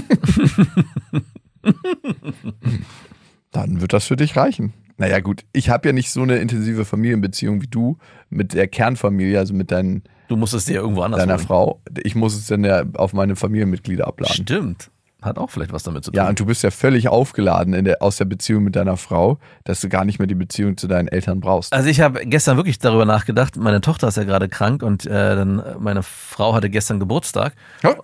dann 3.52 3.82
wird 3.82 3.94
das 3.94 4.06
für 4.06 4.16
dich 4.16 4.36
reichen. 4.36 4.74
Naja, 5.04 5.20
gut, 5.20 5.44
ich 5.54 5.70
habe 5.70 5.88
ja 5.90 5.94
nicht 5.94 6.12
so 6.12 6.22
eine 6.22 6.38
intensive 6.38 6.86
Familienbeziehung 6.86 7.62
wie 7.62 7.68
du 7.68 7.98
mit 8.30 8.54
der 8.54 8.68
Kernfamilie, 8.68 9.38
also 9.40 9.54
mit 9.54 9.72
deinen, 9.72 10.04
Du 10.30 10.38
musst 10.38 10.54
es 10.54 10.66
dir 10.66 10.76
irgendwo 10.76 11.02
anders 11.02 11.20
deiner 11.20 11.36
holen. 11.36 11.46
Frau. 11.46 11.82
Ich 12.04 12.16
muss 12.16 12.36
es 12.36 12.48
dann 12.48 12.64
ja 12.64 12.84
auf 12.96 13.14
meine 13.14 13.36
Familienmitglieder 13.36 14.08
abladen. 14.08 14.34
Stimmt. 14.34 14.90
Hat 15.22 15.38
auch 15.38 15.50
vielleicht 15.50 15.72
was 15.72 15.84
damit 15.84 16.04
zu 16.04 16.12
tun. 16.12 16.18
Ja, 16.18 16.28
und 16.28 16.40
du 16.40 16.46
bist 16.46 16.64
ja 16.64 16.72
völlig 16.72 17.08
aufgeladen 17.08 17.74
in 17.74 17.86
der, 17.86 18.02
aus 18.02 18.18
der 18.18 18.26
Beziehung 18.26 18.64
mit 18.64 18.76
deiner 18.76 18.98
Frau, 18.98 19.38
dass 19.64 19.80
du 19.80 19.88
gar 19.88 20.04
nicht 20.06 20.20
mehr 20.20 20.28
die 20.28 20.36
Beziehung 20.36 20.76
zu 20.76 20.88
deinen 20.88 21.08
Eltern 21.08 21.40
brauchst. 21.40 21.72
Also 21.72 21.88
ich 21.88 22.02
habe 22.02 22.26
gestern 22.26 22.58
wirklich 22.58 22.80
darüber 22.80 23.06
nachgedacht, 23.06 23.56
meine 23.56 23.80
Tochter 23.80 24.10
ist 24.10 24.18
ja 24.18 24.24
gerade 24.26 24.50
krank 24.50 24.84
und 24.84 25.06
äh, 25.06 25.10
dann 25.36 25.64
meine 25.80 26.04
Frau 26.04 26.54
hatte 26.56 26.70
gestern 26.70 27.00
Geburtstag, 27.00 27.54
Ja. 27.84 27.96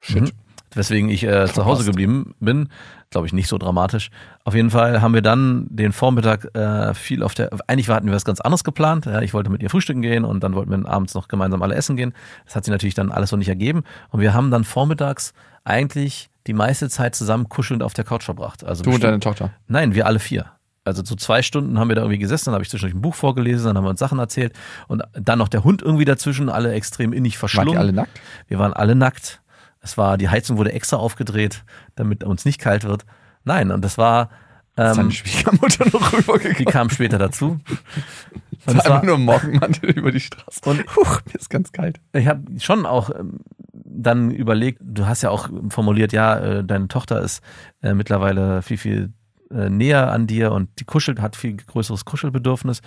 Shit. 0.00 0.22
Mhm. 0.22 0.30
Weswegen 0.76 1.08
ich 1.08 1.24
äh, 1.24 1.46
zu 1.46 1.64
Hause 1.64 1.84
geblieben 1.84 2.34
bin. 2.40 2.68
Glaube 3.10 3.26
ich 3.26 3.32
nicht 3.32 3.48
so 3.48 3.58
dramatisch. 3.58 4.10
Auf 4.44 4.54
jeden 4.54 4.70
Fall 4.70 5.00
haben 5.00 5.14
wir 5.14 5.22
dann 5.22 5.66
den 5.70 5.92
Vormittag 5.92 6.54
äh, 6.54 6.94
viel 6.94 7.22
auf 7.22 7.34
der. 7.34 7.50
Eigentlich 7.66 7.88
hatten 7.88 8.06
wir 8.06 8.14
was 8.14 8.24
ganz 8.24 8.40
anderes 8.40 8.64
geplant. 8.64 9.06
Ja, 9.06 9.22
ich 9.22 9.34
wollte 9.34 9.50
mit 9.50 9.62
ihr 9.62 9.70
frühstücken 9.70 10.02
gehen 10.02 10.24
und 10.24 10.42
dann 10.42 10.54
wollten 10.54 10.70
wir 10.70 10.88
abends 10.88 11.14
noch 11.14 11.28
gemeinsam 11.28 11.62
alle 11.62 11.74
essen 11.74 11.96
gehen. 11.96 12.12
Das 12.44 12.56
hat 12.56 12.64
sich 12.64 12.72
natürlich 12.72 12.94
dann 12.94 13.10
alles 13.10 13.30
so 13.30 13.36
nicht 13.36 13.48
ergeben. 13.48 13.84
Und 14.10 14.20
wir 14.20 14.34
haben 14.34 14.50
dann 14.50 14.64
vormittags 14.64 15.32
eigentlich 15.64 16.30
die 16.46 16.52
meiste 16.52 16.88
Zeit 16.88 17.14
zusammen 17.14 17.48
kuschelnd 17.48 17.82
auf 17.82 17.94
der 17.94 18.04
Couch 18.04 18.24
verbracht. 18.24 18.64
Also 18.64 18.84
Du 18.84 18.90
und 18.92 19.02
deine 19.02 19.20
Tochter. 19.20 19.50
Nein, 19.66 19.94
wir 19.94 20.06
alle 20.06 20.18
vier. 20.18 20.46
Also 20.84 21.04
so 21.04 21.16
zwei 21.16 21.42
Stunden 21.42 21.78
haben 21.80 21.88
wir 21.88 21.96
da 21.96 22.02
irgendwie 22.02 22.18
gesessen, 22.18 22.46
dann 22.46 22.54
habe 22.54 22.62
ich 22.62 22.70
zwischendurch 22.70 22.96
ein 22.96 23.02
Buch 23.02 23.16
vorgelesen, 23.16 23.66
dann 23.66 23.76
haben 23.76 23.84
wir 23.84 23.90
uns 23.90 23.98
Sachen 23.98 24.20
erzählt 24.20 24.52
und 24.86 25.02
dann 25.14 25.38
noch 25.40 25.48
der 25.48 25.64
Hund 25.64 25.82
irgendwie 25.82 26.04
dazwischen, 26.04 26.48
alle 26.48 26.72
extrem 26.72 27.12
innig 27.12 27.38
verschlungen. 27.38 27.72
ihr 27.72 27.80
alle 27.80 27.92
nackt? 27.92 28.20
Wir 28.46 28.60
waren 28.60 28.72
alle 28.72 28.94
nackt. 28.94 29.40
Es 29.86 29.96
war, 29.96 30.18
die 30.18 30.28
Heizung 30.28 30.56
wurde 30.56 30.72
extra 30.72 30.96
aufgedreht, 30.96 31.64
damit 31.94 32.24
uns 32.24 32.44
nicht 32.44 32.60
kalt 32.60 32.82
wird. 32.82 33.06
Nein, 33.44 33.70
und 33.70 33.84
das 33.84 33.96
war, 33.98 34.30
ähm, 34.76 35.12
Schwiegermutter 35.12 35.86
noch 35.92 36.10
die 36.10 36.16
rübergekommen? 36.16 36.64
kam 36.72 36.90
später 36.90 37.18
dazu. 37.18 37.60
Und 38.66 38.78
es 38.78 38.88
war, 38.88 39.04
nur 39.04 39.16
Morgenmantel 39.16 39.90
über 39.90 40.10
die 40.10 40.18
Straße. 40.18 40.60
Und- 40.64 40.84
Huch, 40.96 41.20
mir 41.26 41.38
ist 41.38 41.50
ganz 41.50 41.70
kalt. 41.70 42.00
ich 42.12 42.26
habe 42.26 42.42
schon 42.58 42.84
auch 42.84 43.10
ähm, 43.10 43.38
dann 43.72 44.32
überlegt, 44.32 44.80
du 44.82 45.06
hast 45.06 45.22
ja 45.22 45.30
auch 45.30 45.48
formuliert, 45.68 46.12
ja, 46.12 46.36
äh, 46.38 46.64
deine 46.64 46.88
Tochter 46.88 47.20
ist 47.20 47.42
äh, 47.82 47.94
mittlerweile 47.94 48.62
viel, 48.62 48.76
viel 48.76 49.12
äh, 49.52 49.70
näher 49.70 50.10
an 50.10 50.26
dir 50.26 50.50
und 50.50 50.68
die 50.80 50.84
kuschelt, 50.84 51.20
hat 51.20 51.36
viel 51.36 51.56
größeres 51.56 52.04
Kuschelbedürfnis. 52.04 52.80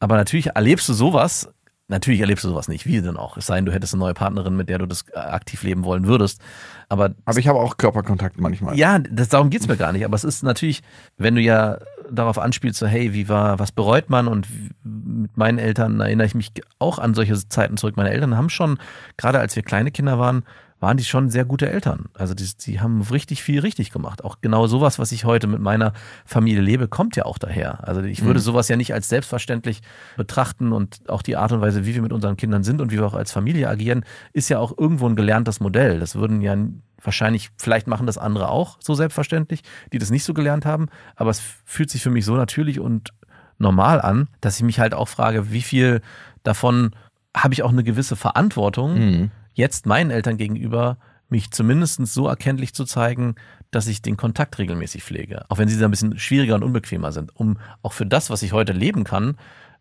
Aber 0.00 0.16
natürlich 0.16 0.46
erlebst 0.46 0.88
du 0.88 0.94
sowas, 0.94 1.52
natürlich 1.88 2.20
erlebst 2.20 2.44
du 2.44 2.48
sowas 2.48 2.68
nicht, 2.68 2.86
wie 2.86 3.00
denn 3.00 3.16
auch. 3.16 3.36
Es 3.36 3.46
sei 3.46 3.56
denn, 3.56 3.66
du 3.66 3.72
hättest 3.72 3.94
eine 3.94 4.00
neue 4.00 4.14
Partnerin, 4.14 4.56
mit 4.56 4.68
der 4.68 4.78
du 4.78 4.86
das 4.86 5.04
äh, 5.12 5.18
aktiv 5.18 5.62
leben 5.62 5.84
wollen 5.84 6.06
würdest. 6.06 6.40
Aber 6.88 7.14
Aber 7.24 7.38
ich 7.38 7.48
habe 7.48 7.58
auch 7.58 7.76
Körperkontakt 7.76 8.38
manchmal. 8.40 8.76
ja, 8.78 8.98
das, 8.98 9.28
darum 9.28 9.50
geht's 9.50 9.68
mir 9.68 9.76
gar 9.76 9.92
nicht. 9.92 10.04
Aber 10.04 10.14
es 10.14 10.24
ist 10.24 10.42
natürlich, 10.42 10.82
wenn 11.16 11.34
du 11.34 11.40
ja 11.40 11.78
darauf 12.10 12.38
anspielst, 12.38 12.78
so 12.78 12.86
hey, 12.86 13.12
wie 13.12 13.28
war, 13.28 13.58
was 13.58 13.72
bereut 13.72 14.08
man? 14.10 14.28
Und 14.28 14.46
mit 14.84 15.36
meinen 15.36 15.58
Eltern 15.58 16.00
erinnere 16.00 16.26
ich 16.26 16.34
mich 16.34 16.52
auch 16.78 16.98
an 16.98 17.14
solche 17.14 17.34
Zeiten 17.48 17.76
zurück. 17.76 17.96
Meine 17.96 18.10
Eltern 18.10 18.36
haben 18.36 18.48
schon, 18.50 18.78
gerade 19.16 19.38
als 19.40 19.56
wir 19.56 19.62
kleine 19.62 19.90
Kinder 19.90 20.18
waren, 20.18 20.44
waren 20.80 20.96
die 20.96 21.04
schon 21.04 21.30
sehr 21.30 21.44
gute 21.44 21.68
Eltern. 21.70 22.06
Also 22.14 22.34
die, 22.34 22.48
die 22.64 22.80
haben 22.80 23.02
richtig 23.02 23.42
viel 23.42 23.60
richtig 23.60 23.90
gemacht. 23.90 24.24
Auch 24.24 24.36
genau 24.40 24.66
sowas, 24.66 24.98
was 24.98 25.12
ich 25.12 25.24
heute 25.24 25.46
mit 25.46 25.60
meiner 25.60 25.92
Familie 26.24 26.60
lebe, 26.62 26.88
kommt 26.88 27.16
ja 27.16 27.24
auch 27.24 27.38
daher. 27.38 27.86
Also 27.86 28.02
ich 28.02 28.22
würde 28.24 28.40
sowas 28.40 28.68
ja 28.68 28.76
nicht 28.76 28.94
als 28.94 29.08
selbstverständlich 29.08 29.82
betrachten 30.16 30.72
und 30.72 31.08
auch 31.08 31.22
die 31.22 31.36
Art 31.36 31.52
und 31.52 31.60
Weise, 31.60 31.84
wie 31.86 31.94
wir 31.94 32.02
mit 32.02 32.12
unseren 32.12 32.36
Kindern 32.36 32.62
sind 32.62 32.80
und 32.80 32.92
wie 32.92 32.96
wir 32.98 33.06
auch 33.06 33.14
als 33.14 33.32
Familie 33.32 33.68
agieren, 33.68 34.04
ist 34.32 34.48
ja 34.48 34.58
auch 34.58 34.76
irgendwo 34.76 35.08
ein 35.08 35.16
gelerntes 35.16 35.60
Modell. 35.60 35.98
Das 35.98 36.14
würden 36.14 36.40
ja 36.40 36.56
wahrscheinlich, 37.02 37.50
vielleicht 37.56 37.86
machen 37.86 38.06
das 38.06 38.18
andere 38.18 38.48
auch 38.48 38.78
so 38.80 38.94
selbstverständlich, 38.94 39.62
die 39.92 39.98
das 39.98 40.10
nicht 40.10 40.24
so 40.24 40.34
gelernt 40.34 40.66
haben, 40.66 40.86
aber 41.16 41.30
es 41.30 41.40
fühlt 41.64 41.90
sich 41.90 42.02
für 42.02 42.10
mich 42.10 42.24
so 42.24 42.34
natürlich 42.36 42.80
und 42.80 43.10
normal 43.58 44.00
an, 44.00 44.28
dass 44.40 44.56
ich 44.56 44.62
mich 44.62 44.78
halt 44.80 44.94
auch 44.94 45.08
frage, 45.08 45.50
wie 45.52 45.62
viel 45.62 46.00
davon 46.42 46.90
habe 47.36 47.54
ich 47.54 47.62
auch 47.62 47.70
eine 47.70 47.84
gewisse 47.84 48.16
Verantwortung, 48.16 48.94
Mhm. 48.94 49.30
Jetzt 49.58 49.84
meinen 49.84 50.10
Eltern 50.10 50.38
gegenüber, 50.38 50.96
mich 51.28 51.50
zumindest 51.50 52.06
so 52.06 52.26
erkenntlich 52.26 52.72
zu 52.72 52.86
zeigen, 52.86 53.34
dass 53.70 53.86
ich 53.86 54.00
den 54.00 54.16
Kontakt 54.16 54.58
regelmäßig 54.58 55.04
pflege. 55.04 55.44
Auch 55.50 55.58
wenn 55.58 55.68
sie 55.68 55.78
da 55.78 55.84
ein 55.84 55.90
bisschen 55.90 56.18
schwieriger 56.18 56.54
und 56.54 56.62
unbequemer 56.62 57.12
sind, 57.12 57.36
um 57.36 57.58
auch 57.82 57.92
für 57.92 58.06
das, 58.06 58.30
was 58.30 58.42
ich 58.42 58.54
heute 58.54 58.72
leben 58.72 59.04
kann, 59.04 59.36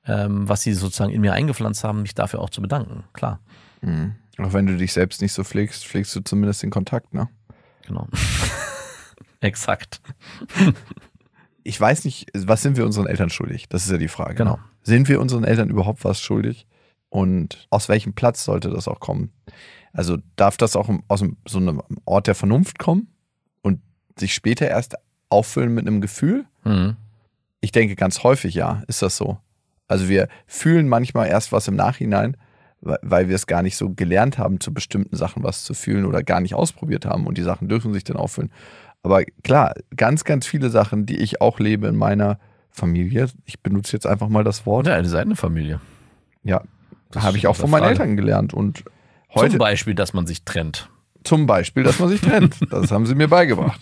ähm, 0.06 0.50
was 0.50 0.64
sie 0.64 0.74
sozusagen 0.74 1.14
in 1.14 1.22
mir 1.22 1.32
eingepflanzt 1.32 1.86
haben, 1.86 2.02
mich 2.02 2.16
dafür 2.16 2.42
auch 2.42 2.50
zu 2.50 2.62
bedanken. 2.62 3.06
Klar, 3.14 3.40
Mhm. 3.82 4.16
Auch 4.38 4.54
wenn 4.54 4.68
du 4.68 4.78
dich 4.78 4.94
selbst 4.94 5.22
nicht 5.22 5.34
so 5.34 5.44
pflegst, 5.44 5.86
pflegst 5.86 6.16
du 6.16 6.22
zumindest 6.22 6.64
den 6.64 6.70
Kontakt, 6.70 7.14
ne? 7.14 7.28
genau. 7.86 8.08
Exakt. 9.40 10.02
Ich 11.64 11.80
weiß 11.80 12.06
nicht, 12.06 12.30
was 12.34 12.62
sind 12.62 12.78
wir 12.78 12.86
unseren 12.86 13.08
Eltern 13.08 13.30
schuldig? 13.30 13.68
Das 13.70 13.86
ist 13.86 13.92
ja 13.92 13.98
die 13.98 14.08
Frage. 14.08 14.36
Genau. 14.36 14.58
Ne? 14.58 14.64
Sind 14.84 15.10
wir 15.10 15.20
unseren 15.20 15.44
Eltern 15.44 15.70
überhaupt 15.70 16.04
was 16.04 16.20
schuldig? 16.22 16.66
Und 17.10 17.68
aus 17.70 17.90
welchem 17.90 18.14
Platz 18.14 18.44
sollte 18.44 18.70
das 18.70 18.88
auch 18.88 19.00
kommen? 19.00 19.32
Also 19.94 20.18
darf 20.36 20.58
das 20.58 20.76
auch 20.76 20.90
aus 21.08 21.22
einem, 21.22 21.38
so 21.48 21.58
einem 21.60 21.82
Ort 22.06 22.28
der 22.28 22.36
Vernunft 22.36 22.78
kommen 22.80 23.08
und 23.62 23.80
sich 24.20 24.34
später 24.34 24.68
erst 24.68 24.96
auffüllen 25.30 25.74
mit 25.74 25.88
einem 25.88 26.02
Gefühl? 26.02 26.46
Mhm. 26.64 26.98
Ich 27.62 27.72
denke 27.72 27.96
ganz 27.96 28.24
häufig 28.24 28.54
ja, 28.56 28.84
ist 28.88 29.02
das 29.02 29.18
so. 29.18 29.38
Also 29.88 30.10
wir 30.10 30.28
fühlen 30.46 30.88
manchmal 30.90 31.28
erst 31.30 31.52
was 31.52 31.68
im 31.68 31.76
Nachhinein, 31.76 32.36
weil- 32.82 33.30
wir 33.30 33.36
es 33.36 33.48
gar 33.48 33.64
nicht 33.64 33.78
so 33.78 33.90
gelernt 33.94 34.38
haben, 34.38 34.60
zu 34.60 34.74
bestimmten 34.74 35.16
Sachen 35.16 35.44
was 35.44 35.64
zu 35.64 35.74
fühlen 35.74 36.06
oder 36.06 36.22
gar 36.24 36.42
nicht 36.42 36.54
ausprobiert 36.54 37.06
haben 37.06 37.26
und 37.26 37.38
die 37.38 37.42
Sachen 37.44 37.68
dürfen 37.70 37.94
sich 37.94 38.04
dann 38.04 38.18
auffüllen. 38.18 38.52
Aber 39.02 39.24
klar, 39.44 39.74
ganz, 39.96 40.26
ganz 40.26 40.46
viele 40.46 40.70
Sachen, 40.70 41.06
die 41.06 41.18
ich 41.18 41.42
auch 41.42 41.60
lebe 41.60 41.88
in 41.88 41.96
meiner 41.96 42.38
Familie, 42.70 43.30
ich 43.46 43.62
benutze 43.62 43.94
jetzt 43.94 44.06
einfach 44.06 44.28
mal 44.28 44.44
das 44.44 44.66
Wort, 44.66 44.86
Ja, 44.88 44.94
eine 44.96 45.36
Familie. 45.36 45.80
ja, 46.44 46.62
habe 47.16 47.38
ich 47.38 47.48
auch 47.48 47.56
von 47.56 47.70
meinen 47.70 47.82
Frage. 47.84 48.00
Eltern 48.00 48.18
gelernt 48.18 48.54
und 48.54 48.84
heute 49.34 49.52
Zum 49.52 49.60
Beispiel, 49.60 49.96
dass 49.96 50.14
man 50.14 50.28
sich 50.28 50.44
trennt. 50.44 50.90
zum 51.24 51.46
Beispiel, 51.46 51.84
dass 51.84 52.00
man 52.00 52.10
sich 52.10 52.22
trennt. 52.22 52.58
Das 52.70 52.92
haben 52.92 53.06
sie 53.06 53.16
mir 53.16 53.28
beigebracht. 53.28 53.80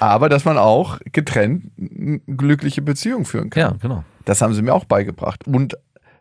Aber 0.00 0.28
dass 0.28 0.44
man 0.44 0.58
auch 0.58 0.98
getrennt 1.12 1.70
eine 1.78 2.18
glückliche 2.20 2.82
Beziehung 2.82 3.24
führen 3.24 3.50
kann. 3.50 3.60
Ja, 3.60 3.76
genau. 3.80 4.04
Das 4.24 4.42
haben 4.42 4.52
sie 4.54 4.62
mir 4.62 4.74
auch 4.74 4.84
beigebracht. 4.84 5.46
Und 5.46 5.76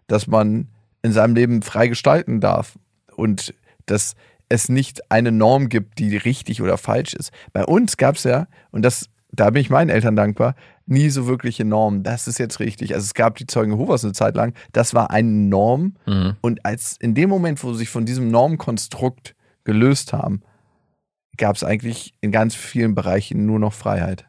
dass 0.08 0.28
man 0.28 0.68
in 1.02 1.12
seinem 1.12 1.36
Leben 1.36 1.62
frei 1.62 1.88
gestalten 1.88 2.40
darf. 2.42 2.78
Und 3.16 3.54
dass 3.88 4.16
es 4.50 4.70
nicht 4.70 5.12
eine 5.12 5.32
Norm 5.32 5.70
gibt, 5.70 5.98
die 5.98 6.16
richtig 6.16 6.62
oder 6.62 6.78
falsch 6.78 7.14
ist. 7.16 7.32
Bei 7.54 7.66
uns 7.66 7.98
gab 7.98 8.16
es 8.16 8.24
ja, 8.24 8.48
und 8.72 8.84
das, 8.84 9.10
da 9.32 9.50
bin 9.50 9.62
ich 9.62 9.70
meinen 9.72 9.90
Eltern 9.90 10.16
dankbar, 10.16 10.56
nie 10.86 11.10
so 11.10 11.28
wirkliche 11.28 11.66
Normen. 11.66 12.04
Das 12.04 12.28
ist 12.28 12.38
jetzt 12.38 12.60
richtig. 12.60 12.94
Also 12.94 13.06
es 13.06 13.14
gab 13.14 13.36
die 13.38 13.48
Zeugen 13.48 13.72
Jehovas 13.72 14.04
eine 14.04 14.14
Zeit 14.14 14.36
lang. 14.36 14.54
Das 14.72 14.94
war 14.94 15.10
eine 15.12 15.30
Norm. 15.30 15.96
Mhm. 16.06 16.36
Und 16.42 16.66
als 16.66 16.96
in 17.00 17.16
dem 17.16 17.30
Moment, 17.30 17.64
wo 17.64 17.74
sie 17.74 17.80
sich 17.80 17.90
von 17.90 18.06
diesem 18.06 18.30
Normkonstrukt 18.30 19.36
gelöst 19.64 20.14
haben, 20.14 20.42
gab 21.38 21.56
es 21.56 21.64
eigentlich 21.64 22.14
in 22.22 22.32
ganz 22.32 22.56
vielen 22.56 22.96
Bereichen 22.96 23.46
nur 23.46 23.60
noch 23.60 23.74
Freiheit. 23.74 24.26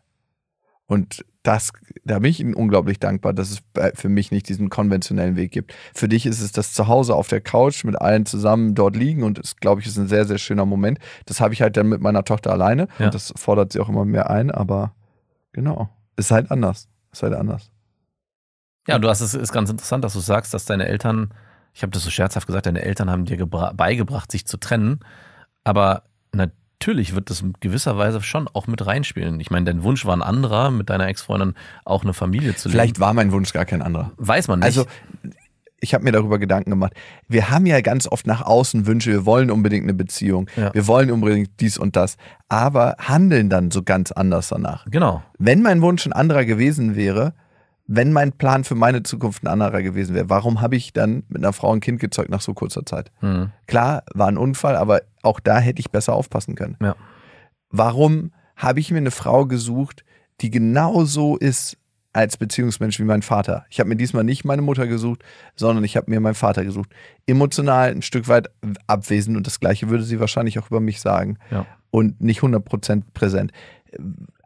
Und 0.87 1.25
das, 1.43 1.73
da 2.05 2.19
bin 2.21 2.31
ich 2.31 2.41
ihnen 2.41 2.55
unglaublich 2.55 2.99
dankbar, 2.99 3.33
dass 3.33 3.51
es 3.51 3.63
für 3.95 4.09
mich 4.09 4.31
nicht 4.33 4.49
diesen 4.49 4.69
konventionellen 4.71 5.37
Weg 5.37 5.53
gibt. 5.53 5.75
Für 5.95 6.09
dich 6.09 6.27
ist 6.27 6.41
es 6.41 6.53
das 6.53 6.73
Zuhause 6.73 7.15
auf 7.15 7.29
der 7.29 7.41
Couch 7.41 7.85
mit 7.85 8.01
allen 8.01 8.27
zusammen 8.27 8.75
dort 8.75 8.97
liegen 8.97 9.23
und 9.23 9.39
das, 9.39 9.57
glaube 9.57 9.81
ich, 9.81 9.87
ist 9.87 9.97
ein 9.99 10.09
sehr, 10.09 10.25
sehr 10.25 10.39
schöner 10.39 10.65
Moment. 10.67 10.99
Das 11.27 11.41
habe 11.41 11.55
ich 11.55 11.63
halt 11.63 11.77
dann 11.77 11.89
mit 11.89 12.01
meiner 12.01 12.25
Tochter 12.25 12.51
alleine 12.53 12.89
Ja. 12.99 13.07
und 13.07 13.15
das 13.15 13.33
fordert 13.37 13.73
sie 13.73 13.81
auch 13.81 13.89
immer 13.89 14.05
mehr 14.05 14.29
ein, 14.31 14.51
aber 14.51 14.93
genau, 15.53 15.89
ist 16.17 16.31
halt 16.31 16.51
anders. 16.51 16.89
Ist 17.13 17.23
halt 17.23 17.35
anders. 17.35 17.71
Ja, 18.89 18.99
du 18.99 19.09
hast 19.09 19.21
es 19.21 19.35
ist 19.35 19.53
ganz 19.53 19.71
interessant, 19.71 20.05
dass 20.05 20.13
du 20.13 20.21
sagst, 20.21 20.55
dass 20.55 20.65
deine 20.65 20.87
Eltern, 20.87 21.33
ich 21.75 21.83
habe 21.83 21.91
das 21.91 22.05
so 22.05 22.11
scherzhaft 22.11 22.47
gesagt, 22.47 22.67
deine 22.67 22.83
Eltern 22.83 23.11
haben 23.11 23.25
dir 23.25 23.37
gebra- 23.37 23.75
beigebracht, 23.75 24.31
sich 24.31 24.47
zu 24.47 24.57
trennen. 24.59 25.01
Aber 25.65 26.05
natürlich 26.33 27.15
wird 27.15 27.31
das 27.31 27.41
in 27.41 27.55
gewisser 27.59 27.99
Weise 27.99 28.23
schon 28.23 28.47
auch 28.49 28.67
mit 28.69 28.87
reinspielen. 28.87 29.41
Ich 29.41 29.51
meine, 29.51 29.65
dein 29.65 29.83
Wunsch 29.83 30.05
war 30.07 30.17
ein 30.17 30.23
anderer, 30.23 30.71
mit 30.71 30.89
deiner 30.91 31.09
Ex-Freundin 31.09 31.55
auch 31.85 32.05
eine 32.05 32.15
Familie 32.15 32.55
zu 32.55 32.69
Vielleicht 32.69 32.97
leben. 32.97 33.01
war 33.07 33.15
mein 33.15 33.33
Wunsch 33.33 33.53
gar 33.53 33.65
kein 33.65 33.83
anderer. 33.83 34.13
Weiß 34.19 34.47
man 34.47 34.61
nicht. 34.61 34.67
Also, 34.67 34.87
ich 35.81 35.93
habe 35.95 36.05
mir 36.05 36.13
darüber 36.13 36.39
Gedanken 36.39 36.71
gemacht. 36.71 36.95
Wir 37.29 37.51
haben 37.51 37.67
ja 37.67 37.81
ganz 37.83 38.07
oft 38.09 38.27
nach 38.27 38.43
außen 38.43 38.87
Wünsche, 38.87 39.11
wir 39.11 39.27
wollen 39.27 39.51
unbedingt 39.51 39.85
eine 39.85 39.95
Beziehung, 39.95 40.49
Ja. 40.57 40.73
wir 40.75 40.87
wollen 40.87 41.11
unbedingt 41.11 41.51
dies 41.61 41.77
und 41.79 41.97
das, 41.97 42.17
aber 42.49 42.97
handeln 42.99 43.51
dann 43.51 43.71
so 43.71 43.83
ganz 43.83 44.11
anders 44.13 44.49
danach. 44.49 44.87
genau. 44.91 45.23
Wenn 45.39 45.63
mein 45.63 45.83
Wunsch 45.83 46.07
ein 46.07 46.13
anderer 46.13 46.45
gewesen 46.45 46.97
wäre, 46.97 47.35
wenn 47.89 48.13
mein 48.13 48.33
Plan 48.33 48.65
für 48.65 48.75
meine 48.75 49.05
Zukunft 49.05 49.45
ein 49.45 49.47
anderer 49.49 49.81
gewesen 49.83 50.15
wäre, 50.15 50.29
warum 50.29 50.61
habe 50.61 50.75
ich 50.75 50.93
dann 50.93 51.23
mit 51.29 51.39
einer 51.45 51.53
Frau 51.53 51.73
ein 51.73 51.81
Kind 51.81 52.01
gezeugt 52.01 52.31
nach 52.31 52.41
so 52.41 52.53
kurzer 52.53 52.85
Zeit? 52.85 53.13
Mhm. 53.21 53.53
Klar, 53.69 54.03
war 54.13 54.27
ein 54.27 54.39
Unfall, 54.39 54.75
aber 54.77 55.03
auch 55.23 55.39
da 55.39 55.59
hätte 55.61 55.79
ich 55.81 55.91
besser 55.93 56.15
aufpassen 56.15 56.57
können. 56.57 56.77
Ja. 56.83 56.97
Warum 57.71 58.33
habe 58.57 58.81
ich 58.81 58.91
mir 58.91 58.97
eine 58.99 59.11
Frau 59.11 59.47
gesucht, 59.47 60.05
die 60.41 60.51
genauso 60.51 61.37
ist 61.37 61.77
als 62.17 62.39
Beziehungsmensch 62.39 62.99
wie 62.99 63.05
mein 63.05 63.21
Vater? 63.21 63.67
Ich 63.69 63.79
habe 63.79 63.91
mir 63.91 63.97
diesmal 63.97 64.25
nicht 64.25 64.45
meine 64.45 64.63
Mutter 64.63 64.87
gesucht, 64.87 65.23
sondern 65.55 65.85
ich 65.85 65.97
habe 65.97 66.11
mir 66.11 66.19
meinen 66.19 66.35
Vater 66.35 66.65
gesucht. 66.65 66.91
Emotional 67.27 67.91
ein 67.91 68.01
Stück 68.01 68.27
weit 68.27 68.49
abwesend 68.87 69.37
und 69.37 69.47
das 69.47 69.61
Gleiche 69.61 69.91
würde 69.91 70.03
sie 70.03 70.19
wahrscheinlich 70.19 70.59
auch 70.59 70.69
über 70.69 70.81
mich 70.81 71.01
sagen. 71.01 71.39
Ja. 71.51 71.67
Und 71.91 72.21
nicht 72.23 72.41
100% 72.41 73.03
präsent. 73.13 73.53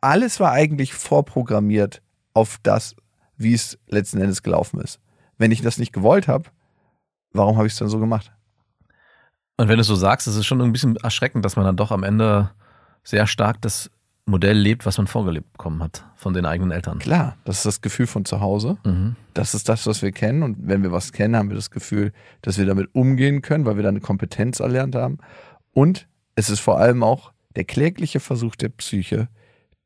Alles 0.00 0.40
war 0.40 0.50
eigentlich 0.50 0.94
vorprogrammiert 0.94 2.02
auf 2.34 2.58
das, 2.62 2.96
wie 3.36 3.54
es 3.54 3.78
letzten 3.86 4.20
Endes 4.20 4.42
gelaufen 4.42 4.80
ist. 4.80 4.98
Wenn 5.38 5.52
ich 5.52 5.62
das 5.62 5.78
nicht 5.78 5.92
gewollt 5.92 6.26
habe, 6.26 6.50
warum 7.32 7.56
habe 7.56 7.68
ich 7.68 7.74
es 7.74 7.78
dann 7.78 7.88
so 7.88 8.00
gemacht? 8.00 8.32
Und 9.56 9.68
wenn 9.68 9.76
du 9.76 9.82
es 9.82 9.86
so 9.86 9.94
sagst, 9.94 10.26
ist 10.26 10.36
es 10.36 10.46
schon 10.46 10.60
ein 10.60 10.72
bisschen 10.72 10.96
erschreckend, 10.96 11.44
dass 11.44 11.54
man 11.54 11.64
dann 11.64 11.76
doch 11.76 11.92
am 11.92 12.02
Ende 12.02 12.50
sehr 13.04 13.28
stark 13.28 13.60
das 13.60 13.90
Modell 14.30 14.56
lebt, 14.56 14.86
was 14.86 14.98
man 14.98 15.06
vorgelebt 15.06 15.52
bekommen 15.52 15.82
hat 15.82 16.04
von 16.16 16.32
den 16.32 16.46
eigenen 16.46 16.70
Eltern. 16.70 16.98
Klar, 16.98 17.36
das 17.44 17.58
ist 17.58 17.66
das 17.66 17.80
Gefühl 17.80 18.06
von 18.06 18.24
zu 18.24 18.40
Hause. 18.40 18.78
Mhm. 18.84 19.16
Das 19.34 19.54
ist 19.54 19.68
das, 19.68 19.86
was 19.86 20.02
wir 20.02 20.12
kennen. 20.12 20.42
Und 20.42 20.56
wenn 20.60 20.82
wir 20.82 20.92
was 20.92 21.12
kennen, 21.12 21.36
haben 21.36 21.50
wir 21.50 21.56
das 21.56 21.70
Gefühl, 21.70 22.12
dass 22.42 22.58
wir 22.58 22.66
damit 22.66 22.88
umgehen 22.94 23.42
können, 23.42 23.66
weil 23.66 23.76
wir 23.76 23.82
da 23.82 23.88
eine 23.88 24.00
Kompetenz 24.00 24.60
erlernt 24.60 24.94
haben. 24.94 25.18
Und 25.72 26.08
es 26.34 26.50
ist 26.50 26.60
vor 26.60 26.78
allem 26.78 27.02
auch 27.02 27.32
der 27.56 27.64
klägliche 27.64 28.20
Versuch 28.20 28.56
der 28.56 28.68
Psyche, 28.70 29.28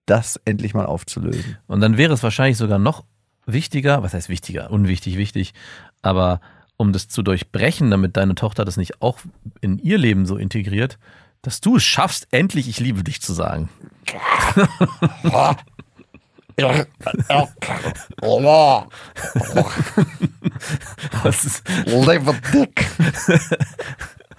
das 0.07 0.41
endlich 0.45 0.75
mal 0.75 0.87
aufzulösen. 0.87 1.57
Und 1.67 1.81
dann 1.81 1.97
wäre 1.97 2.13
es 2.13 2.23
wahrscheinlich 2.23 2.59
sogar 2.59 2.79
noch 2.79 3.05
wichtiger, 3.47 4.03
was 4.03 4.15
heißt 4.15 4.29
wichtiger, 4.29 4.71
unwichtig, 4.71 5.17
wichtig, 5.17 5.55
aber 6.03 6.41
um 6.77 6.93
das 6.93 7.09
zu 7.09 7.23
durchbrechen, 7.23 7.91
damit 7.91 8.17
deine 8.17 8.35
Tochter 8.35 8.65
das 8.65 8.77
nicht 8.77 9.01
auch 9.01 9.19
in 9.61 9.79
ihr 9.79 9.99
Leben 9.99 10.27
so 10.27 10.37
integriert, 10.37 10.99
dass 11.45 11.61
du 11.61 11.77
es 11.77 11.85
schaffst, 11.85 12.27
endlich 12.33 12.69
ich 12.69 12.81
liebe 12.81 13.05
dich 13.05 13.21
zu 13.21 13.33
sagen. 13.33 13.69
Das 21.23 21.45
ist, 21.45 21.69
Live 21.87 22.25
Dick. 22.53 22.87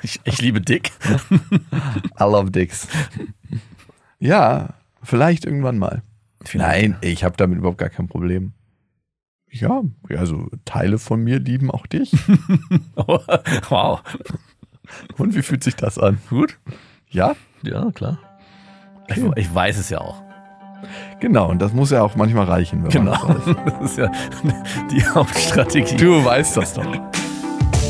ich, 0.01 0.19
ich 0.23 0.41
liebe 0.41 0.61
Dick. 0.61 0.91
I 1.31 2.23
love 2.23 2.51
Dicks. 2.51 2.87
Ja, 4.19 4.75
vielleicht 5.03 5.45
irgendwann 5.45 5.77
mal. 5.77 6.01
Nein, 6.53 6.97
ich 7.01 7.23
habe 7.23 7.37
damit 7.37 7.57
überhaupt 7.57 7.77
gar 7.77 7.89
kein 7.89 8.07
Problem. 8.07 8.53
Ja, 9.51 9.83
also 10.09 10.49
Teile 10.65 10.97
von 10.99 11.23
mir 11.23 11.39
lieben 11.39 11.69
auch 11.69 11.85
dich. 11.85 12.11
wow. 12.95 14.01
Und 15.17 15.35
wie 15.35 15.41
fühlt 15.41 15.63
sich 15.63 15.75
das 15.75 15.97
an? 15.97 16.19
Gut. 16.29 16.59
Ja, 17.09 17.33
Ja, 17.63 17.89
klar. 17.91 18.17
Ich, 19.07 19.23
Okay. 19.23 19.31
ich 19.41 19.53
weiß 19.53 19.77
es 19.77 19.89
ja 19.89 19.99
auch. 19.99 20.21
genau. 21.19 21.49
Und 21.49 21.59
das 21.61 21.71
muss 21.73 21.91
ja 21.91 22.01
auch 22.03 22.15
manchmal 22.15 22.45
reichen, 22.45 22.83
wenn 22.83 22.89
Genau. 22.91 23.11
man 23.25 23.35
das 23.37 23.47
weiß. 23.47 23.55
Das 23.79 23.91
ist 23.91 23.97
ja 23.97 24.11
die 24.91 25.05
Hauptstrategie. 25.05 25.95
Du 25.97 26.23
weißt 26.23 26.57
das 26.57 26.73
doch. 26.73 26.85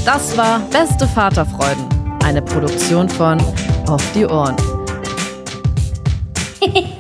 Das 0.06 0.38
war 0.38 0.60
Beste 0.72 1.08
Vaterfreuden, 1.08 1.86
eine 2.24 2.42
Produktion 2.42 3.10
von 3.10 3.40
Auf 3.88 4.04
die 4.14 4.26
Ohren. 4.26 4.56